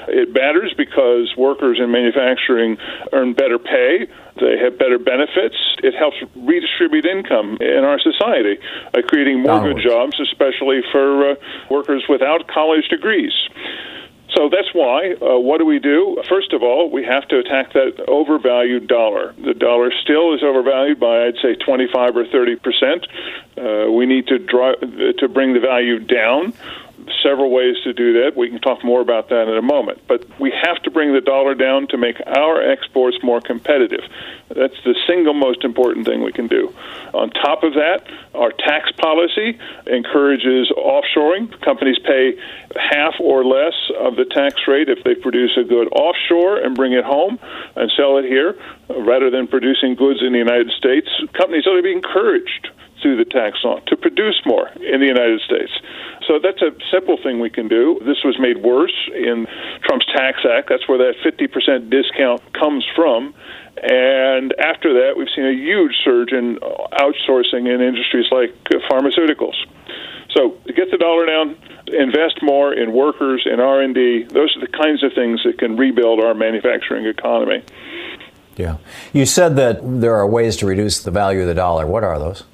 It 0.08 0.34
matters 0.34 0.74
because 0.76 1.32
workers 1.38 1.78
in 1.80 1.90
manufacturing 1.90 2.76
earn 3.12 3.32
better 3.32 3.58
pay. 3.58 4.06
They 4.38 4.58
have 4.58 4.78
better 4.78 4.98
benefits. 4.98 5.56
It 5.82 5.94
helps 5.94 6.16
redistribute 6.36 7.06
income 7.06 7.56
in 7.60 7.84
our 7.84 7.98
society, 7.98 8.58
uh, 8.92 9.00
creating 9.08 9.40
more 9.40 9.56
Downwards. 9.60 9.82
good 9.82 9.88
jobs, 9.88 10.20
especially 10.20 10.82
for 10.92 11.30
uh, 11.30 11.34
workers 11.70 12.04
without 12.10 12.48
college 12.48 12.88
degrees. 12.88 13.32
So 14.34 14.48
that's 14.48 14.72
why. 14.72 15.14
Uh, 15.20 15.38
what 15.38 15.58
do 15.58 15.66
we 15.66 15.78
do? 15.78 16.22
First 16.28 16.52
of 16.52 16.62
all, 16.62 16.90
we 16.90 17.04
have 17.04 17.28
to 17.28 17.38
attack 17.38 17.72
that 17.74 18.04
overvalued 18.08 18.86
dollar. 18.86 19.34
The 19.38 19.54
dollar 19.54 19.92
still 20.02 20.34
is 20.34 20.42
overvalued 20.42 20.98
by, 20.98 21.26
I'd 21.26 21.36
say, 21.42 21.54
25 21.54 22.16
or 22.16 22.26
30 22.26 22.56
percent. 22.56 23.06
Uh, 23.56 23.90
we 23.92 24.06
need 24.06 24.28
to 24.28 24.38
drive 24.38 24.80
to 25.18 25.28
bring 25.28 25.52
the 25.52 25.60
value 25.60 25.98
down 25.98 26.54
several 27.22 27.50
ways 27.50 27.76
to 27.84 27.92
do 27.92 28.22
that. 28.22 28.36
We 28.36 28.48
can 28.48 28.60
talk 28.60 28.84
more 28.84 29.00
about 29.00 29.28
that 29.28 29.48
in 29.48 29.56
a 29.56 29.62
moment. 29.62 30.02
But 30.06 30.24
we 30.40 30.52
have 30.62 30.82
to 30.82 30.90
bring 30.90 31.12
the 31.12 31.20
dollar 31.20 31.54
down 31.54 31.88
to 31.88 31.96
make 31.96 32.16
our 32.26 32.62
exports 32.62 33.18
more 33.22 33.40
competitive. 33.40 34.02
That's 34.48 34.76
the 34.84 34.94
single 35.06 35.34
most 35.34 35.64
important 35.64 36.06
thing 36.06 36.22
we 36.22 36.32
can 36.32 36.46
do. 36.46 36.74
On 37.14 37.30
top 37.30 37.62
of 37.62 37.74
that, 37.74 38.04
our 38.34 38.52
tax 38.52 38.92
policy 38.92 39.58
encourages 39.86 40.70
offshoring. 40.76 41.60
Companies 41.60 41.98
pay 42.04 42.36
half 42.76 43.14
or 43.20 43.44
less 43.44 43.74
of 43.98 44.16
the 44.16 44.24
tax 44.24 44.56
rate 44.66 44.88
if 44.88 45.04
they 45.04 45.14
produce 45.14 45.56
a 45.56 45.64
good 45.64 45.88
offshore 45.92 46.58
and 46.58 46.74
bring 46.74 46.92
it 46.92 47.04
home 47.04 47.38
and 47.76 47.90
sell 47.96 48.16
it 48.18 48.24
here 48.24 48.58
uh, 48.90 49.00
rather 49.02 49.30
than 49.30 49.46
producing 49.46 49.94
goods 49.94 50.20
in 50.22 50.32
the 50.32 50.38
United 50.38 50.70
States. 50.72 51.08
Companies 51.32 51.66
ought 51.66 51.76
to 51.76 51.82
be 51.82 51.92
encouraged 51.92 52.68
through 53.02 53.16
the 53.16 53.24
tax 53.24 53.58
law 53.64 53.80
to 53.88 53.96
produce 53.96 54.40
more 54.46 54.68
in 54.68 55.00
the 55.00 55.06
United 55.06 55.40
States. 55.40 55.72
So 56.26 56.38
that's 56.42 56.62
a 56.62 56.70
simple 56.90 57.18
thing 57.22 57.40
we 57.40 57.50
can 57.50 57.68
do. 57.68 58.00
This 58.06 58.22
was 58.24 58.38
made 58.38 58.62
worse 58.62 58.94
in 59.14 59.46
Trump's 59.84 60.06
Tax 60.14 60.38
Act. 60.48 60.68
That's 60.70 60.88
where 60.88 60.98
that 60.98 61.14
50% 61.24 61.90
discount 61.90 62.40
comes 62.54 62.86
from. 62.94 63.34
And 63.82 64.54
after 64.60 64.94
that, 65.02 65.16
we've 65.16 65.32
seen 65.34 65.46
a 65.46 65.52
huge 65.52 65.96
surge 66.04 66.32
in 66.32 66.58
outsourcing 66.92 67.66
in 67.66 67.80
industries 67.80 68.26
like 68.30 68.54
pharmaceuticals. 68.90 69.58
So 70.30 70.56
get 70.74 70.90
the 70.90 70.98
dollar 70.98 71.26
down, 71.26 71.56
invest 71.88 72.42
more 72.42 72.72
in 72.72 72.92
workers 72.92 73.46
in 73.50 73.60
R&D. 73.60 74.24
Those 74.30 74.56
are 74.56 74.60
the 74.60 74.72
kinds 74.72 75.02
of 75.02 75.12
things 75.14 75.42
that 75.44 75.58
can 75.58 75.76
rebuild 75.76 76.20
our 76.20 76.34
manufacturing 76.34 77.06
economy. 77.06 77.62
Yeah. 78.56 78.76
You 79.12 79.26
said 79.26 79.56
that 79.56 79.80
there 79.82 80.14
are 80.14 80.26
ways 80.26 80.56
to 80.58 80.66
reduce 80.66 81.02
the 81.02 81.10
value 81.10 81.40
of 81.40 81.48
the 81.48 81.54
dollar. 81.54 81.86
What 81.86 82.04
are 82.04 82.18
those? 82.18 82.44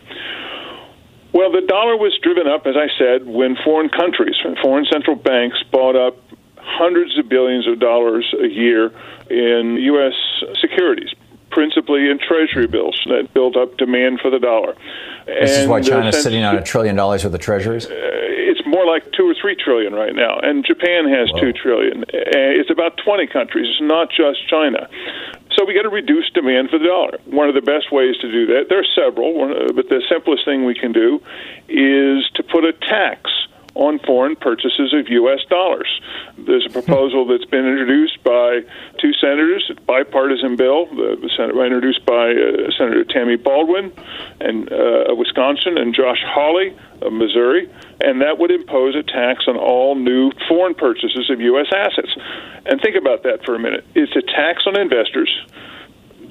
Well, 1.38 1.52
the 1.52 1.60
dollar 1.60 1.96
was 1.96 2.18
driven 2.20 2.48
up, 2.48 2.66
as 2.66 2.74
I 2.76 2.88
said, 2.98 3.28
when 3.28 3.56
foreign 3.64 3.90
countries, 3.90 4.34
when 4.44 4.56
foreign 4.56 4.86
central 4.90 5.14
banks 5.14 5.62
bought 5.70 5.94
up 5.94 6.16
hundreds 6.56 7.16
of 7.16 7.28
billions 7.28 7.68
of 7.68 7.78
dollars 7.78 8.34
a 8.42 8.48
year 8.48 8.90
in 9.30 9.76
U.S. 9.76 10.14
securities, 10.60 11.10
principally 11.52 12.10
in 12.10 12.18
treasury 12.18 12.66
bills 12.66 13.00
that 13.06 13.32
built 13.34 13.56
up 13.56 13.76
demand 13.76 14.18
for 14.18 14.32
the 14.32 14.40
dollar. 14.40 14.74
This 15.26 15.54
and, 15.54 15.62
is 15.62 15.68
why 15.68 15.80
China's 15.80 16.16
uh, 16.16 16.22
sitting 16.22 16.42
on 16.42 16.56
a 16.56 16.62
trillion 16.62 16.96
dollars 16.96 17.22
worth 17.22 17.30
the 17.30 17.38
treasuries? 17.38 17.86
Uh, 17.86 17.92
it's 17.94 18.66
more 18.66 18.78
more 18.78 18.86
like 18.86 19.10
two 19.12 19.28
or 19.28 19.34
three 19.34 19.56
trillion 19.56 19.92
right 19.92 20.14
now, 20.14 20.38
and 20.40 20.64
Japan 20.64 21.08
has 21.08 21.28
two 21.40 21.52
trillion. 21.52 22.04
It's 22.08 22.70
about 22.70 22.96
20 23.04 23.26
countries. 23.26 23.66
It's 23.70 23.82
not 23.82 24.08
just 24.10 24.46
China. 24.48 24.88
So 25.58 25.64
we 25.64 25.74
got 25.74 25.82
to 25.82 25.88
reduce 25.88 26.30
demand 26.30 26.70
for 26.70 26.78
the 26.78 26.86
dollar. 26.86 27.18
One 27.26 27.48
of 27.48 27.56
the 27.56 27.62
best 27.62 27.90
ways 27.90 28.16
to 28.18 28.30
do 28.30 28.46
that, 28.46 28.66
there 28.68 28.78
are 28.78 28.92
several, 28.94 29.72
but 29.74 29.88
the 29.88 30.00
simplest 30.08 30.44
thing 30.44 30.64
we 30.64 30.74
can 30.74 30.92
do 30.92 31.20
is 31.68 32.30
to 32.36 32.44
put 32.44 32.64
a 32.64 32.72
tax 32.72 33.28
on 33.78 34.00
foreign 34.00 34.34
purchases 34.34 34.92
of 34.92 35.08
U.S. 35.08 35.38
dollars. 35.48 35.88
There's 36.36 36.66
a 36.66 36.70
proposal 36.70 37.26
that's 37.26 37.44
been 37.44 37.64
introduced 37.64 38.22
by 38.24 38.60
two 39.00 39.12
senators, 39.14 39.70
a 39.70 39.80
bipartisan 39.82 40.56
bill, 40.56 40.86
the, 40.86 41.30
Senate 41.36 41.54
introduced 41.54 42.04
by 42.04 42.32
uh, 42.32 42.70
Senator 42.76 43.04
Tammy 43.04 43.36
Baldwin 43.36 43.92
and 44.40 44.70
uh, 44.72 45.14
Wisconsin 45.14 45.78
and 45.78 45.94
Josh 45.94 46.22
Hawley 46.26 46.76
of 47.02 47.12
Missouri, 47.12 47.70
and 48.00 48.20
that 48.20 48.38
would 48.38 48.50
impose 48.50 48.96
a 48.96 49.02
tax 49.02 49.44
on 49.46 49.56
all 49.56 49.94
new 49.94 50.32
foreign 50.48 50.74
purchases 50.74 51.30
of 51.30 51.40
U.S. 51.40 51.66
assets. 51.74 52.10
And 52.66 52.80
think 52.80 52.96
about 52.96 53.22
that 53.22 53.44
for 53.44 53.54
a 53.54 53.58
minute. 53.58 53.86
It's 53.94 54.14
a 54.16 54.22
tax 54.22 54.64
on 54.66 54.78
investors 54.78 55.30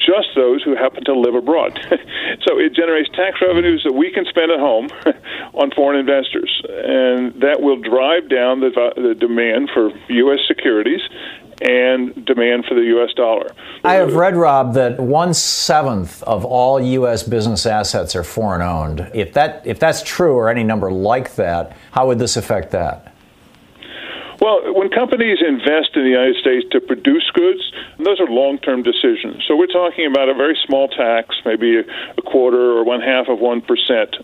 just 0.08 0.30
those 0.36 0.64
who 0.64 0.76
happen 0.76 1.03
to 1.03 1.14
live 1.14 1.36
abroad. 1.36 1.78
so 2.47 2.58
it 2.58 2.74
generates 2.74 3.10
tax 3.10 3.41
revenues 3.41 3.84
that 3.84 3.93
we 3.93 4.12
can 4.12 4.26
spend 4.26 4.51
at 4.51 4.60
home 4.60 4.88
on 5.53 5.72
foreign 5.72 5.99
investors, 5.99 6.62
and 6.64 7.41
that 7.41 7.60
will 7.60 7.80
drive 7.82 8.30
down 8.30 8.62
the, 8.62 8.72
the 8.95 9.14
demand 9.14 9.70
for 9.74 9.91
U.S. 10.08 10.39
securities 10.47 11.01
and 11.60 12.26
demand 12.26 12.66
for 12.66 12.76
the 12.76 12.86
U.S. 12.97 13.10
dollar. 13.16 13.51
I 13.84 13.95
have 13.95 14.14
read, 14.14 14.36
Rob, 14.36 14.76
that 14.76 14.99
one 14.99 15.34
seventh 15.34 16.22
of 16.24 16.45
all 16.45 16.80
U.S. 16.80 17.24
business 17.24 17.66
assets 17.66 18.16
are 18.16 18.24
foreign 18.24 18.62
owned. 18.62 19.12
If 19.14 19.34
that 19.34 19.64
if 19.66 19.80
that's 19.80 20.03
true, 20.03 20.34
or 20.34 20.49
any 20.49 20.64
number 20.64 20.91
like 20.91 21.36
that, 21.36 21.76
how 21.91 22.08
would 22.08 22.20
this 22.20 22.38
affect 22.38 22.72
that? 22.72 23.07
Well, 24.39 24.73
when 24.73 24.89
companies 24.89 25.39
invest 25.41 25.95
in 25.95 26.03
the 26.03 26.13
United 26.13 26.38
States 26.38 26.65
to 26.71 26.79
produce 26.79 27.29
goods, 27.33 27.61
those 27.97 28.19
are 28.19 28.27
long 28.27 28.59
term 28.59 28.83
decisions. 28.83 29.43
So 29.47 29.55
we're 29.55 29.67
talking 29.67 30.05
about 30.05 30.29
a 30.29 30.35
very 30.35 30.57
small 30.65 30.88
tax, 30.88 31.35
maybe 31.43 31.77
a 31.79 32.21
quarter 32.21 32.77
or 32.77 32.83
one 32.83 33.01
half 33.01 33.27
of 33.29 33.39
1%, 33.39 33.65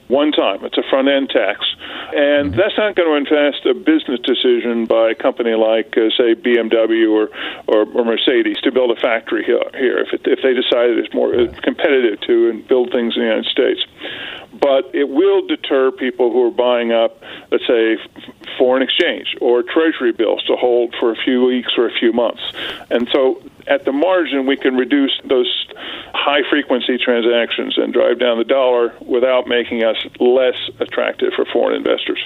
one 0.07 0.32
time. 0.32 0.64
It's 0.66 0.78
a 0.78 0.84
front 0.89 1.07
end 1.07 1.30
tax. 1.30 1.66
And 2.14 2.51
mm-hmm. 2.51 2.59
that's 2.59 2.78
not 2.78 2.95
going 2.95 3.09
to 3.09 3.18
invest 3.18 3.66
a 3.66 3.74
business 3.74 4.20
decision 4.22 4.86
by 4.86 5.11
a 5.11 5.16
company 5.16 5.55
like, 5.55 5.97
uh, 5.97 6.14
say, 6.16 6.36
BMW 6.36 7.09
or, 7.09 7.30
or, 7.68 7.89
or, 7.89 8.05
Mercedes 8.05 8.57
to 8.61 8.72
build 8.72 8.95
a 8.95 8.99
factory 8.99 9.43
here, 9.43 9.64
here 9.74 9.97
if, 9.97 10.14
it, 10.14 10.22
if 10.26 10.39
they 10.43 10.53
decide 10.53 10.91
it's 10.91 11.14
more 11.14 11.32
competitive 11.64 12.20
to 12.22 12.49
and 12.49 12.68
build 12.68 12.91
things 12.91 13.16
in 13.16 13.22
the 13.22 13.28
United 13.28 13.49
States 13.49 13.82
but 14.60 14.93
it 14.93 15.10
will 15.10 15.45
deter 15.47 15.91
people 15.91 16.32
who 16.32 16.47
are 16.47 16.51
buying 16.51 16.91
up, 16.91 17.22
let's 17.51 17.66
say, 17.68 17.97
foreign 18.58 18.84
exchange 18.84 19.36
or 19.41 19.64
treasury 19.64 20.12
bills 20.12 20.43
to 20.45 20.56
hold 20.56 20.93
for 20.99 21.12
a 21.12 21.16
few 21.16 21.43
weeks 21.43 21.74
or 21.78 21.88
a 21.88 21.93
few 21.99 22.14
months. 22.14 22.41
And 22.89 23.10
so 23.12 23.41
at 23.68 23.86
the 23.86 23.91
margin, 23.91 24.45
we 24.45 24.58
can 24.58 24.76
reduce 24.76 25.20
those 25.26 25.68
high 26.14 26.47
frequency 26.49 26.97
transactions 26.97 27.78
and 27.78 27.93
drive 27.93 28.20
down 28.20 28.38
the 28.38 28.43
dollar 28.43 28.93
without 29.01 29.47
making 29.47 29.84
us 29.84 29.97
less 30.20 30.56
attractive 30.80 31.34
for 31.34 31.45
foreign 31.45 31.76
investors. 31.76 32.20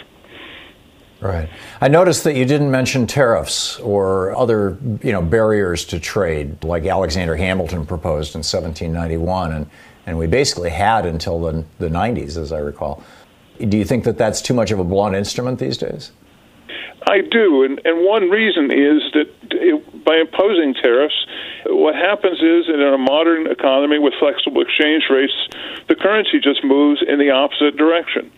Right. 1.20 1.50
I 1.82 1.88
noticed 1.88 2.24
that 2.26 2.36
you 2.36 2.46
didn't 2.46 2.70
mention 2.70 3.08
tariffs 3.08 3.80
or 3.80 4.36
other, 4.36 4.78
you 5.02 5.12
know, 5.12 5.22
barriers 5.22 5.84
to 5.86 6.00
trade 6.00 6.64
like 6.64 6.86
Alexander 6.86 7.36
Hamilton 7.36 7.88
proposed 7.88 8.36
in 8.36 8.40
1791 8.40 9.52
and 9.52 9.70
and 10.08 10.18
we 10.18 10.26
basically 10.26 10.70
had 10.70 11.06
until 11.06 11.40
the, 11.42 11.66
the 11.78 11.90
90s, 11.90 12.38
as 12.38 12.52
I 12.52 12.60
recall. 12.60 13.04
Do 13.60 13.78
you 13.78 13.86
think 13.86 14.06
that 14.06 14.18
that's 14.18 14.42
too 14.42 14.54
much 14.54 14.72
of 14.72 14.80
a 14.80 14.84
blunt 14.84 15.16
instrument 15.16 15.60
these 15.60 15.78
days? 15.78 16.12
I 17.08 17.22
do, 17.22 17.64
and, 17.64 17.80
and 17.86 18.06
one 18.06 18.30
reason 18.30 18.72
is 18.72 19.02
that 19.14 19.28
it, 19.52 19.97
by 20.08 20.16
imposing 20.16 20.74
tariffs, 20.74 21.28
what 21.68 21.94
happens 21.94 22.40
is 22.40 22.72
in 22.72 22.80
a 22.80 22.98
modern 22.98 23.52
economy 23.52 24.00
with 24.00 24.14
flexible 24.18 24.62
exchange 24.62 25.04
rates, 25.12 25.36
the 25.90 25.96
currency 25.96 26.40
just 26.40 26.64
moves 26.64 27.04
in 27.06 27.20
the 27.20 27.30
opposite 27.30 27.76
direction. 27.76 28.32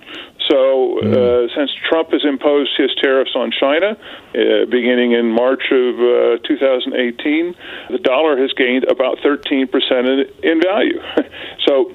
So, 0.49 0.97
uh, 0.97 1.03
mm. 1.05 1.55
since 1.55 1.69
Trump 1.87 2.09
has 2.09 2.25
imposed 2.25 2.71
his 2.75 2.89
tariffs 2.99 3.35
on 3.35 3.51
China, 3.51 3.93
uh, 3.93 4.65
beginning 4.65 5.11
in 5.11 5.29
March 5.29 5.61
of 5.69 6.41
uh, 6.41 6.47
2018, 6.47 7.53
the 7.91 7.99
dollar 7.99 8.35
has 8.41 8.51
gained 8.53 8.85
about 8.85 9.19
13% 9.19 9.69
in, 9.69 10.25
in 10.41 10.61
value. 10.61 10.99
so, 11.67 11.93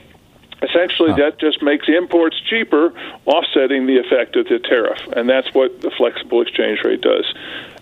essentially, 0.62 1.10
huh. 1.10 1.16
that 1.16 1.40
just 1.40 1.62
makes 1.62 1.88
imports 1.88 2.40
cheaper, 2.48 2.92
offsetting 3.26 3.86
the 3.86 3.98
effect 3.98 4.36
of 4.36 4.46
the 4.46 4.60
tariff. 4.60 4.98
And 5.16 5.28
that's 5.28 5.52
what 5.52 5.80
the 5.80 5.90
flexible 5.98 6.42
exchange 6.42 6.78
rate 6.84 7.00
does. 7.00 7.26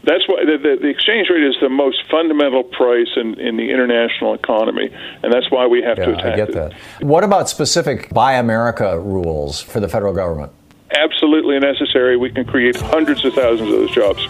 That's 0.05 0.27
why 0.29 0.45
the, 0.45 0.59
the, 0.59 0.77
the 0.81 0.89
exchange 0.89 1.29
rate 1.31 1.45
is 1.45 1.55
the 1.61 1.69
most 1.69 2.03
fundamental 2.11 2.65
price 2.65 3.09
in, 3.17 3.39
in 3.39 3.57
the 3.57 3.71
international 3.71 4.35
economy, 4.35 4.91
and 5.23 5.33
that's 5.33 5.51
why 5.51 5.67
we 5.67 5.83
have 5.83 5.99
yeah, 5.99 6.07
to 6.07 6.13
attack 6.13 6.33
I 6.33 6.37
get 6.37 6.49
it. 6.49 6.55
that. 6.55 6.73
What 7.01 7.23
about 7.23 7.49
specific 7.49 8.11
Buy 8.11 8.35
America 8.35 8.99
rules 8.99 9.61
for 9.61 9.79
the 9.79 9.89
federal 9.89 10.13
government? 10.13 10.53
absolutely 10.95 11.59
necessary. 11.59 12.17
We 12.17 12.31
can 12.31 12.45
create 12.45 12.77
hundreds 12.77 13.25
of 13.25 13.35
thousands 13.35 13.73
of 13.73 13.81
those 13.81 13.91
jobs 13.91 14.27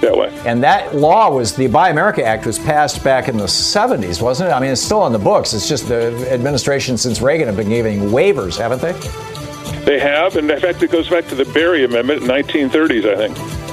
that 0.00 0.16
way. 0.16 0.28
And 0.44 0.62
that 0.62 0.94
law 0.94 1.30
was 1.30 1.56
the 1.56 1.66
Buy 1.68 1.90
America 1.90 2.24
Act 2.24 2.46
was 2.46 2.58
passed 2.58 3.02
back 3.02 3.28
in 3.28 3.36
the 3.36 3.44
70s, 3.44 4.20
wasn't 4.20 4.50
it? 4.50 4.52
I 4.52 4.60
mean, 4.60 4.70
it's 4.70 4.80
still 4.80 5.00
on 5.00 5.12
the 5.12 5.18
books. 5.18 5.54
It's 5.54 5.68
just 5.68 5.88
the 5.88 6.30
administration 6.32 6.96
since 6.96 7.20
Reagan 7.20 7.46
have 7.46 7.56
been 7.56 7.68
giving 7.68 8.00
waivers, 8.10 8.58
haven't 8.58 8.82
they? 8.82 8.92
They 9.84 9.98
have, 10.00 10.36
and 10.36 10.50
in 10.50 10.60
fact, 10.60 10.82
it 10.82 10.90
goes 10.90 11.08
back 11.08 11.26
to 11.28 11.34
the 11.34 11.44
Berry 11.46 11.84
Amendment 11.84 12.22
in 12.22 12.28
1930s, 12.28 13.06
I 13.06 13.16
think. 13.16 13.65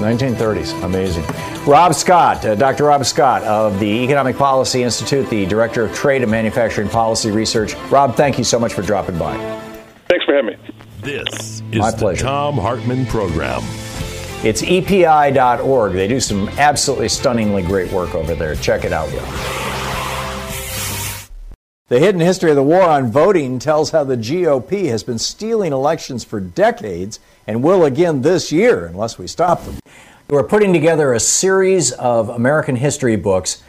1930s. 0.00 0.82
Amazing. 0.82 1.24
Rob 1.66 1.94
Scott, 1.94 2.44
uh, 2.44 2.54
Dr. 2.54 2.84
Rob 2.84 3.04
Scott 3.04 3.42
of 3.44 3.78
the 3.78 4.04
Economic 4.04 4.36
Policy 4.36 4.82
Institute, 4.82 5.28
the 5.30 5.46
Director 5.46 5.84
of 5.84 5.94
Trade 5.94 6.22
and 6.22 6.30
Manufacturing 6.30 6.88
Policy 6.88 7.30
Research. 7.30 7.74
Rob, 7.90 8.16
thank 8.16 8.38
you 8.38 8.44
so 8.44 8.58
much 8.58 8.72
for 8.72 8.82
dropping 8.82 9.18
by. 9.18 9.36
Thanks 10.08 10.24
for 10.24 10.34
having 10.34 10.50
me. 10.50 10.56
This 11.02 11.62
My 11.72 11.88
is 11.88 11.94
the 11.94 11.98
pleasure. 11.98 12.24
Thom 12.24 12.56
Hartmann 12.56 13.06
Program. 13.06 13.62
It's 14.42 14.62
EPI.org. 14.62 15.92
They 15.92 16.08
do 16.08 16.18
some 16.18 16.48
absolutely 16.50 17.08
stunningly 17.08 17.62
great 17.62 17.92
work 17.92 18.14
over 18.14 18.34
there. 18.34 18.54
Check 18.56 18.84
it 18.84 18.92
out. 18.92 19.10
The 21.88 21.98
hidden 21.98 22.20
history 22.20 22.50
of 22.50 22.56
the 22.56 22.62
war 22.62 22.82
on 22.82 23.10
voting 23.10 23.58
tells 23.58 23.90
how 23.90 24.04
the 24.04 24.16
GOP 24.16 24.86
has 24.86 25.02
been 25.02 25.18
stealing 25.18 25.72
elections 25.72 26.24
for 26.24 26.38
decades 26.38 27.18
and 27.46 27.62
will 27.62 27.84
again 27.84 28.22
this 28.22 28.52
year 28.52 28.86
unless 28.86 29.18
we 29.18 29.26
stop 29.26 29.64
them. 29.64 29.78
We're 30.28 30.44
putting 30.44 30.72
together 30.72 31.12
a 31.12 31.20
series 31.20 31.92
of 31.92 32.28
American 32.28 32.76
history 32.76 33.16
books. 33.16 33.62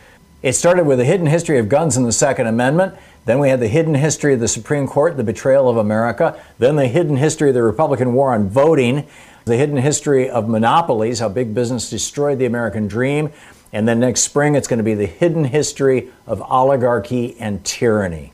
It 0.43 0.53
started 0.53 0.85
with 0.85 0.99
the 0.99 1.05
hidden 1.05 1.25
history 1.25 1.57
of 1.57 1.69
guns 1.69 1.97
and 1.97 2.05
the 2.05 2.11
Second 2.11 2.47
Amendment. 2.47 2.95
Then 3.25 3.39
we 3.39 3.49
had 3.49 3.59
the 3.59 3.67
hidden 3.67 3.95
history 3.95 4.33
of 4.33 4.39
the 4.39 4.47
Supreme 4.47 4.87
Court, 4.87 5.17
the 5.17 5.23
betrayal 5.23 5.69
of 5.69 5.77
America. 5.77 6.39
Then 6.57 6.75
the 6.75 6.87
hidden 6.87 7.17
history 7.17 7.49
of 7.49 7.55
the 7.55 7.63
Republican 7.63 8.13
war 8.13 8.33
on 8.33 8.49
voting. 8.49 9.07
The 9.45 9.57
hidden 9.57 9.77
history 9.77 10.29
of 10.29 10.47
monopolies, 10.47 11.19
how 11.19 11.29
big 11.29 11.53
business 11.53 11.89
destroyed 11.89 12.37
the 12.37 12.45
American 12.45 12.87
dream. 12.87 13.31
And 13.73 13.87
then 13.87 13.99
next 13.99 14.21
spring, 14.21 14.55
it's 14.55 14.67
going 14.67 14.79
to 14.79 14.83
be 14.83 14.93
the 14.93 15.05
hidden 15.05 15.45
history 15.45 16.09
of 16.27 16.41
oligarchy 16.41 17.39
and 17.39 17.63
tyranny. 17.63 18.33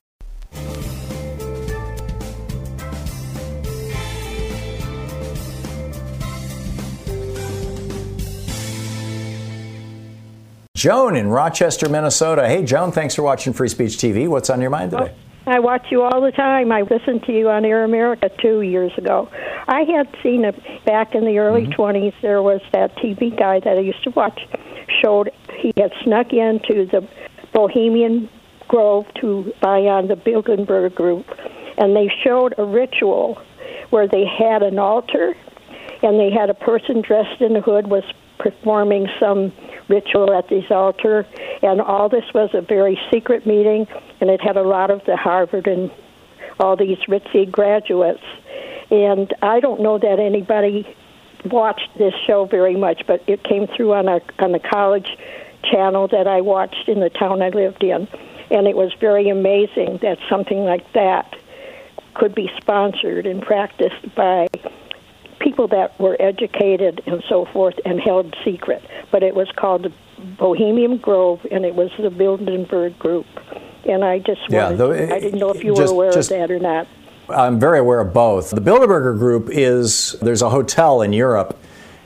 Joan 10.78 11.16
in 11.16 11.28
Rochester, 11.30 11.90
Minnesota. 11.90 12.48
Hey, 12.48 12.64
Joan, 12.64 12.92
thanks 12.92 13.16
for 13.16 13.24
watching 13.24 13.52
Free 13.52 13.68
Speech 13.68 13.94
TV. 13.94 14.28
What's 14.28 14.52
on 14.52 14.62
your 14.62 14.70
mind 14.70 14.92
today? 14.92 15.12
I 15.48 15.58
watch 15.58 15.88
you 15.90 16.04
all 16.04 16.22
the 16.22 16.32
time. 16.32 16.72
I 16.72 16.84
listened 16.84 17.24
to 17.24 17.32
you 17.32 17.50
on 17.50 17.66
Air 17.66 17.84
America 17.84 18.30
two 18.40 18.62
years 18.62 18.92
ago. 18.96 19.28
I 19.68 19.82
had 19.92 20.08
seen 20.22 20.46
it 20.46 20.56
back 20.86 21.16
in 21.16 21.26
the 21.26 21.40
early 21.40 21.66
Mm-hmm. 21.66 21.82
20s. 21.82 22.14
There 22.22 22.44
was 22.44 22.62
that 22.74 22.96
TV 22.98 23.36
guy 23.36 23.60
that 23.62 23.76
I 23.76 23.80
used 23.80 24.04
to 24.04 24.12
watch, 24.12 24.40
showed 25.02 25.32
he 25.58 25.74
had 25.78 25.94
snuck 26.04 26.32
into 26.32 26.86
the 26.86 27.08
Bohemian 27.54 28.30
Grove 28.68 29.08
to 29.20 29.52
buy 29.60 29.80
on 29.80 30.10
the 30.10 30.16
Bilderberg 30.16 30.94
Group, 30.94 31.26
and 31.80 31.96
they 31.96 32.08
showed 32.24 32.54
a 32.60 32.64
ritual 32.64 33.42
where 33.90 34.08
they 34.08 34.26
had 34.26 34.62
an 34.62 34.78
altar, 34.78 35.34
and 36.04 36.20
they 36.20 36.30
had 36.30 36.52
a 36.52 36.54
person 36.54 37.02
dressed 37.02 37.42
in 37.42 37.56
a 37.56 37.62
hood 37.62 37.88
was 37.88 38.04
performing 38.38 39.08
some 39.20 39.52
ritual 39.88 40.34
at 40.34 40.50
this 40.50 40.70
altar, 40.70 41.26
and 41.62 41.82
all 41.82 42.10
this 42.10 42.26
was 42.34 42.50
a 42.54 42.62
very 42.62 43.00
secret 43.12 43.46
meeting, 43.46 43.88
and 44.20 44.30
it 44.30 44.42
had 44.42 44.58
a 44.58 44.64
lot 44.64 44.92
of 44.92 45.04
the 45.06 45.16
Harvard 45.16 45.68
and 45.68 45.92
all 46.60 46.76
these 46.76 46.98
ritzy 47.08 47.50
graduates. 47.50 48.24
And 48.90 49.34
I 49.42 49.60
don't 49.60 49.82
know 49.82 49.98
that 49.98 50.20
anybody 50.20 50.96
watched 51.46 51.90
this 51.98 52.14
show 52.26 52.46
very 52.46 52.76
much, 52.76 53.04
but 53.08 53.24
it 53.28 53.44
came 53.44 53.68
through 53.68 53.94
on 53.94 54.08
a 54.08 54.22
on 54.40 54.52
the 54.52 54.60
college 54.60 55.18
channel 55.64 56.08
that 56.08 56.28
I 56.28 56.42
watched 56.42 56.88
in 56.88 57.00
the 57.00 57.10
town 57.10 57.42
I 57.42 57.50
lived 57.50 57.84
in, 57.84 58.08
and 58.50 58.68
it 58.68 58.76
was 58.76 58.94
very 59.00 59.30
amazing 59.30 60.00
that 60.02 60.18
something 60.30 60.64
like 60.64 60.94
that 60.94 61.36
could 62.14 62.34
be 62.34 62.50
sponsored 62.58 63.28
and 63.28 63.42
practiced 63.42 64.16
by 64.16 64.48
people 65.48 65.68
that 65.70 65.98
were 65.98 66.18
educated 66.20 67.02
and 67.06 67.24
so 67.30 67.46
forth 67.54 67.76
and 67.86 68.02
held 68.02 68.36
secret. 68.44 68.84
But 69.12 69.24
it 69.24 69.34
was 69.34 69.48
called 69.56 69.84
the 69.84 69.94
Bohemian 70.38 70.98
Grove, 70.98 71.40
and 71.50 71.64
it 71.64 71.74
was 71.74 71.90
the 71.98 72.10
Bilderberg 72.10 73.00
Group. 73.00 73.26
And 73.88 74.04
I 74.04 74.20
just 74.20 74.42
Yeah, 74.50 74.64
wanted, 74.72 74.78
the- 74.78 75.16
I 75.16 75.20
didn't 75.22 75.40
know 75.40 75.50
if 75.52 75.64
you 75.64 75.74
just- 75.74 75.94
were 75.94 76.04
aware 76.04 76.12
just- 76.12 76.32
of 76.32 76.38
that 76.40 76.52
or 76.52 76.60
not. 76.60 76.88
I'm 77.30 77.60
very 77.60 77.80
aware 77.80 78.00
of 78.02 78.14
both. 78.14 78.52
The 78.52 78.62
Bilderberger 78.62 79.18
Group 79.18 79.50
is 79.52 80.18
there's 80.22 80.42
a 80.42 80.50
hotel 80.50 81.02
in 81.02 81.14
Europe 81.14 81.58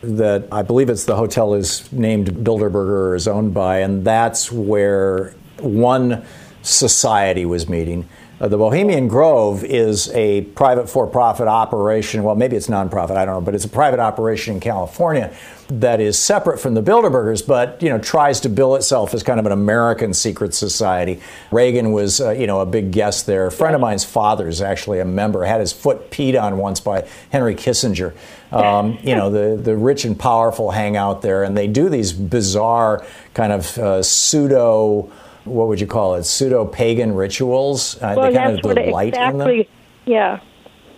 that 0.04 0.44
I 0.52 0.62
believe 0.62 0.90
it's 0.90 1.06
the 1.06 1.16
hotel 1.16 1.54
is 1.56 1.92
named 1.92 2.32
Bilderberger 2.44 3.10
or 3.10 3.16
is 3.16 3.28
owned 3.28 3.54
by, 3.54 3.80
and 3.80 4.04
that's 4.06 4.52
where 4.52 5.34
one 5.60 6.24
society 6.64 7.46
was 7.46 7.68
meeting. 7.68 8.06
Uh, 8.42 8.48
the 8.48 8.58
Bohemian 8.58 9.08
Grove 9.08 9.64
is 9.64 10.10
a 10.14 10.42
private 10.42 10.90
for-profit 10.90 11.48
operation. 11.48 12.24
Well, 12.24 12.34
maybe 12.34 12.56
it's 12.56 12.68
nonprofit. 12.68 13.12
I 13.12 13.24
don't 13.24 13.36
know, 13.36 13.42
but 13.42 13.54
it's 13.54 13.66
a 13.66 13.70
private 13.70 14.00
operation 14.00 14.56
in 14.56 14.60
California 14.60 15.32
that 15.70 16.00
is 16.02 16.18
separate 16.18 16.60
from 16.60 16.74
the 16.74 16.82
Bilderbergers, 16.82 17.46
but 17.46 17.82
you 17.84 17.90
know 17.90 18.00
tries 18.00 18.40
to 18.42 18.50
bill 18.50 18.76
itself 18.76 19.14
as 19.14 19.22
kind 19.22 19.40
of 19.40 19.46
an 19.46 19.52
American 19.52 20.12
secret 20.16 20.56
society. 20.56 21.22
Reagan 21.52 21.92
was, 21.92 22.20
uh, 22.20 22.32
you 22.32 22.48
know, 22.48 22.62
a 22.62 22.66
big 22.66 22.92
guest 22.92 23.28
there. 23.28 23.46
A 23.46 23.52
friend 23.52 23.76
of 23.76 23.80
mine's 23.80 24.04
father 24.04 24.48
is 24.48 24.60
actually 24.60 25.00
a 25.00 25.06
member. 25.06 25.46
Had 25.46 25.60
his 25.60 25.72
foot 25.72 26.10
peed 26.10 26.42
on 26.42 26.58
once 26.58 26.80
by 26.80 27.08
Henry 27.30 27.54
Kissinger. 27.54 28.14
Um, 28.52 28.98
you 29.04 29.14
know, 29.16 29.30
the 29.30 29.62
the 29.62 29.78
rich 29.78 30.04
and 30.04 30.20
powerful 30.20 30.72
hang 30.72 30.98
out 30.98 31.22
there, 31.22 31.44
and 31.44 31.56
they 31.56 31.68
do 31.68 31.90
these 31.90 32.12
bizarre 32.12 33.06
kind 33.36 33.54
of 33.54 33.78
uh, 33.78 34.02
pseudo. 34.02 35.12
What 35.44 35.68
would 35.68 35.82
you 35.82 35.88
call 35.88 36.16
it? 36.16 36.24
Pseudo 36.24 36.66
pagan 36.66 37.14
rituals. 37.14 37.96
Uh, 38.02 38.14
well, 38.18 38.32
they 38.32 38.38
kind 38.38 38.60
of 38.60 38.76
delight 38.76 39.16
in 39.16 39.38
them. 39.38 39.64
Yeah, 40.06 40.40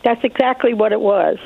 that's 0.04 0.24
exactly 0.24 0.74
what 0.74 0.92
it 0.92 1.00
was. 1.00 1.38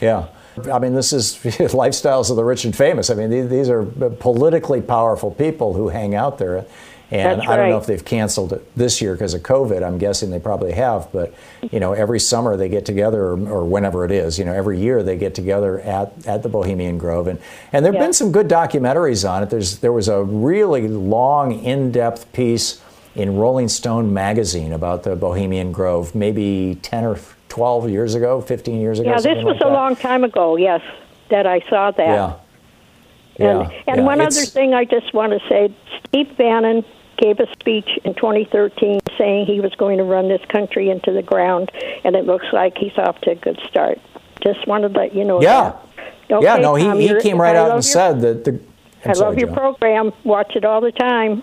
Yeah. 0.00 0.28
I 0.70 0.78
mean, 0.78 0.94
this 0.94 1.12
is 1.12 1.36
lifestyles 1.72 2.30
of 2.30 2.36
the 2.36 2.44
rich 2.44 2.64
and 2.64 2.74
famous. 2.74 3.08
I 3.08 3.14
mean, 3.14 3.30
these, 3.30 3.48
these 3.48 3.68
are 3.68 3.84
politically 3.84 4.80
powerful 4.80 5.30
people 5.30 5.74
who 5.74 5.88
hang 5.88 6.14
out 6.14 6.38
there. 6.38 6.64
And 7.12 7.40
That's 7.40 7.50
I 7.50 7.56
don't 7.56 7.70
know 7.70 7.78
if 7.78 7.86
they've 7.86 8.04
canceled 8.04 8.52
it 8.52 8.76
this 8.76 9.00
year 9.02 9.14
because 9.14 9.34
of 9.34 9.42
COVID. 9.42 9.82
I'm 9.82 9.98
guessing 9.98 10.30
they 10.30 10.38
probably 10.38 10.70
have. 10.72 11.10
But, 11.12 11.34
you 11.72 11.80
know, 11.80 11.92
every 11.92 12.20
summer 12.20 12.56
they 12.56 12.68
get 12.68 12.86
together, 12.86 13.20
or, 13.24 13.48
or 13.48 13.64
whenever 13.64 14.04
it 14.04 14.12
is, 14.12 14.38
you 14.38 14.44
know, 14.44 14.52
every 14.52 14.78
year 14.80 15.02
they 15.02 15.16
get 15.16 15.34
together 15.34 15.80
at, 15.80 16.12
at 16.26 16.44
the 16.44 16.48
Bohemian 16.48 16.98
Grove. 16.98 17.26
And, 17.26 17.40
and 17.72 17.84
there 17.84 17.92
have 17.92 18.00
Yeah. 18.00 18.06
been 18.06 18.12
some 18.12 18.30
good 18.30 18.46
documentaries 18.48 19.28
on 19.28 19.42
it. 19.42 19.50
There's, 19.50 19.78
there 19.78 19.92
was 19.92 20.06
a 20.08 20.22
really 20.22 20.86
long, 20.86 21.52
in 21.64 21.90
depth 21.90 22.32
piece 22.32 22.80
in 23.16 23.36
Rolling 23.36 23.66
Stone 23.68 24.14
magazine 24.14 24.72
about 24.72 25.02
the 25.02 25.16
Bohemian 25.16 25.72
Grove 25.72 26.14
maybe 26.14 26.78
10 26.82 27.04
or 27.04 27.18
12 27.48 27.90
years 27.90 28.14
ago, 28.14 28.40
15 28.40 28.80
years 28.80 29.00
ago. 29.00 29.10
Yeah, 29.10 29.16
this 29.16 29.42
was 29.44 29.56
like 29.56 29.62
a 29.62 29.64
that. 29.64 29.72
long 29.72 29.96
time 29.96 30.22
ago. 30.22 30.54
Yes, 30.56 30.80
that 31.28 31.44
I 31.44 31.58
saw 31.68 31.90
that. 31.90 31.98
Yeah. 32.06 32.34
And, 33.36 33.60
Yeah, 33.68 33.70
and 33.88 33.96
yeah, 33.96 34.02
one 34.04 34.20
it's- 34.20 34.36
other 34.38 34.46
thing 34.46 34.74
I 34.74 34.84
just 34.84 35.12
want 35.12 35.32
to 35.32 35.40
say 35.48 35.74
Steve 36.06 36.36
Bannon 36.36 36.84
gave 37.20 37.38
a 37.40 37.46
speech 37.52 37.88
in 38.04 38.14
2013 38.14 39.00
saying 39.18 39.46
he 39.46 39.60
was 39.60 39.74
going 39.76 39.98
to 39.98 40.04
run 40.04 40.28
this 40.28 40.44
country 40.48 40.90
into 40.90 41.12
the 41.12 41.22
ground, 41.22 41.70
and 42.04 42.16
it 42.16 42.24
looks 42.24 42.46
like 42.52 42.76
he's 42.78 42.96
off 42.96 43.20
to 43.22 43.32
a 43.32 43.34
good 43.34 43.58
start. 43.68 43.98
Just 44.42 44.66
wanted 44.66 44.94
to 44.94 44.98
let 45.00 45.14
you 45.14 45.24
know 45.24 45.40
Yeah. 45.42 45.76
Okay, 46.30 46.44
yeah, 46.44 46.56
no, 46.56 46.76
he, 46.76 46.84
Thom, 46.84 46.98
he 46.98 47.20
came 47.20 47.40
right 47.40 47.56
I 47.56 47.58
out 47.58 47.64
and 47.66 47.74
your- 47.76 47.82
said 47.82 48.20
that 48.22 48.44
the. 48.44 48.60
I'm 49.04 49.10
I 49.10 49.12
sorry, 49.14 49.30
love 49.30 49.38
your 49.38 49.48
Joan. 49.48 49.56
program. 49.56 50.12
Watch 50.24 50.54
it 50.56 50.64
all 50.64 50.80
the 50.80 50.92
time. 50.92 51.42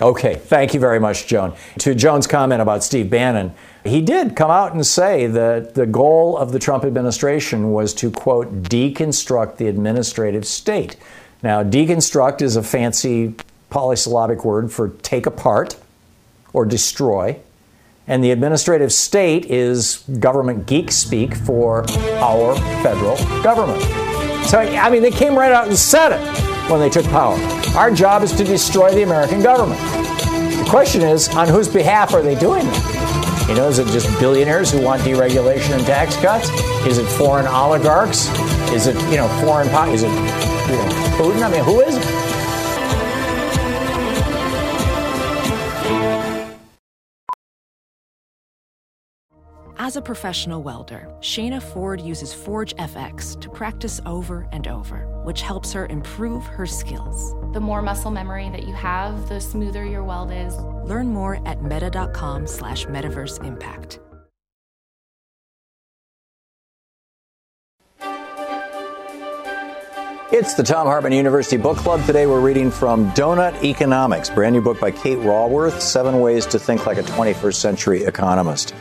Okay, 0.00 0.34
thank 0.36 0.74
you 0.74 0.78
very 0.80 1.00
much, 1.00 1.26
Joan. 1.26 1.54
To 1.80 1.92
Joan's 1.94 2.28
comment 2.28 2.62
about 2.62 2.84
Steve 2.84 3.10
Bannon, 3.10 3.52
he 3.84 4.00
did 4.00 4.36
come 4.36 4.50
out 4.50 4.72
and 4.74 4.86
say 4.86 5.26
that 5.26 5.74
the 5.74 5.86
goal 5.86 6.36
of 6.38 6.52
the 6.52 6.60
Trump 6.60 6.84
administration 6.84 7.72
was 7.72 7.92
to, 7.94 8.10
quote, 8.12 8.62
deconstruct 8.62 9.56
the 9.56 9.66
administrative 9.66 10.46
state. 10.46 10.94
Now, 11.42 11.64
deconstruct 11.64 12.42
is 12.42 12.54
a 12.54 12.62
fancy 12.62 13.34
polysyllabic 13.70 14.44
word 14.44 14.72
for 14.72 14.88
take 14.88 15.26
apart 15.26 15.76
or 16.52 16.64
destroy. 16.64 17.38
And 18.06 18.24
the 18.24 18.30
administrative 18.30 18.92
state 18.92 19.44
is 19.46 19.98
government 20.18 20.66
geek 20.66 20.90
speak 20.90 21.34
for 21.34 21.84
our 22.20 22.56
federal 22.82 23.16
government. 23.42 23.82
So, 24.46 24.58
I 24.58 24.88
mean, 24.88 25.02
they 25.02 25.10
came 25.10 25.36
right 25.36 25.52
out 25.52 25.68
and 25.68 25.76
said 25.76 26.12
it 26.12 26.70
when 26.70 26.80
they 26.80 26.88
took 26.88 27.04
power. 27.06 27.36
Our 27.76 27.90
job 27.90 28.22
is 28.22 28.32
to 28.32 28.44
destroy 28.44 28.94
the 28.94 29.02
American 29.02 29.42
government. 29.42 29.78
The 30.58 30.66
question 30.70 31.02
is, 31.02 31.28
on 31.36 31.48
whose 31.48 31.68
behalf 31.68 32.14
are 32.14 32.22
they 32.22 32.34
doing 32.34 32.66
it? 32.66 33.48
You 33.48 33.54
know, 33.54 33.68
is 33.68 33.78
it 33.78 33.86
just 33.88 34.08
billionaires 34.18 34.70
who 34.70 34.80
want 34.82 35.02
deregulation 35.02 35.76
and 35.76 35.86
tax 35.86 36.16
cuts? 36.16 36.50
Is 36.86 36.98
it 36.98 37.06
foreign 37.06 37.46
oligarchs? 37.46 38.28
Is 38.72 38.86
it, 38.86 38.94
you 39.10 39.16
know, 39.16 39.28
foreign, 39.42 39.68
po- 39.68 39.90
is 39.90 40.02
it, 40.02 40.08
you 40.08 40.76
know, 40.76 40.88
Putin? 41.16 41.42
I 41.42 41.50
mean, 41.50 41.64
who 41.64 41.80
is 41.80 41.96
it? 41.96 42.27
As 49.80 49.94
a 49.94 50.02
professional 50.02 50.60
welder, 50.60 51.08
Shayna 51.20 51.62
Ford 51.62 52.00
uses 52.00 52.34
Forge 52.34 52.74
FX 52.78 53.40
to 53.40 53.48
practice 53.48 54.00
over 54.06 54.48
and 54.50 54.66
over, 54.66 55.06
which 55.22 55.40
helps 55.40 55.72
her 55.72 55.86
improve 55.86 56.44
her 56.46 56.66
skills. 56.66 57.32
The 57.52 57.60
more 57.60 57.80
muscle 57.80 58.10
memory 58.10 58.50
that 58.50 58.64
you 58.64 58.74
have, 58.74 59.28
the 59.28 59.40
smoother 59.40 59.84
your 59.84 60.02
weld 60.02 60.32
is. 60.32 60.56
Learn 60.84 61.12
more 61.12 61.40
at 61.46 61.62
meta.com 61.62 62.48
slash 62.48 62.86
metaverse 62.86 63.44
impact. 63.44 64.00
It's 70.32 70.54
the 70.54 70.64
Thom 70.64 70.88
Hartmann 70.88 71.12
University 71.12 71.56
Book 71.56 71.76
Club. 71.76 72.04
Today 72.04 72.26
we're 72.26 72.40
reading 72.40 72.72
from 72.72 73.10
Doughnut 73.10 73.62
Economics, 73.62 74.28
brand 74.28 74.56
new 74.56 74.60
book 74.60 74.80
by 74.80 74.90
Kate 74.90 75.18
Raworth, 75.18 75.80
Seven 75.80 76.18
Ways 76.20 76.46
to 76.46 76.58
Think 76.58 76.84
Like 76.84 76.98
a 76.98 77.04
21st 77.04 77.54
Century 77.54 78.02
Economist. 78.02 78.74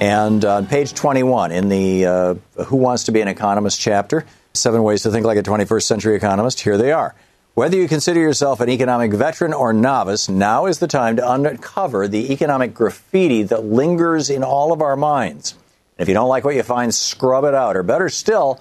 And 0.00 0.44
on 0.44 0.66
page 0.66 0.92
21 0.92 1.52
in 1.52 1.68
the 1.68 2.06
uh, 2.06 2.34
Who 2.64 2.76
Wants 2.76 3.04
to 3.04 3.12
Be 3.12 3.20
an 3.20 3.28
Economist 3.28 3.80
chapter, 3.80 4.26
Seven 4.52 4.82
Ways 4.82 5.02
to 5.02 5.10
Think 5.10 5.24
Like 5.24 5.38
a 5.38 5.42
21st 5.42 5.82
Century 5.82 6.16
Economist, 6.16 6.60
here 6.60 6.76
they 6.76 6.90
are. 6.90 7.14
Whether 7.54 7.76
you 7.76 7.86
consider 7.86 8.18
yourself 8.18 8.60
an 8.60 8.68
economic 8.68 9.12
veteran 9.12 9.54
or 9.54 9.72
novice, 9.72 10.28
now 10.28 10.66
is 10.66 10.80
the 10.80 10.88
time 10.88 11.14
to 11.16 11.30
uncover 11.30 12.08
the 12.08 12.32
economic 12.32 12.74
graffiti 12.74 13.44
that 13.44 13.64
lingers 13.64 14.28
in 14.28 14.42
all 14.42 14.72
of 14.72 14.82
our 14.82 14.96
minds. 14.96 15.54
If 15.96 16.08
you 16.08 16.14
don't 16.14 16.28
like 16.28 16.42
what 16.44 16.56
you 16.56 16.64
find, 16.64 16.92
scrub 16.92 17.44
it 17.44 17.54
out. 17.54 17.76
Or 17.76 17.84
better 17.84 18.08
still, 18.08 18.60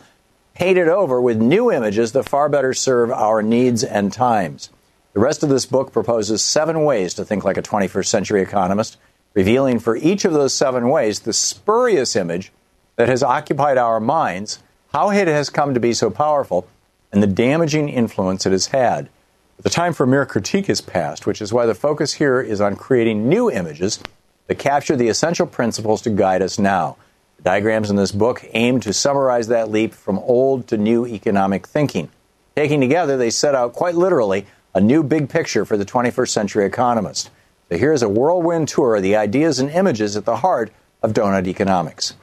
paint 0.54 0.78
it 0.78 0.88
over 0.88 1.20
with 1.20 1.42
new 1.42 1.72
images 1.72 2.12
that 2.12 2.30
far 2.30 2.48
better 2.48 2.76
serve 2.76 3.10
our 3.10 3.42
needs 3.42 3.84
and 3.84 4.14
times. 4.14 4.70
The 5.14 5.20
rest 5.20 5.42
of 5.42 5.50
this 5.50 5.66
book 5.66 5.92
proposes 5.92 6.44
seven 6.44 6.84
ways 6.84 7.16
to 7.16 7.26
think 7.26 7.44
like 7.44 7.58
a 7.58 7.64
21st 7.64 8.06
century 8.06 8.44
economist, 8.44 8.98
revealing 9.34 9.80
for 9.80 9.96
each 9.98 10.26
of 10.26 10.34
those 10.34 10.54
seven 10.54 10.90
ways 10.90 11.22
the 11.22 11.34
spurious 11.34 12.16
image 12.16 12.52
that 12.96 13.10
has 13.10 13.24
occupied 13.24 13.78
our 13.78 14.00
minds, 14.00 14.60
how 14.94 15.10
it 15.12 15.28
has 15.28 15.50
come 15.50 15.74
to 15.74 15.80
be 15.80 15.94
so 15.94 16.10
powerful, 16.10 16.68
and 17.12 17.22
the 17.22 17.28
damaging 17.28 17.90
influence 17.90 18.46
it 18.46 18.52
has 18.52 18.68
had. 18.68 19.10
The 19.58 19.70
time 19.70 19.94
for 19.94 20.06
mere 20.06 20.26
critique 20.26 20.70
is 20.70 20.82
past, 20.82 21.26
which 21.26 21.42
is 21.42 21.54
why 21.54 21.66
the 21.66 21.76
focus 21.76 22.14
here 22.14 22.42
is 22.42 22.60
on 22.60 22.76
creating 22.76 23.30
new 23.30 23.50
images 23.50 24.00
that 24.48 24.60
capture 24.60 24.96
the 24.96 25.08
essential 25.08 25.48
principles 25.48 26.02
to 26.02 26.10
guide 26.10 26.42
us 26.42 26.60
now. 26.60 26.98
The 27.38 27.44
diagrams 27.44 27.90
in 27.90 27.96
this 27.96 28.12
book 28.12 28.46
aim 28.54 28.80
to 28.82 28.94
summarize 28.94 29.48
that 29.48 29.72
leap 29.72 29.94
from 29.94 30.20
old 30.20 30.68
to 30.68 30.78
new 30.78 31.06
economic 31.06 31.68
thinking. 31.68 32.10
Taken 32.56 32.82
together, 32.82 33.18
they 33.18 33.30
set 33.30 33.56
out 33.56 33.74
quite 33.74 33.96
literally 33.96 34.46
a 34.76 34.82
new 34.82 35.04
big 35.04 35.30
picture 35.30 35.66
for 35.66 35.78
the 35.78 35.86
21st 35.86 36.30
century 36.30 36.66
economist. 36.66 37.30
So 37.74 37.80
here's 37.80 38.04
a 38.04 38.08
whirlwind 38.08 38.68
tour 38.68 38.98
of 38.98 39.02
the 39.02 39.16
ideas 39.16 39.58
and 39.58 39.68
images 39.68 40.16
at 40.16 40.26
the 40.26 40.36
heart 40.36 40.72
of 41.02 41.12
donut 41.12 41.48
economics. 41.48 42.14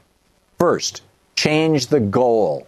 First, 0.57 1.01
change 1.35 1.87
the 1.87 1.99
goal. 1.99 2.65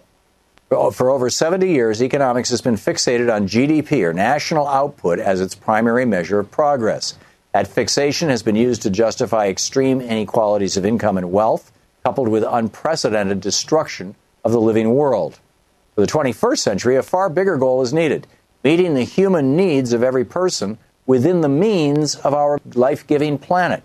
For 0.68 1.10
over 1.10 1.30
70 1.30 1.66
years, 1.66 2.04
economics 2.04 2.50
has 2.50 2.60
been 2.60 2.76
fixated 2.76 3.34
on 3.34 3.48
GDP, 3.48 4.04
or 4.04 4.12
national 4.12 4.68
output, 4.68 5.20
as 5.20 5.40
its 5.40 5.56
primary 5.56 6.04
measure 6.04 6.40
of 6.40 6.52
progress. 6.52 7.18
That 7.54 7.70
fixation 7.70 8.28
has 8.28 8.44
been 8.44 8.58
used 8.58 8.82
to 8.82 8.90
justify 8.90 9.48
extreme 9.48 10.02
inequalities 10.02 10.76
of 10.76 10.86
income 10.86 11.18
and 11.18 11.32
wealth, 11.32 11.72
coupled 12.04 12.28
with 12.28 12.44
unprecedented 12.44 13.40
destruction 13.40 14.14
of 14.44 14.52
the 14.52 14.60
living 14.60 14.94
world. 14.94 15.40
For 15.96 16.02
the 16.02 16.08
21st 16.08 16.60
century, 16.60 16.98
a 16.98 17.02
far 17.04 17.30
bigger 17.30 17.56
goal 17.56 17.82
is 17.82 17.94
needed 17.94 18.28
meeting 18.62 18.94
the 18.94 19.04
human 19.04 19.56
needs 19.56 19.94
of 19.94 20.04
every 20.04 20.26
person 20.26 20.78
within 21.06 21.42
the 21.42 21.50
means 21.50 22.16
of 22.16 22.34
our 22.34 22.60
life 22.74 23.06
giving 23.08 23.38
planet. 23.38 23.84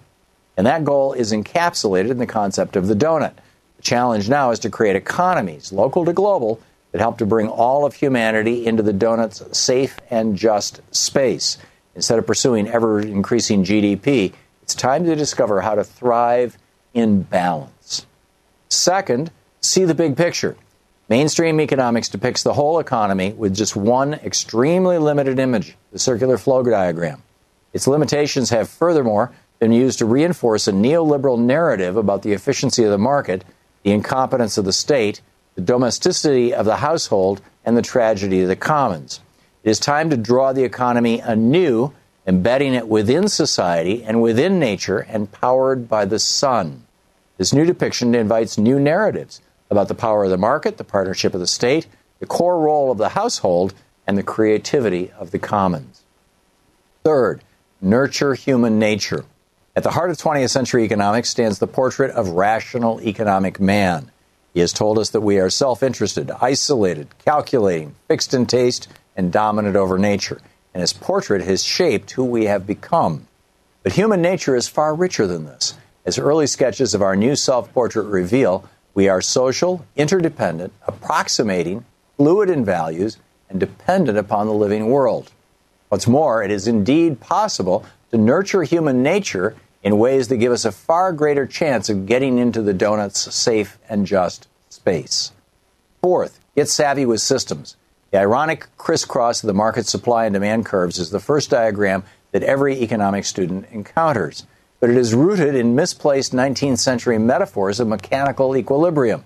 And 0.57 0.67
that 0.67 0.85
goal 0.85 1.13
is 1.13 1.33
encapsulated 1.33 2.11
in 2.11 2.19
the 2.19 2.27
concept 2.27 2.77
of 2.77 2.87
the 2.87 2.95
donut. 2.95 3.35
The 3.77 3.83
challenge 3.83 4.29
now 4.29 4.51
is 4.51 4.59
to 4.61 4.71
create 4.71 4.97
economies, 4.97 5.73
local 5.73 6.05
to 6.05 6.13
global, 6.13 6.61
that 6.93 7.01
help 7.01 7.19
to 7.19 7.27
bring 7.27 7.49
all 7.49 7.85
of 7.85 7.95
humanity 7.95 8.67
into 8.67 8.83
the 8.83 8.93
donut's 8.93 9.57
safe 9.57 9.99
and 10.11 10.37
just 10.37 10.81
space. 10.95 11.59
Instead 11.95 12.19
of 12.19 12.27
pursuing 12.27 12.69
ever 12.69 13.01
increasing 13.01 13.65
GDP, 13.65 14.33
it's 14.63 14.75
time 14.75 15.05
to 15.05 15.15
discover 15.15 15.61
how 15.61 15.75
to 15.75 15.85
thrive 15.85 16.57
in 16.95 17.23
balance. 17.23 18.07
Second, 18.69 19.31
see 19.61 19.85
the 19.85 19.95
big 19.95 20.17
picture. 20.17 20.57
Mainstream 21.11 21.59
economics 21.59 22.11
depicts 22.11 22.43
the 22.43 22.53
whole 22.53 22.79
economy 22.79 23.33
with 23.33 23.57
just 23.57 23.75
one 23.75 24.13
extremely 24.13 24.99
limited 24.99 25.39
image 25.39 25.75
the 25.91 25.99
circular 25.99 26.37
flow 26.37 26.63
diagram. 26.63 27.23
Its 27.73 27.87
limitations 27.87 28.51
have 28.51 28.69
furthermore 28.69 29.33
been 29.59 29.73
used 29.73 30.01
to 30.01 30.05
reinforce 30.05 30.69
a 30.69 30.73
neoliberal 30.73 31.39
narrative 31.39 31.97
about 31.97 32.21
the 32.21 32.35
efficiency 32.35 32.85
of 32.85 32.91
the 32.91 32.99
market, 32.99 33.43
the 33.85 33.91
incompetence 33.91 34.59
of 34.59 34.67
the 34.67 34.73
state, 34.73 35.23
the 35.55 35.63
domesticity 35.63 36.53
of 36.53 36.67
the 36.67 36.77
household, 36.77 37.41
and 37.65 37.75
the 37.75 37.83
tragedy 37.83 38.43
of 38.43 38.49
the 38.49 38.57
commons. 38.57 39.21
It 39.65 39.71
is 39.71 39.81
time 39.81 40.11
to 40.11 40.17
draw 40.19 40.53
the 40.53 40.65
economy 40.65 41.21
anew, 41.21 41.95
embedding 42.27 42.75
it 42.75 42.87
within 42.87 43.29
society 43.29 44.05
and 44.05 44.21
within 44.21 44.59
nature 44.59 44.99
and 44.99 45.33
powered 45.33 45.89
by 45.89 46.05
the 46.05 46.19
sun. 46.19 46.85
This 47.39 47.55
new 47.55 47.65
depiction 47.65 48.15
invites 48.15 48.59
new 48.59 48.79
narratives 48.79 49.41
about 49.71 49.89
the 49.89 49.95
power 49.95 50.25
of 50.25 50.31
the 50.31 50.39
market, 50.39 50.77
the 50.77 50.85
partnership 50.85 51.35
of 51.35 51.41
the 51.41 51.47
state, 51.47 51.87
the 52.21 52.27
core 52.27 52.61
role 52.61 52.91
of 52.91 52.99
the 52.99 53.11
household, 53.11 53.75
and 54.07 54.17
the 54.17 54.23
creativity 54.23 55.13
of 55.19 55.31
the 55.31 55.39
commons. 55.39 56.03
Third, 57.05 57.43
nurture 57.81 58.35
human 58.35 58.79
nature. 58.79 59.25
At 59.77 59.83
the 59.85 59.91
heart 59.91 60.11
of 60.11 60.17
20th 60.17 60.51
century 60.51 60.85
economics 60.85 61.29
stands 61.29 61.59
the 61.59 61.67
portrait 61.67 62.11
of 62.11 62.31
rational 62.31 63.01
economic 63.01 63.61
man. 63.61 64.11
He 64.55 64.61
has 64.61 64.73
told 64.73 64.99
us 64.99 65.11
that 65.11 65.21
we 65.21 65.39
are 65.39 65.51
self 65.51 65.83
interested, 65.83 66.31
isolated, 66.41 67.09
calculating, 67.25 67.95
fixed 68.09 68.35
in 68.35 68.47
taste, 68.47 68.89
and 69.17 69.31
dominant 69.33 69.77
over 69.77 69.99
nature. 69.99 70.41
And 70.75 70.81
his 70.81 70.93
portrait 70.93 71.43
has 71.43 71.63
shaped 71.63 72.13
who 72.13 72.25
we 72.25 72.47
have 72.47 72.67
become. 72.67 73.29
But 73.83 73.93
human 73.93 74.21
nature 74.21 74.57
is 74.57 74.69
far 74.69 74.95
richer 74.95 75.27
than 75.27 75.45
this. 75.45 75.75
As 76.05 76.19
early 76.19 76.47
sketches 76.47 76.95
of 76.95 77.03
our 77.03 77.15
new 77.15 77.37
self 77.37 77.73
portrait 77.73 78.07
reveal, 78.07 78.69
we 78.99 79.09
are 79.09 79.21
social, 79.21 79.87
interdependent, 79.95 80.73
approximating, 80.89 81.85
fluid 82.17 82.51
in 82.51 82.65
values, 82.65 83.17
and 83.49 83.61
dependent 83.61 84.19
upon 84.19 84.49
the 84.49 84.53
living 84.53 84.91
world. 84.91 85.31
What's 85.89 86.09
more, 86.09 86.43
it 86.43 86.51
is 86.51 86.67
indeed 86.67 87.21
possible 87.21 87.87
to 88.11 88.19
nurture 88.19 88.65
human 88.65 89.01
nature 89.01 89.55
in 89.85 90.01
ways 90.01 90.27
that 90.27 90.39
give 90.39 90.51
us 90.51 90.65
a 90.65 90.73
far 90.73 91.13
greater 91.13 91.47
chance 91.47 91.89
of 91.89 92.07
getting 92.07 92.39
into 92.39 92.61
the 92.61 92.75
donut's 92.75 93.33
safe 93.33 93.79
and 93.89 94.05
just 94.05 94.49
space. 94.69 95.31
Fourth, 96.03 96.41
get 96.57 96.69
savvy 96.69 97.07
with 97.07 97.21
systems. 97.21 97.77
The 98.11 98.19
ironic 98.19 98.67
crisscross 98.79 99.45
of 99.45 99.47
the 99.47 99.55
market 99.55 99.87
supply 99.87 100.25
and 100.25 100.35
demand 100.35 100.67
curves 100.67 100.99
is 100.99 101.11
the 101.11 101.21
first 101.21 101.51
diagram 101.51 102.03
that 102.33 102.43
every 102.43 102.83
economic 102.83 103.27
student 103.27 103.69
encounters 103.71 104.45
but 104.81 104.91
it 104.91 104.97
is 104.97 105.15
rooted 105.15 105.55
in 105.55 105.75
misplaced 105.75 106.33
19th 106.33 106.79
century 106.79 107.19
metaphors 107.19 107.81
of 107.81 107.89
mechanical 107.89 108.57
equilibrium. 108.57 109.25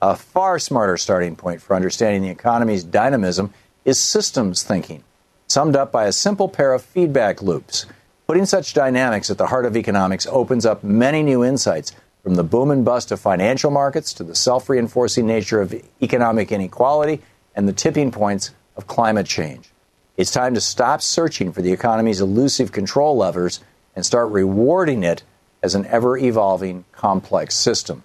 A 0.00 0.14
far 0.14 0.58
smarter 0.58 0.96
starting 0.96 1.36
point 1.36 1.62
for 1.62 1.74
understanding 1.74 2.22
the 2.22 2.30
economy's 2.30 2.84
dynamism 2.84 3.52
is 3.84 4.00
systems 4.00 4.62
thinking, 4.62 5.02
summed 5.46 5.76
up 5.76 5.90
by 5.90 6.04
a 6.04 6.12
simple 6.12 6.48
pair 6.48 6.72
of 6.72 6.82
feedback 6.82 7.42
loops. 7.42 7.86
Putting 8.26 8.46
such 8.46 8.74
dynamics 8.74 9.30
at 9.30 9.38
the 9.38 9.48
heart 9.48 9.66
of 9.66 9.76
economics 9.76 10.26
opens 10.30 10.64
up 10.64 10.82
many 10.82 11.22
new 11.22 11.44
insights 11.44 11.92
from 12.22 12.36
the 12.36 12.44
boom 12.44 12.70
and 12.70 12.84
bust 12.84 13.12
of 13.12 13.20
financial 13.20 13.70
markets 13.70 14.14
to 14.14 14.24
the 14.24 14.34
self 14.34 14.68
reinforcing 14.68 15.26
nature 15.26 15.60
of 15.60 15.74
economic 16.00 16.50
inequality 16.50 17.20
and 17.54 17.68
the 17.68 17.72
tipping 17.72 18.10
points 18.10 18.50
of 18.76 18.86
climate 18.86 19.26
change. 19.26 19.70
It's 20.16 20.30
time 20.30 20.54
to 20.54 20.60
stop 20.60 21.02
searching 21.02 21.52
for 21.52 21.60
the 21.60 21.72
economy's 21.72 22.20
elusive 22.20 22.72
control 22.72 23.16
levers 23.16 23.60
and 23.94 24.04
start 24.04 24.30
rewarding 24.30 25.02
it 25.02 25.22
as 25.62 25.74
an 25.74 25.86
ever 25.86 26.16
evolving 26.16 26.84
complex 26.92 27.54
system. 27.54 28.04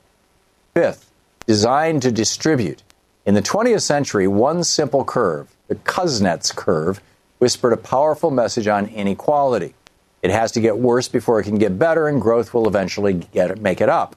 Fifth, 0.73 1.11
designed 1.45 2.01
to 2.03 2.11
distribute. 2.11 2.83
In 3.25 3.33
the 3.33 3.41
20th 3.41 3.81
century, 3.81 4.27
one 4.27 4.63
simple 4.63 5.03
curve, 5.03 5.55
the 5.67 5.75
Kuznets 5.75 6.55
curve, 6.55 7.01
whispered 7.37 7.73
a 7.73 7.77
powerful 7.77 8.31
message 8.31 8.67
on 8.67 8.87
inequality. 8.87 9.73
It 10.21 10.31
has 10.31 10.51
to 10.53 10.61
get 10.61 10.77
worse 10.77 11.07
before 11.07 11.39
it 11.39 11.43
can 11.43 11.57
get 11.57 11.79
better, 11.79 12.07
and 12.07 12.21
growth 12.21 12.53
will 12.53 12.67
eventually 12.67 13.13
get 13.13 13.51
it, 13.51 13.61
make 13.61 13.81
it 13.81 13.89
up 13.89 14.15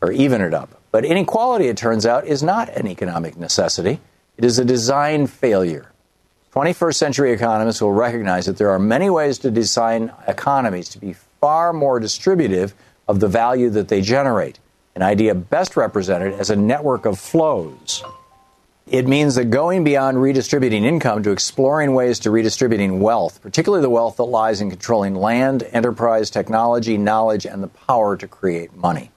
or 0.00 0.12
even 0.12 0.40
it 0.40 0.54
up. 0.54 0.80
But 0.90 1.04
inequality, 1.04 1.66
it 1.68 1.76
turns 1.76 2.06
out, 2.06 2.26
is 2.26 2.42
not 2.42 2.68
an 2.70 2.86
economic 2.86 3.36
necessity. 3.36 4.00
It 4.36 4.44
is 4.44 4.58
a 4.58 4.64
design 4.64 5.26
failure. 5.26 5.92
21st 6.54 6.94
century 6.94 7.32
economists 7.32 7.82
will 7.82 7.92
recognize 7.92 8.46
that 8.46 8.56
there 8.56 8.70
are 8.70 8.78
many 8.78 9.10
ways 9.10 9.38
to 9.38 9.50
design 9.50 10.12
economies 10.26 10.88
to 10.88 10.98
be 10.98 11.14
far 11.40 11.72
more 11.72 12.00
distributive 12.00 12.74
of 13.06 13.20
the 13.20 13.28
value 13.28 13.68
that 13.70 13.88
they 13.88 14.00
generate, 14.00 14.58
an 14.94 15.02
idea 15.02 15.34
best 15.34 15.76
represented 15.76 16.32
as 16.32 16.48
a 16.48 16.56
network 16.56 17.04
of 17.04 17.18
flows. 17.18 18.02
It 18.86 19.06
means 19.06 19.34
that 19.34 19.50
going 19.50 19.84
beyond 19.84 20.22
redistributing 20.22 20.84
income 20.84 21.22
to 21.24 21.30
exploring 21.30 21.92
ways 21.92 22.18
to 22.20 22.30
redistributing 22.30 23.00
wealth, 23.00 23.42
particularly 23.42 23.82
the 23.82 23.90
wealth 23.90 24.16
that 24.16 24.24
lies 24.24 24.62
in 24.62 24.70
controlling 24.70 25.14
land, 25.14 25.62
enterprise, 25.72 26.30
technology, 26.30 26.96
knowledge, 26.96 27.44
and 27.44 27.62
the 27.62 27.68
power 27.68 28.16
to 28.16 28.26
create 28.26 28.74
money. 28.74 29.10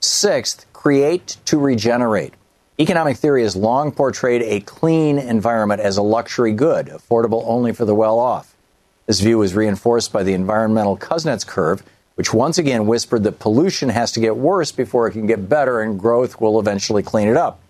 Sixth, 0.00 0.64
create 0.72 1.36
to 1.44 1.58
regenerate. 1.58 2.32
Economic 2.80 3.18
theory 3.18 3.42
has 3.42 3.54
long 3.54 3.92
portrayed 3.92 4.40
a 4.40 4.60
clean 4.60 5.18
environment 5.18 5.82
as 5.82 5.98
a 5.98 6.02
luxury 6.02 6.52
good, 6.54 6.86
affordable 6.86 7.42
only 7.44 7.72
for 7.72 7.84
the 7.84 7.94
well 7.94 8.18
off. 8.18 8.56
This 9.04 9.20
view 9.20 9.36
was 9.36 9.54
reinforced 9.54 10.14
by 10.14 10.22
the 10.22 10.32
environmental 10.32 10.96
Kuznets 10.96 11.46
curve, 11.46 11.82
which 12.14 12.32
once 12.32 12.56
again 12.56 12.86
whispered 12.86 13.22
that 13.24 13.38
pollution 13.38 13.90
has 13.90 14.12
to 14.12 14.20
get 14.20 14.34
worse 14.34 14.72
before 14.72 15.06
it 15.06 15.12
can 15.12 15.26
get 15.26 15.46
better 15.46 15.82
and 15.82 16.00
growth 16.00 16.40
will 16.40 16.58
eventually 16.58 17.02
clean 17.02 17.28
it 17.28 17.36
up. 17.36 17.60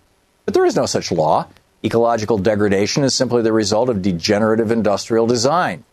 But 0.45 0.53
there 0.53 0.65
is 0.65 0.77
no 0.77 0.85
such 0.85 1.11
law. 1.11 1.45
Ecological 1.83 2.37
degradation 2.37 3.03
is 3.03 3.13
simply 3.13 3.41
the 3.41 3.51
result 3.51 3.89
of 3.89 4.01
degenerative 4.01 4.71
industrial 4.71 5.27
design. 5.27 5.83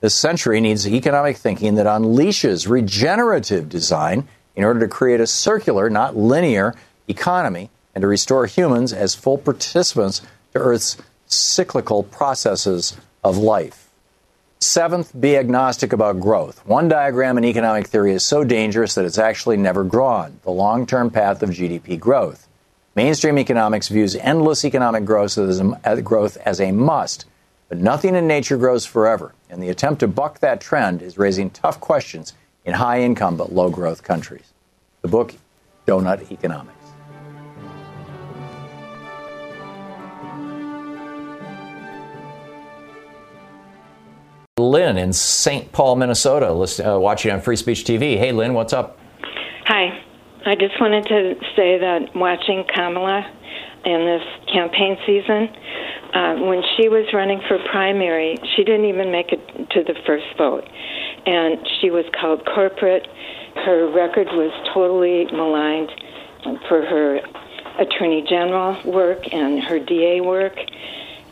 This 0.00 0.14
century 0.14 0.60
needs 0.60 0.86
economic 0.86 1.38
thinking 1.38 1.76
that 1.76 1.86
unleashes 1.86 2.68
regenerative 2.68 3.70
design 3.70 4.28
in 4.54 4.64
order 4.64 4.80
to 4.80 4.88
create 4.88 5.20
a 5.20 5.26
circular, 5.26 5.88
not 5.88 6.14
linear, 6.14 6.74
economy 7.08 7.70
and 7.94 8.02
to 8.02 8.08
restore 8.08 8.46
humans 8.46 8.92
as 8.92 9.14
full 9.14 9.38
participants 9.38 10.20
to 10.52 10.58
Earth's 10.58 10.96
cyclical 11.26 12.02
processes 12.02 12.96
of 13.22 13.36
life. 13.36 13.88
Seventh, 14.62 15.18
be 15.18 15.38
agnostic 15.38 15.92
about 15.92 16.20
growth. 16.20 16.64
One 16.66 16.88
diagram 16.88 17.38
in 17.38 17.46
economic 17.46 17.86
theory 17.86 18.12
is 18.12 18.24
so 18.24 18.44
dangerous 18.44 18.94
that 18.94 19.06
it's 19.06 19.18
actually 19.18 19.56
never 19.56 19.84
drawn 19.84 20.38
the 20.42 20.50
long 20.50 20.86
term 20.86 21.10
path 21.10 21.42
of 21.42 21.50
GDP 21.50 21.98
growth. 21.98 22.46
Mainstream 22.94 23.38
economics 23.38 23.88
views 23.88 24.16
endless 24.16 24.64
economic 24.64 25.04
growth 25.04 25.38
as, 25.38 25.60
a, 25.60 26.02
growth 26.02 26.36
as 26.44 26.60
a 26.60 26.72
must, 26.72 27.24
but 27.68 27.78
nothing 27.78 28.14
in 28.14 28.26
nature 28.26 28.58
grows 28.58 28.84
forever, 28.84 29.32
and 29.48 29.62
the 29.62 29.70
attempt 29.70 30.00
to 30.00 30.08
buck 30.08 30.40
that 30.40 30.60
trend 30.60 31.00
is 31.00 31.16
raising 31.16 31.48
tough 31.50 31.80
questions 31.80 32.34
in 32.64 32.74
high 32.74 33.00
income 33.00 33.36
but 33.36 33.52
low 33.52 33.70
growth 33.70 34.02
countries. 34.02 34.52
The 35.00 35.08
book, 35.08 35.34
Doughnut 35.86 36.30
Economics. 36.30 36.79
Lynn 44.60 44.98
in 44.98 45.12
St. 45.12 45.72
Paul, 45.72 45.96
Minnesota, 45.96 46.52
listen, 46.52 46.86
uh, 46.86 46.98
watching 46.98 47.32
on 47.32 47.40
Free 47.40 47.56
Speech 47.56 47.84
TV. 47.84 48.18
Hey, 48.18 48.32
Lynn, 48.32 48.54
what's 48.54 48.72
up? 48.72 48.98
Hi. 49.66 50.02
I 50.46 50.54
just 50.54 50.80
wanted 50.80 51.04
to 51.06 51.34
say 51.54 51.78
that 51.78 52.14
watching 52.14 52.64
Kamala 52.74 53.30
in 53.84 54.06
this 54.06 54.22
campaign 54.52 54.96
season, 55.06 55.48
uh, 56.14 56.34
when 56.36 56.62
she 56.76 56.88
was 56.88 57.06
running 57.12 57.40
for 57.46 57.58
primary, 57.70 58.36
she 58.56 58.64
didn't 58.64 58.86
even 58.86 59.12
make 59.12 59.32
it 59.32 59.70
to 59.70 59.84
the 59.84 59.94
first 60.06 60.26
vote. 60.36 60.64
And 61.26 61.58
she 61.80 61.90
was 61.90 62.04
called 62.18 62.44
corporate. 62.46 63.06
Her 63.56 63.90
record 63.92 64.28
was 64.28 64.52
totally 64.72 65.26
maligned 65.30 65.90
for 66.68 66.84
her 66.86 67.20
attorney 67.78 68.24
general 68.28 68.80
work 68.84 69.32
and 69.32 69.62
her 69.62 69.78
DA 69.78 70.20
work. 70.20 70.56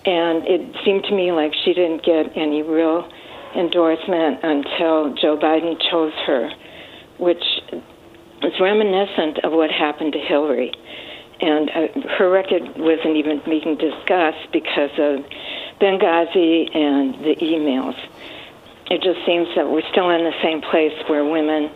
And 0.04 0.46
it 0.46 0.76
seemed 0.84 1.04
to 1.04 1.14
me 1.14 1.32
like 1.32 1.52
she 1.64 1.72
didn't 1.72 2.04
get 2.04 2.36
any 2.36 2.62
real 2.62 3.10
endorsement 3.56 4.40
until 4.42 5.14
Joe 5.14 5.36
Biden 5.36 5.80
chose 5.90 6.12
her, 6.26 6.50
which 7.18 7.42
is 8.42 8.52
reminiscent 8.60 9.44
of 9.44 9.52
what 9.52 9.70
happened 9.70 10.12
to 10.12 10.18
Hillary. 10.18 10.72
And 11.40 11.70
uh, 11.70 12.08
her 12.18 12.30
record 12.30 12.62
wasn't 12.76 13.16
even 13.16 13.40
being 13.44 13.76
discussed 13.76 14.50
because 14.52 14.90
of 14.98 15.24
Benghazi 15.80 16.74
and 16.74 17.14
the 17.24 17.36
emails. 17.40 17.96
It 18.90 19.02
just 19.02 19.24
seems 19.26 19.48
that 19.54 19.68
we're 19.70 19.88
still 19.90 20.10
in 20.10 20.24
the 20.24 20.34
same 20.42 20.60
place 20.62 20.94
where 21.08 21.24
women 21.24 21.70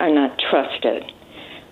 are 0.00 0.10
not 0.10 0.38
trusted. 0.38 1.04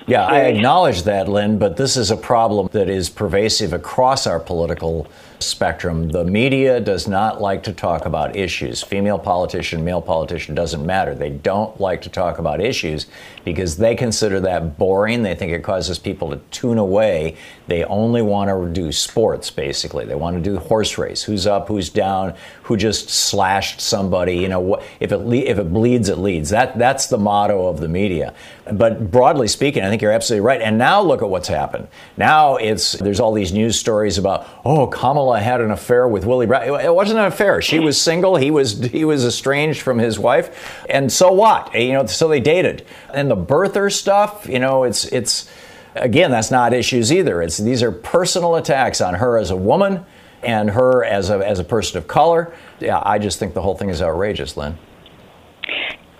Yeah, 0.06 0.26
I 0.26 0.40
acknowledge 0.40 1.04
that, 1.04 1.28
Lynn, 1.28 1.58
but 1.58 1.76
this 1.76 1.96
is 1.96 2.10
a 2.10 2.16
problem 2.16 2.68
that 2.72 2.88
is 2.88 3.08
pervasive 3.08 3.72
across 3.72 4.26
our 4.26 4.40
political 4.40 5.06
spectrum. 5.44 6.08
The 6.08 6.24
media 6.24 6.80
does 6.80 7.06
not 7.06 7.40
like 7.40 7.62
to 7.64 7.72
talk 7.72 8.06
about 8.06 8.36
issues. 8.36 8.82
Female 8.82 9.18
politician, 9.18 9.84
male 9.84 10.02
politician 10.02 10.54
doesn't 10.54 10.84
matter. 10.84 11.14
They 11.14 11.30
don't 11.30 11.80
like 11.80 12.02
to 12.02 12.08
talk 12.08 12.38
about 12.38 12.60
issues 12.60 13.06
because 13.44 13.76
they 13.76 13.94
consider 13.94 14.40
that 14.40 14.78
boring. 14.78 15.22
They 15.22 15.34
think 15.34 15.52
it 15.52 15.62
causes 15.62 15.98
people 15.98 16.30
to 16.30 16.36
tune 16.50 16.78
away. 16.78 17.36
They 17.66 17.84
only 17.84 18.22
want 18.22 18.50
to 18.50 18.72
do 18.72 18.92
sports, 18.92 19.50
basically. 19.50 20.04
They 20.04 20.14
want 20.14 20.36
to 20.36 20.42
do 20.42 20.58
horse 20.58 20.98
race. 20.98 21.22
Who's 21.22 21.46
up, 21.46 21.68
who's 21.68 21.90
down, 21.90 22.34
who 22.64 22.76
just 22.76 23.10
slashed 23.10 23.80
somebody. 23.80 24.36
You 24.36 24.48
know, 24.48 24.82
if 25.00 25.12
it, 25.12 25.18
le- 25.18 25.36
if 25.36 25.58
it 25.58 25.72
bleeds, 25.72 26.08
it 26.08 26.18
leads. 26.18 26.50
That, 26.50 26.78
that's 26.78 27.06
the 27.06 27.18
motto 27.18 27.68
of 27.68 27.80
the 27.80 27.88
media. 27.88 28.34
But 28.70 29.10
broadly 29.10 29.48
speaking, 29.48 29.82
I 29.82 29.90
think 29.90 30.02
you're 30.02 30.12
absolutely 30.12 30.46
right. 30.46 30.60
And 30.60 30.78
now 30.78 31.00
look 31.00 31.22
at 31.22 31.28
what's 31.28 31.48
happened. 31.48 31.88
Now 32.16 32.56
it's 32.56 32.92
there's 32.92 33.18
all 33.20 33.32
these 33.32 33.52
news 33.52 33.78
stories 33.78 34.18
about, 34.18 34.46
oh, 34.64 34.86
Kamala 34.86 35.31
had 35.40 35.60
an 35.60 35.70
affair 35.70 36.06
with 36.06 36.24
Willie 36.24 36.46
Brown. 36.46 36.80
It 36.80 36.94
wasn't 36.94 37.20
an 37.20 37.26
affair. 37.26 37.62
She 37.62 37.78
was 37.78 38.00
single. 38.00 38.36
He 38.36 38.50
was 38.50 38.78
he 38.78 39.04
was 39.04 39.24
estranged 39.24 39.80
from 39.80 39.98
his 39.98 40.18
wife. 40.18 40.84
And 40.88 41.12
so 41.12 41.32
what? 41.32 41.74
You 41.74 41.92
know, 41.92 42.06
so 42.06 42.28
they 42.28 42.40
dated. 42.40 42.86
And 43.12 43.30
the 43.30 43.36
birther 43.36 43.92
stuff, 43.92 44.46
you 44.48 44.58
know, 44.58 44.84
it's 44.84 45.04
it's 45.06 45.50
again, 45.94 46.30
that's 46.30 46.50
not 46.50 46.72
issues 46.72 47.12
either. 47.12 47.42
It's 47.42 47.58
these 47.58 47.82
are 47.82 47.92
personal 47.92 48.56
attacks 48.56 49.00
on 49.00 49.14
her 49.14 49.38
as 49.38 49.50
a 49.50 49.56
woman 49.56 50.04
and 50.42 50.70
her 50.70 51.04
as 51.04 51.30
a 51.30 51.46
as 51.46 51.58
a 51.58 51.64
person 51.64 51.98
of 51.98 52.08
color. 52.08 52.54
Yeah, 52.80 53.02
I 53.04 53.18
just 53.18 53.38
think 53.38 53.54
the 53.54 53.62
whole 53.62 53.76
thing 53.76 53.88
is 53.90 54.02
outrageous, 54.02 54.56
Lynn. 54.56 54.78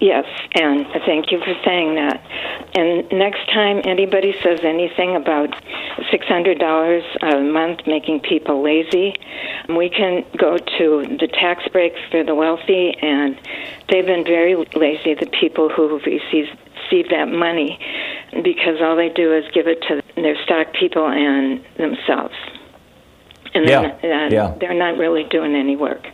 Yes, 0.00 0.26
and 0.54 0.84
thank 1.06 1.30
you 1.30 1.38
for 1.38 1.54
saying 1.64 1.94
that. 1.94 2.20
And 2.74 3.06
next 3.12 3.46
time 3.52 3.82
anybody 3.84 4.34
says 4.42 4.60
anything 4.64 5.14
about 5.14 5.50
$600 6.10 7.22
a 7.22 7.40
month 7.52 7.80
making 7.86 8.20
people 8.20 8.62
lazy, 8.62 9.14
we 9.68 9.90
can 9.90 10.24
go 10.38 10.56
to 10.56 11.16
the 11.20 11.28
tax 11.28 11.68
breaks 11.68 12.00
for 12.10 12.24
the 12.24 12.34
wealthy, 12.34 12.94
and 13.02 13.38
they've 13.90 14.06
been 14.06 14.24
very 14.24 14.56
lazy, 14.74 15.14
the 15.14 15.26
people 15.38 15.68
who 15.68 15.98
receive, 15.98 16.46
receive 16.84 17.10
that 17.10 17.28
money, 17.28 17.78
because 18.42 18.80
all 18.80 18.96
they 18.96 19.10
do 19.10 19.34
is 19.34 19.44
give 19.52 19.66
it 19.66 19.82
to 19.88 20.02
their 20.16 20.42
stock 20.44 20.72
people 20.72 21.06
and 21.06 21.62
themselves. 21.76 22.34
And 23.54 23.68
Yeah, 23.68 23.96
they're, 24.00 24.14
not, 24.14 24.32
uh, 24.32 24.34
yeah. 24.34 24.54
they're 24.58 24.74
not 24.74 24.96
really 24.96 25.24
doing 25.24 25.54
any 25.54 25.76
work. 25.76 26.06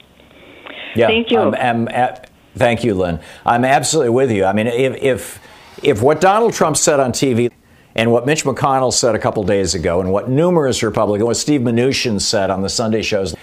Yeah, 0.97 1.07
Thank 1.07 1.31
you. 1.31 1.39
I'm- 1.39 1.55
I'm 1.55 1.89
a- 1.89 2.19
thank 2.57 2.83
you, 2.83 2.95
Lynn. 2.95 3.21
I'm 3.47 3.65
absolutely 3.65 4.11
with 4.11 4.33
you. 4.33 4.45
I 4.45 4.53
mean, 4.53 4.67
if, 4.67 4.97
if 5.01 5.39
if 5.83 6.03
what 6.03 6.21
Donald 6.21 6.53
Trump 6.53 6.77
said 6.77 7.01
on 7.01 7.13
TV 7.13 7.51
and 7.95 8.13
what 8.13 8.27
Mitch 8.27 8.45
McConnell 8.45 8.93
said 8.93 9.15
a 9.15 9.19
couple 9.19 9.43
days 9.43 9.75
ago, 9.75 10.01
and 10.01 10.13
what 10.13 10.29
numerous 10.29 10.83
Republicans, 10.83 11.27
what 11.27 11.37
Steve 11.37 11.63
Mnuchin 11.63 12.21
said 12.21 12.51
on 12.51 12.63
the 12.63 12.69
Sunday 12.69 13.03
shows, 13.03 13.35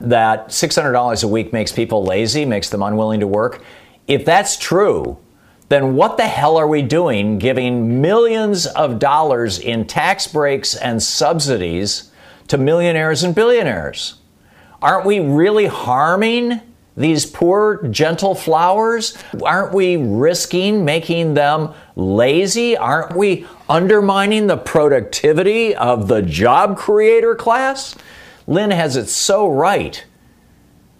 that 0.00 0.48
$600 0.48 1.24
a 1.24 1.28
week 1.28 1.52
makes 1.52 1.72
people 1.72 2.04
lazy, 2.04 2.44
makes 2.44 2.70
them 2.70 2.82
unwilling 2.82 3.20
to 3.20 3.26
work. 3.26 3.62
If 4.06 4.24
that's 4.24 4.56
true, 4.56 5.18
then 5.68 5.94
what 5.94 6.16
the 6.16 6.26
hell 6.26 6.56
are 6.56 6.66
we 6.66 6.80
doing 6.80 7.38
giving 7.38 8.00
millions 8.00 8.66
of 8.66 8.98
dollars 8.98 9.58
in 9.58 9.86
tax 9.86 10.26
breaks 10.26 10.74
and 10.74 11.02
subsidies 11.02 12.10
to 12.46 12.56
millionaires 12.56 13.22
and 13.22 13.34
billionaires? 13.34 14.14
Aren't 14.80 15.04
we 15.04 15.20
really 15.20 15.66
harming 15.66 16.60
these 16.98 17.24
poor, 17.24 17.86
gentle 17.88 18.34
flowers? 18.34 19.16
Aren't 19.42 19.72
we 19.72 19.96
risking 19.96 20.84
making 20.84 21.34
them 21.34 21.72
lazy? 21.96 22.76
Aren't 22.76 23.16
we 23.16 23.46
undermining 23.68 24.46
the 24.46 24.56
productivity 24.56 25.74
of 25.74 26.08
the 26.08 26.22
job 26.22 26.76
creator 26.76 27.34
class? 27.34 27.94
Lynn 28.46 28.70
has 28.70 28.96
it 28.96 29.08
so 29.08 29.48
right. 29.48 30.04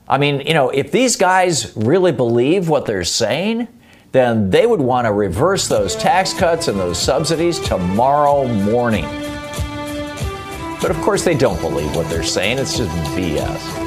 I 0.07 0.19
mean, 0.19 0.41
you 0.41 0.55
know, 0.55 0.71
if 0.71 0.91
these 0.93 1.17
guys 1.17 1.73
really 1.77 2.13
believe 2.13 2.69
what 2.69 2.87
they're 2.87 3.05
saying, 3.05 3.69
then 4.13 4.49
they 4.51 4.67
would 4.67 4.81
want 4.81 5.07
to 5.07 5.13
reverse 5.13 5.69
those 5.69 5.95
tax 5.95 6.33
cuts 6.33 6.69
and 6.69 6.79
those 6.79 6.99
subsidies 6.99 7.61
tomorrow 7.61 8.49
morning. 8.49 9.05
But 10.81 10.91
of 10.91 10.97
course, 11.03 11.25
they 11.25 11.35
don't 11.35 11.61
believe 11.61 11.95
what 11.95 12.09
they're 12.09 12.23
saying. 12.23 12.59
It's 12.59 12.79
just 12.79 12.91
BS. 13.15 13.78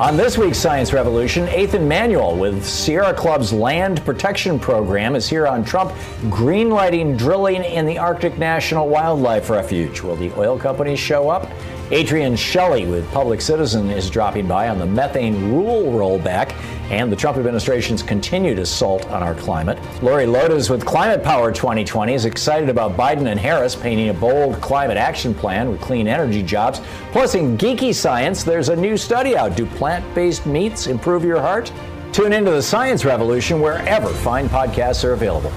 On 0.00 0.16
this 0.16 0.38
week's 0.38 0.58
Science 0.58 0.92
Revolution, 0.92 1.48
Ethan 1.48 1.88
Manuel 1.88 2.36
with 2.36 2.64
Sierra 2.64 3.12
Club's 3.12 3.52
Land 3.52 4.04
Protection 4.04 4.56
Program 4.56 5.16
is 5.16 5.28
here 5.28 5.44
on 5.44 5.64
Trump 5.64 5.90
greenlighting 6.26 7.18
drilling 7.18 7.64
in 7.64 7.84
the 7.84 7.98
Arctic 7.98 8.38
National 8.38 8.88
Wildlife 8.88 9.50
Refuge. 9.50 10.00
Will 10.02 10.14
the 10.14 10.32
oil 10.38 10.56
companies 10.56 11.00
show 11.00 11.28
up? 11.28 11.50
Adrian 11.90 12.36
Shelley 12.36 12.84
with 12.84 13.10
Public 13.12 13.40
Citizen 13.40 13.90
is 13.90 14.10
dropping 14.10 14.46
by 14.46 14.68
on 14.68 14.78
the 14.78 14.84
methane 14.84 15.50
rule 15.50 15.90
rollback 15.92 16.52
and 16.90 17.10
the 17.10 17.16
Trump 17.16 17.38
administration's 17.38 18.02
continued 18.02 18.58
assault 18.58 19.06
on 19.06 19.22
our 19.22 19.34
climate. 19.34 19.78
Lori 20.02 20.26
Lodes 20.26 20.68
with 20.68 20.84
Climate 20.84 21.22
Power 21.22 21.50
2020 21.50 22.12
is 22.12 22.26
excited 22.26 22.68
about 22.68 22.94
Biden 22.94 23.30
and 23.30 23.40
Harris 23.40 23.74
painting 23.74 24.10
a 24.10 24.14
bold 24.14 24.60
climate 24.60 24.98
action 24.98 25.32
plan 25.32 25.70
with 25.70 25.80
clean 25.80 26.06
energy 26.06 26.42
jobs. 26.42 26.82
Plus, 27.10 27.34
in 27.34 27.56
geeky 27.56 27.94
science, 27.94 28.44
there's 28.44 28.68
a 28.68 28.76
new 28.76 28.98
study 28.98 29.34
out. 29.34 29.56
Do 29.56 29.64
plant 29.64 30.04
based 30.14 30.44
meats 30.44 30.88
improve 30.88 31.24
your 31.24 31.40
heart? 31.40 31.72
Tune 32.12 32.34
into 32.34 32.50
the 32.50 32.62
science 32.62 33.06
revolution 33.06 33.62
wherever 33.62 34.08
fine 34.08 34.46
podcasts 34.50 35.04
are 35.04 35.12
available. 35.12 35.52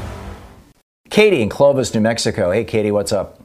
Katie 1.10 1.42
in 1.42 1.50
Clovis, 1.50 1.94
New 1.94 2.00
Mexico. 2.00 2.52
Hey, 2.52 2.64
Katie, 2.64 2.92
what's 2.92 3.12
up? 3.12 3.41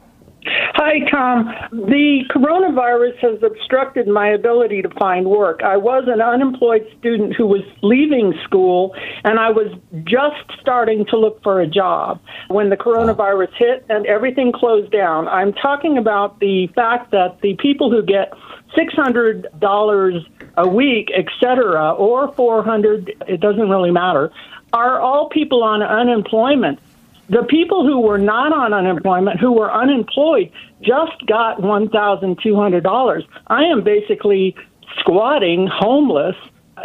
Hi, 0.79 0.99
Thom. 1.09 1.47
The 1.71 2.21
coronavirus 2.29 3.17
has 3.17 3.41
obstructed 3.41 4.07
my 4.07 4.27
ability 4.27 4.83
to 4.83 4.89
find 4.99 5.25
work. 5.25 5.63
I 5.63 5.75
was 5.75 6.03
an 6.05 6.21
unemployed 6.21 6.85
student 6.99 7.35
who 7.35 7.47
was 7.47 7.63
leaving 7.81 8.35
school, 8.43 8.95
and 9.23 9.39
I 9.39 9.49
was 9.49 9.73
just 10.03 10.61
starting 10.61 11.03
to 11.07 11.17
look 11.17 11.41
for 11.41 11.61
a 11.61 11.65
job 11.65 12.21
when 12.49 12.69
the 12.69 12.77
coronavirus 12.77 13.49
hit 13.57 13.85
and 13.89 14.05
everything 14.05 14.51
closed 14.51 14.91
down. 14.91 15.27
I'm 15.29 15.51
talking 15.51 15.97
about 15.97 16.39
the 16.41 16.67
fact 16.75 17.09
that 17.09 17.41
the 17.41 17.55
people 17.55 17.89
who 17.89 18.03
get 18.03 18.31
$600 18.77 20.25
a 20.57 20.67
week, 20.67 21.09
et 21.11 21.25
cetera, 21.39 21.93
or 21.93 22.31
400 22.33 23.15
it 23.27 23.41
doesn't 23.41 23.67
really 23.67 23.89
matter, 23.89 24.31
are 24.73 24.99
all 24.99 25.27
people 25.29 25.63
on 25.63 25.81
unemployment. 25.81 26.77
The 27.29 27.43
people 27.43 27.85
who 27.85 27.99
were 27.99 28.17
not 28.17 28.53
on 28.53 28.73
unemployment, 28.73 29.39
who 29.39 29.51
were 29.51 29.71
unemployed, 29.71 30.51
just 30.81 31.25
got 31.25 31.59
$1,200. 31.59 33.23
I 33.47 33.63
am 33.63 33.83
basically 33.83 34.55
squatting 34.99 35.67
homeless 35.67 36.35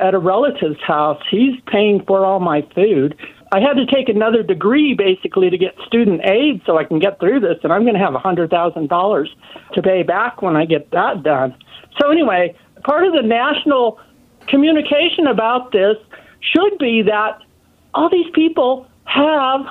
at 0.01 0.14
a 0.14 0.18
relative's 0.18 0.80
house. 0.82 1.22
He's 1.30 1.61
paying 1.66 2.05
for 2.07 2.24
all 2.24 2.40
my 2.40 2.62
food. 2.74 3.16
I 3.53 3.61
had 3.61 3.74
to 3.74 3.86
take 3.86 4.09
another 4.09 4.43
degree 4.43 4.95
basically 4.95 5.51
to 5.51 5.59
get 5.59 5.76
student 5.86 6.22
aid 6.24 6.62
so 6.64 6.78
I 6.78 6.84
can 6.84 6.99
get 6.99 7.20
through 7.20 7.40
this, 7.40 7.59
and 7.62 7.72
I'm 7.72 7.82
going 7.82 7.95
to 7.95 8.01
have 8.01 8.14
$100,000 8.14 9.28
to 9.74 9.82
pay 9.82 10.03
back 10.03 10.40
when 10.40 10.57
I 10.57 10.64
get 10.64 10.90
that 10.93 11.22
done. 11.22 11.55
So, 12.01 12.11
anyway, 12.11 12.57
part 12.82 13.05
of 13.05 13.12
the 13.12 13.22
national 13.22 14.01
communication 14.49 15.26
about 15.26 15.70
this 15.72 15.97
should 16.40 16.78
be 16.78 17.03
that 17.03 17.38
all 17.95 18.09
these 18.09 18.30
people 18.32 18.88
have 19.05 19.66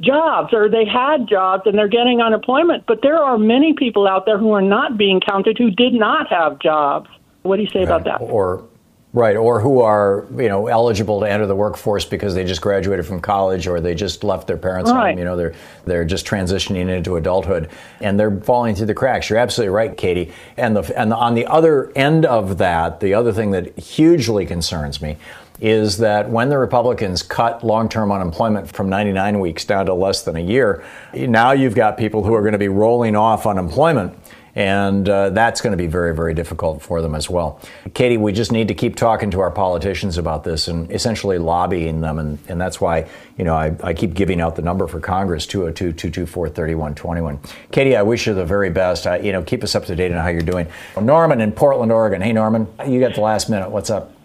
jobs 0.00 0.52
or 0.52 0.68
they 0.68 0.84
had 0.84 1.28
jobs 1.28 1.62
and 1.66 1.76
they're 1.76 1.88
getting 1.88 2.20
unemployment, 2.20 2.84
but 2.86 3.00
there 3.02 3.18
are 3.18 3.38
many 3.38 3.74
people 3.74 4.06
out 4.06 4.26
there 4.26 4.38
who 4.38 4.52
are 4.52 4.62
not 4.62 4.96
being 4.96 5.20
counted 5.20 5.58
who 5.58 5.70
did 5.70 5.94
not 5.94 6.28
have 6.28 6.58
jobs. 6.58 7.08
What 7.42 7.56
do 7.56 7.62
you 7.62 7.70
say 7.70 7.82
about 7.82 8.04
that? 8.04 8.20
Or 8.20 8.64
right, 9.12 9.36
or 9.36 9.60
who 9.60 9.80
are 9.80 10.26
you 10.36 10.48
know 10.48 10.66
eligible 10.66 11.20
to 11.20 11.30
enter 11.30 11.46
the 11.46 11.54
workforce 11.54 12.04
because 12.04 12.34
they 12.34 12.44
just 12.44 12.60
graduated 12.60 13.06
from 13.06 13.20
college 13.20 13.66
or 13.66 13.80
they 13.80 13.94
just 13.94 14.22
left 14.24 14.46
their 14.46 14.58
parents' 14.58 14.90
Right. 14.90 15.10
home. 15.10 15.18
You 15.18 15.24
know, 15.24 15.36
they're 15.36 15.54
they're 15.86 16.04
just 16.04 16.26
transitioning 16.26 16.88
into 16.94 17.16
adulthood 17.16 17.70
and 18.00 18.18
they're 18.18 18.38
falling 18.40 18.74
through 18.74 18.86
the 18.86 18.94
cracks. 18.94 19.30
You're 19.30 19.38
absolutely 19.38 19.70
right, 19.74 19.96
Katie. 19.96 20.32
And 20.56 20.76
the 20.76 21.00
and 21.00 21.12
on 21.12 21.34
the 21.34 21.46
other 21.46 21.90
end 21.96 22.26
of 22.26 22.58
that, 22.58 23.00
the 23.00 23.14
other 23.14 23.32
thing 23.32 23.52
that 23.52 23.78
hugely 23.78 24.44
concerns 24.46 25.00
me 25.00 25.16
is 25.60 25.98
that 25.98 26.30
when 26.30 26.48
the 26.48 26.58
Republicans 26.58 27.22
cut 27.22 27.64
long-term 27.64 28.12
unemployment 28.12 28.68
from 28.68 28.88
99 28.88 29.40
weeks 29.40 29.64
down 29.64 29.86
to 29.86 29.94
less 29.94 30.22
than 30.22 30.36
a 30.36 30.40
year, 30.40 30.84
now 31.14 31.52
you've 31.52 31.74
got 31.74 31.96
people 31.96 32.22
who 32.22 32.34
are 32.34 32.42
going 32.42 32.52
to 32.52 32.58
be 32.58 32.68
rolling 32.68 33.16
off 33.16 33.46
unemployment 33.46 34.16
And 34.58 35.08
uh, 35.08 35.30
that's 35.30 35.60
going 35.60 35.70
to 35.70 35.76
be 35.76 35.86
very, 35.86 36.12
very 36.12 36.34
difficult 36.34 36.82
for 36.82 37.00
them 37.00 37.14
as 37.14 37.30
well. 37.30 37.60
Katie, 37.94 38.16
we 38.16 38.32
just 38.32 38.50
need 38.50 38.66
to 38.66 38.74
keep 38.74 38.96
talking 38.96 39.30
to 39.30 39.38
our 39.38 39.52
politicians 39.52 40.18
about 40.18 40.42
this 40.42 40.66
and 40.66 40.90
essentially 40.90 41.38
lobbying 41.38 42.00
them. 42.00 42.18
And, 42.18 42.38
and 42.48 42.60
that's 42.60 42.80
why, 42.80 43.08
you 43.36 43.44
know, 43.44 43.54
I, 43.54 43.76
I 43.84 43.94
keep 43.94 44.14
giving 44.14 44.40
out 44.40 44.56
the 44.56 44.62
number 44.62 44.88
for 44.88 44.98
Congress, 44.98 45.46
202 45.46 45.92
224 45.92 46.48
3121. 46.48 47.38
Katie, 47.70 47.94
I 47.94 48.02
wish 48.02 48.26
you 48.26 48.34
the 48.34 48.44
very 48.44 48.70
best. 48.70 49.06
I, 49.06 49.18
you 49.18 49.30
know, 49.30 49.44
keep 49.44 49.62
us 49.62 49.76
up 49.76 49.84
to 49.84 49.94
date 49.94 50.10
on 50.10 50.18
how 50.18 50.28
you're 50.28 50.42
doing. 50.42 50.66
Norman 51.00 51.40
in 51.40 51.52
Portland, 51.52 51.92
Oregon. 51.92 52.20
Hey, 52.20 52.32
Norman, 52.32 52.66
you 52.84 52.98
got 52.98 53.14
the 53.14 53.20
last 53.20 53.48
minute. 53.48 53.70
What's 53.70 53.90
up? 53.90 54.17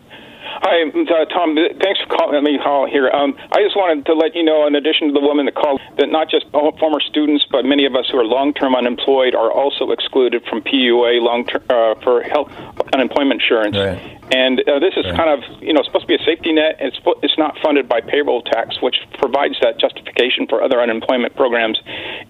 Hi, 0.64 0.80
uh, 0.80 1.26
Thom. 1.28 1.59
Thanks 1.84 1.99
for 1.99 2.07
calling 2.16 2.41
me 2.41 2.57
call 2.57 2.88
here. 2.88 3.09
Um, 3.09 3.36
I 3.51 3.59
just 3.59 3.76
wanted 3.76 4.05
to 4.05 4.14
let 4.14 4.34
you 4.34 4.43
know, 4.43 4.66
in 4.66 4.76
addition 4.76 5.07
to 5.07 5.14
the 5.14 5.20
woman 5.20 5.45
that 5.45 5.55
called, 5.55 5.82
that 5.97 6.07
not 6.07 6.32
just 6.32 6.45
former 6.51 7.01
students, 7.01 7.45
but 7.51 7.66
many 7.66 7.84
of 7.86 7.95
us 7.95 8.07
who 8.09 8.18
are 8.18 8.24
long-term 8.24 8.74
unemployed 8.74 9.36
are 9.36 9.51
also 9.51 9.91
excluded 9.91 10.41
from 10.47 10.61
PUA 10.61 11.20
long 11.20 11.43
uh, 11.68 11.99
for 11.99 12.24
health 12.24 12.47
unemployment 12.95 13.41
insurance. 13.41 13.76
Right. 13.76 13.99
And 14.32 14.64
uh, 14.64 14.80
this 14.80 14.95
is 14.95 15.03
right. 15.03 15.16
kind 15.20 15.30
of, 15.36 15.43
you 15.61 15.74
know, 15.74 15.84
supposed 15.84 16.07
to 16.07 16.07
be 16.07 16.16
a 16.16 16.24
safety 16.24 16.53
net. 16.53 16.78
It's 16.80 16.95
it's 17.22 17.38
not 17.38 17.59
funded 17.59 17.89
by 17.89 17.99
payroll 17.99 18.41
tax, 18.41 18.82
which 18.82 18.95
provides 19.20 19.59
that 19.59 19.80
justification 19.84 20.47
for 20.47 20.64
other 20.64 20.80
unemployment 20.80 21.36
programs. 21.36 21.78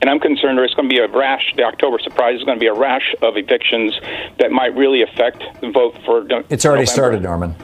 And 0.01 0.09
I'm 0.09 0.19
concerned 0.19 0.57
there's 0.57 0.73
going 0.73 0.89
to 0.89 0.93
be 0.93 0.99
a 0.99 1.07
rash. 1.07 1.53
The 1.55 1.69
October 1.69 1.99
surprise 1.99 2.39
is 2.39 2.43
going 2.43 2.57
to 2.57 2.59
be 2.59 2.67
a 2.67 2.73
rash 2.73 3.13
of 3.21 3.37
evictions 3.37 3.93
that 4.39 4.49
might 4.49 4.73
really 4.75 5.03
affect 5.03 5.43
the 5.61 5.69
vote 5.69 5.93
for. 6.03 6.25
It's 6.49 6.65
already 6.65 6.81
November. 6.81 6.85
started, 6.87 7.21
Norman. 7.21 7.55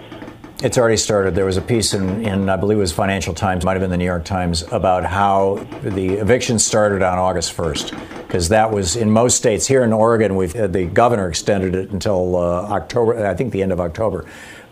It's 0.61 0.77
already 0.77 0.97
started. 0.97 1.35
There 1.35 1.45
was 1.45 1.55
a 1.55 1.61
piece 1.61 1.93
in, 1.93 2.25
in, 2.25 2.49
I 2.49 2.57
believe 2.57 2.77
it 2.77 2.81
was 2.81 2.91
Financial 2.91 3.33
Times, 3.33 3.63
might 3.63 3.73
have 3.73 3.81
been 3.81 3.91
the 3.91 3.97
New 3.97 4.03
York 4.03 4.25
Times, 4.25 4.63
about 4.73 5.05
how 5.05 5.65
the 5.83 6.15
eviction 6.15 6.59
started 6.59 7.01
on 7.01 7.17
August 7.17 7.55
1st, 7.55 7.97
because 8.27 8.49
that 8.49 8.69
was 8.69 8.97
in 8.97 9.09
most 9.09 9.37
states. 9.37 9.65
Here 9.67 9.85
in 9.85 9.93
Oregon, 9.93 10.35
we've 10.35 10.53
uh, 10.53 10.67
the 10.67 10.85
governor 10.85 11.29
extended 11.29 11.75
it 11.75 11.91
until 11.91 12.35
uh, 12.35 12.67
October, 12.71 13.25
I 13.25 13.33
think 13.35 13.53
the 13.53 13.63
end 13.63 13.71
of 13.71 13.79
October, 13.79 14.25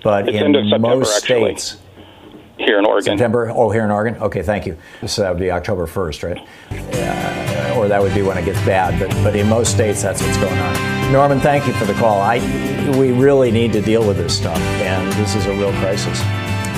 but 0.04 0.28
it's 0.28 0.38
in 0.38 0.82
most 0.82 1.24
actually. 1.24 1.58
states. 1.58 1.82
Here 2.58 2.80
in 2.80 2.86
Oregon. 2.86 3.04
September. 3.04 3.50
Oh, 3.54 3.70
here 3.70 3.86
in 3.86 3.92
Oregon. 3.92 4.22
Okay, 4.22 4.42
thank 4.42 4.66
you. 4.66 4.78
So 5.06 5.22
that 5.22 5.30
would 5.30 5.40
be 5.40 5.52
October 5.52 5.86
1st, 5.86 6.24
right? 6.24 6.48
Uh, 6.72 7.76
or 7.78 7.88
that 7.88 8.02
would 8.02 8.14
be 8.14 8.24
when 8.24 8.38
it 8.38 8.44
gets 8.44 8.60
bad. 8.66 9.00
But 9.00 9.10
but 9.24 9.36
in 9.38 9.48
most 9.48 9.72
states, 9.72 10.02
that's 10.02 10.22
what's 10.22 10.38
going 10.38 10.58
on. 10.58 10.97
Norman, 11.12 11.40
thank 11.40 11.66
you 11.66 11.74
for 11.74 11.86
the 11.86 11.94
call. 11.94 12.22
I 12.22 12.40
we 12.98 13.12
really 13.12 13.52
need 13.52 13.74
to 13.74 13.82
deal 13.82 14.06
with 14.06 14.18
this 14.18 14.36
stuff, 14.36 14.58
and 14.58 15.12
this 15.14 15.36
is 15.36 15.46
a 15.46 15.52
real 15.52 15.72
crisis. 15.74 16.20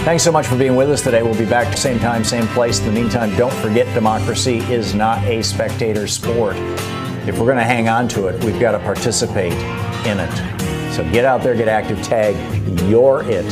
Thanks 0.06 0.24
so 0.24 0.32
much 0.32 0.48
for 0.48 0.58
being 0.58 0.76
with 0.76 0.90
us 0.90 1.02
today. 1.02 1.24
We'll 1.24 1.38
be 1.38 1.46
back 1.46 1.76
same 1.78 2.00
time, 2.00 2.24
same 2.24 2.48
place. 2.48 2.80
In 2.80 2.86
the 2.86 2.92
meantime, 2.92 3.36
don't 3.36 3.54
forget 3.54 3.92
democracy 3.94 4.60
is 4.72 4.94
not 4.94 5.24
a 5.26 5.42
spectator 5.42 6.08
sport. 6.08 6.56
If 7.28 7.38
we're 7.38 7.46
going 7.46 7.58
to 7.58 7.64
hang 7.64 7.90
on 7.90 8.08
to 8.10 8.28
it, 8.28 8.44
we've 8.44 8.60
got 8.60 8.72
to 8.72 8.80
participate 8.80 9.54
in 10.06 10.20
it. 10.20 10.94
So 10.94 11.10
get 11.12 11.26
out 11.26 11.42
there, 11.42 11.56
get 11.56 11.68
active, 11.68 12.02
tag 12.02 12.36
you're 12.88 13.24
it 13.30 13.46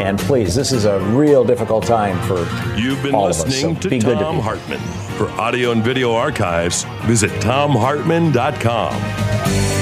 and 0.00 0.18
please, 0.18 0.54
this 0.54 0.72
is 0.72 0.84
a 0.84 1.00
real 1.00 1.42
difficult 1.42 1.86
time 1.86 2.20
for 2.26 2.40
You've 2.78 3.02
been 3.02 3.14
all 3.14 3.28
listening 3.28 3.76
of 3.76 3.78
us, 3.78 3.82
so 3.82 3.88
to 3.88 4.00
Thom 4.00 4.36
to 4.36 4.42
Hartmann. 4.42 4.78
For 5.16 5.30
audio 5.40 5.72
and 5.72 5.82
video 5.82 6.12
archives, 6.12 6.84
visit 7.06 7.30
thomhartmann.com. 7.40 9.75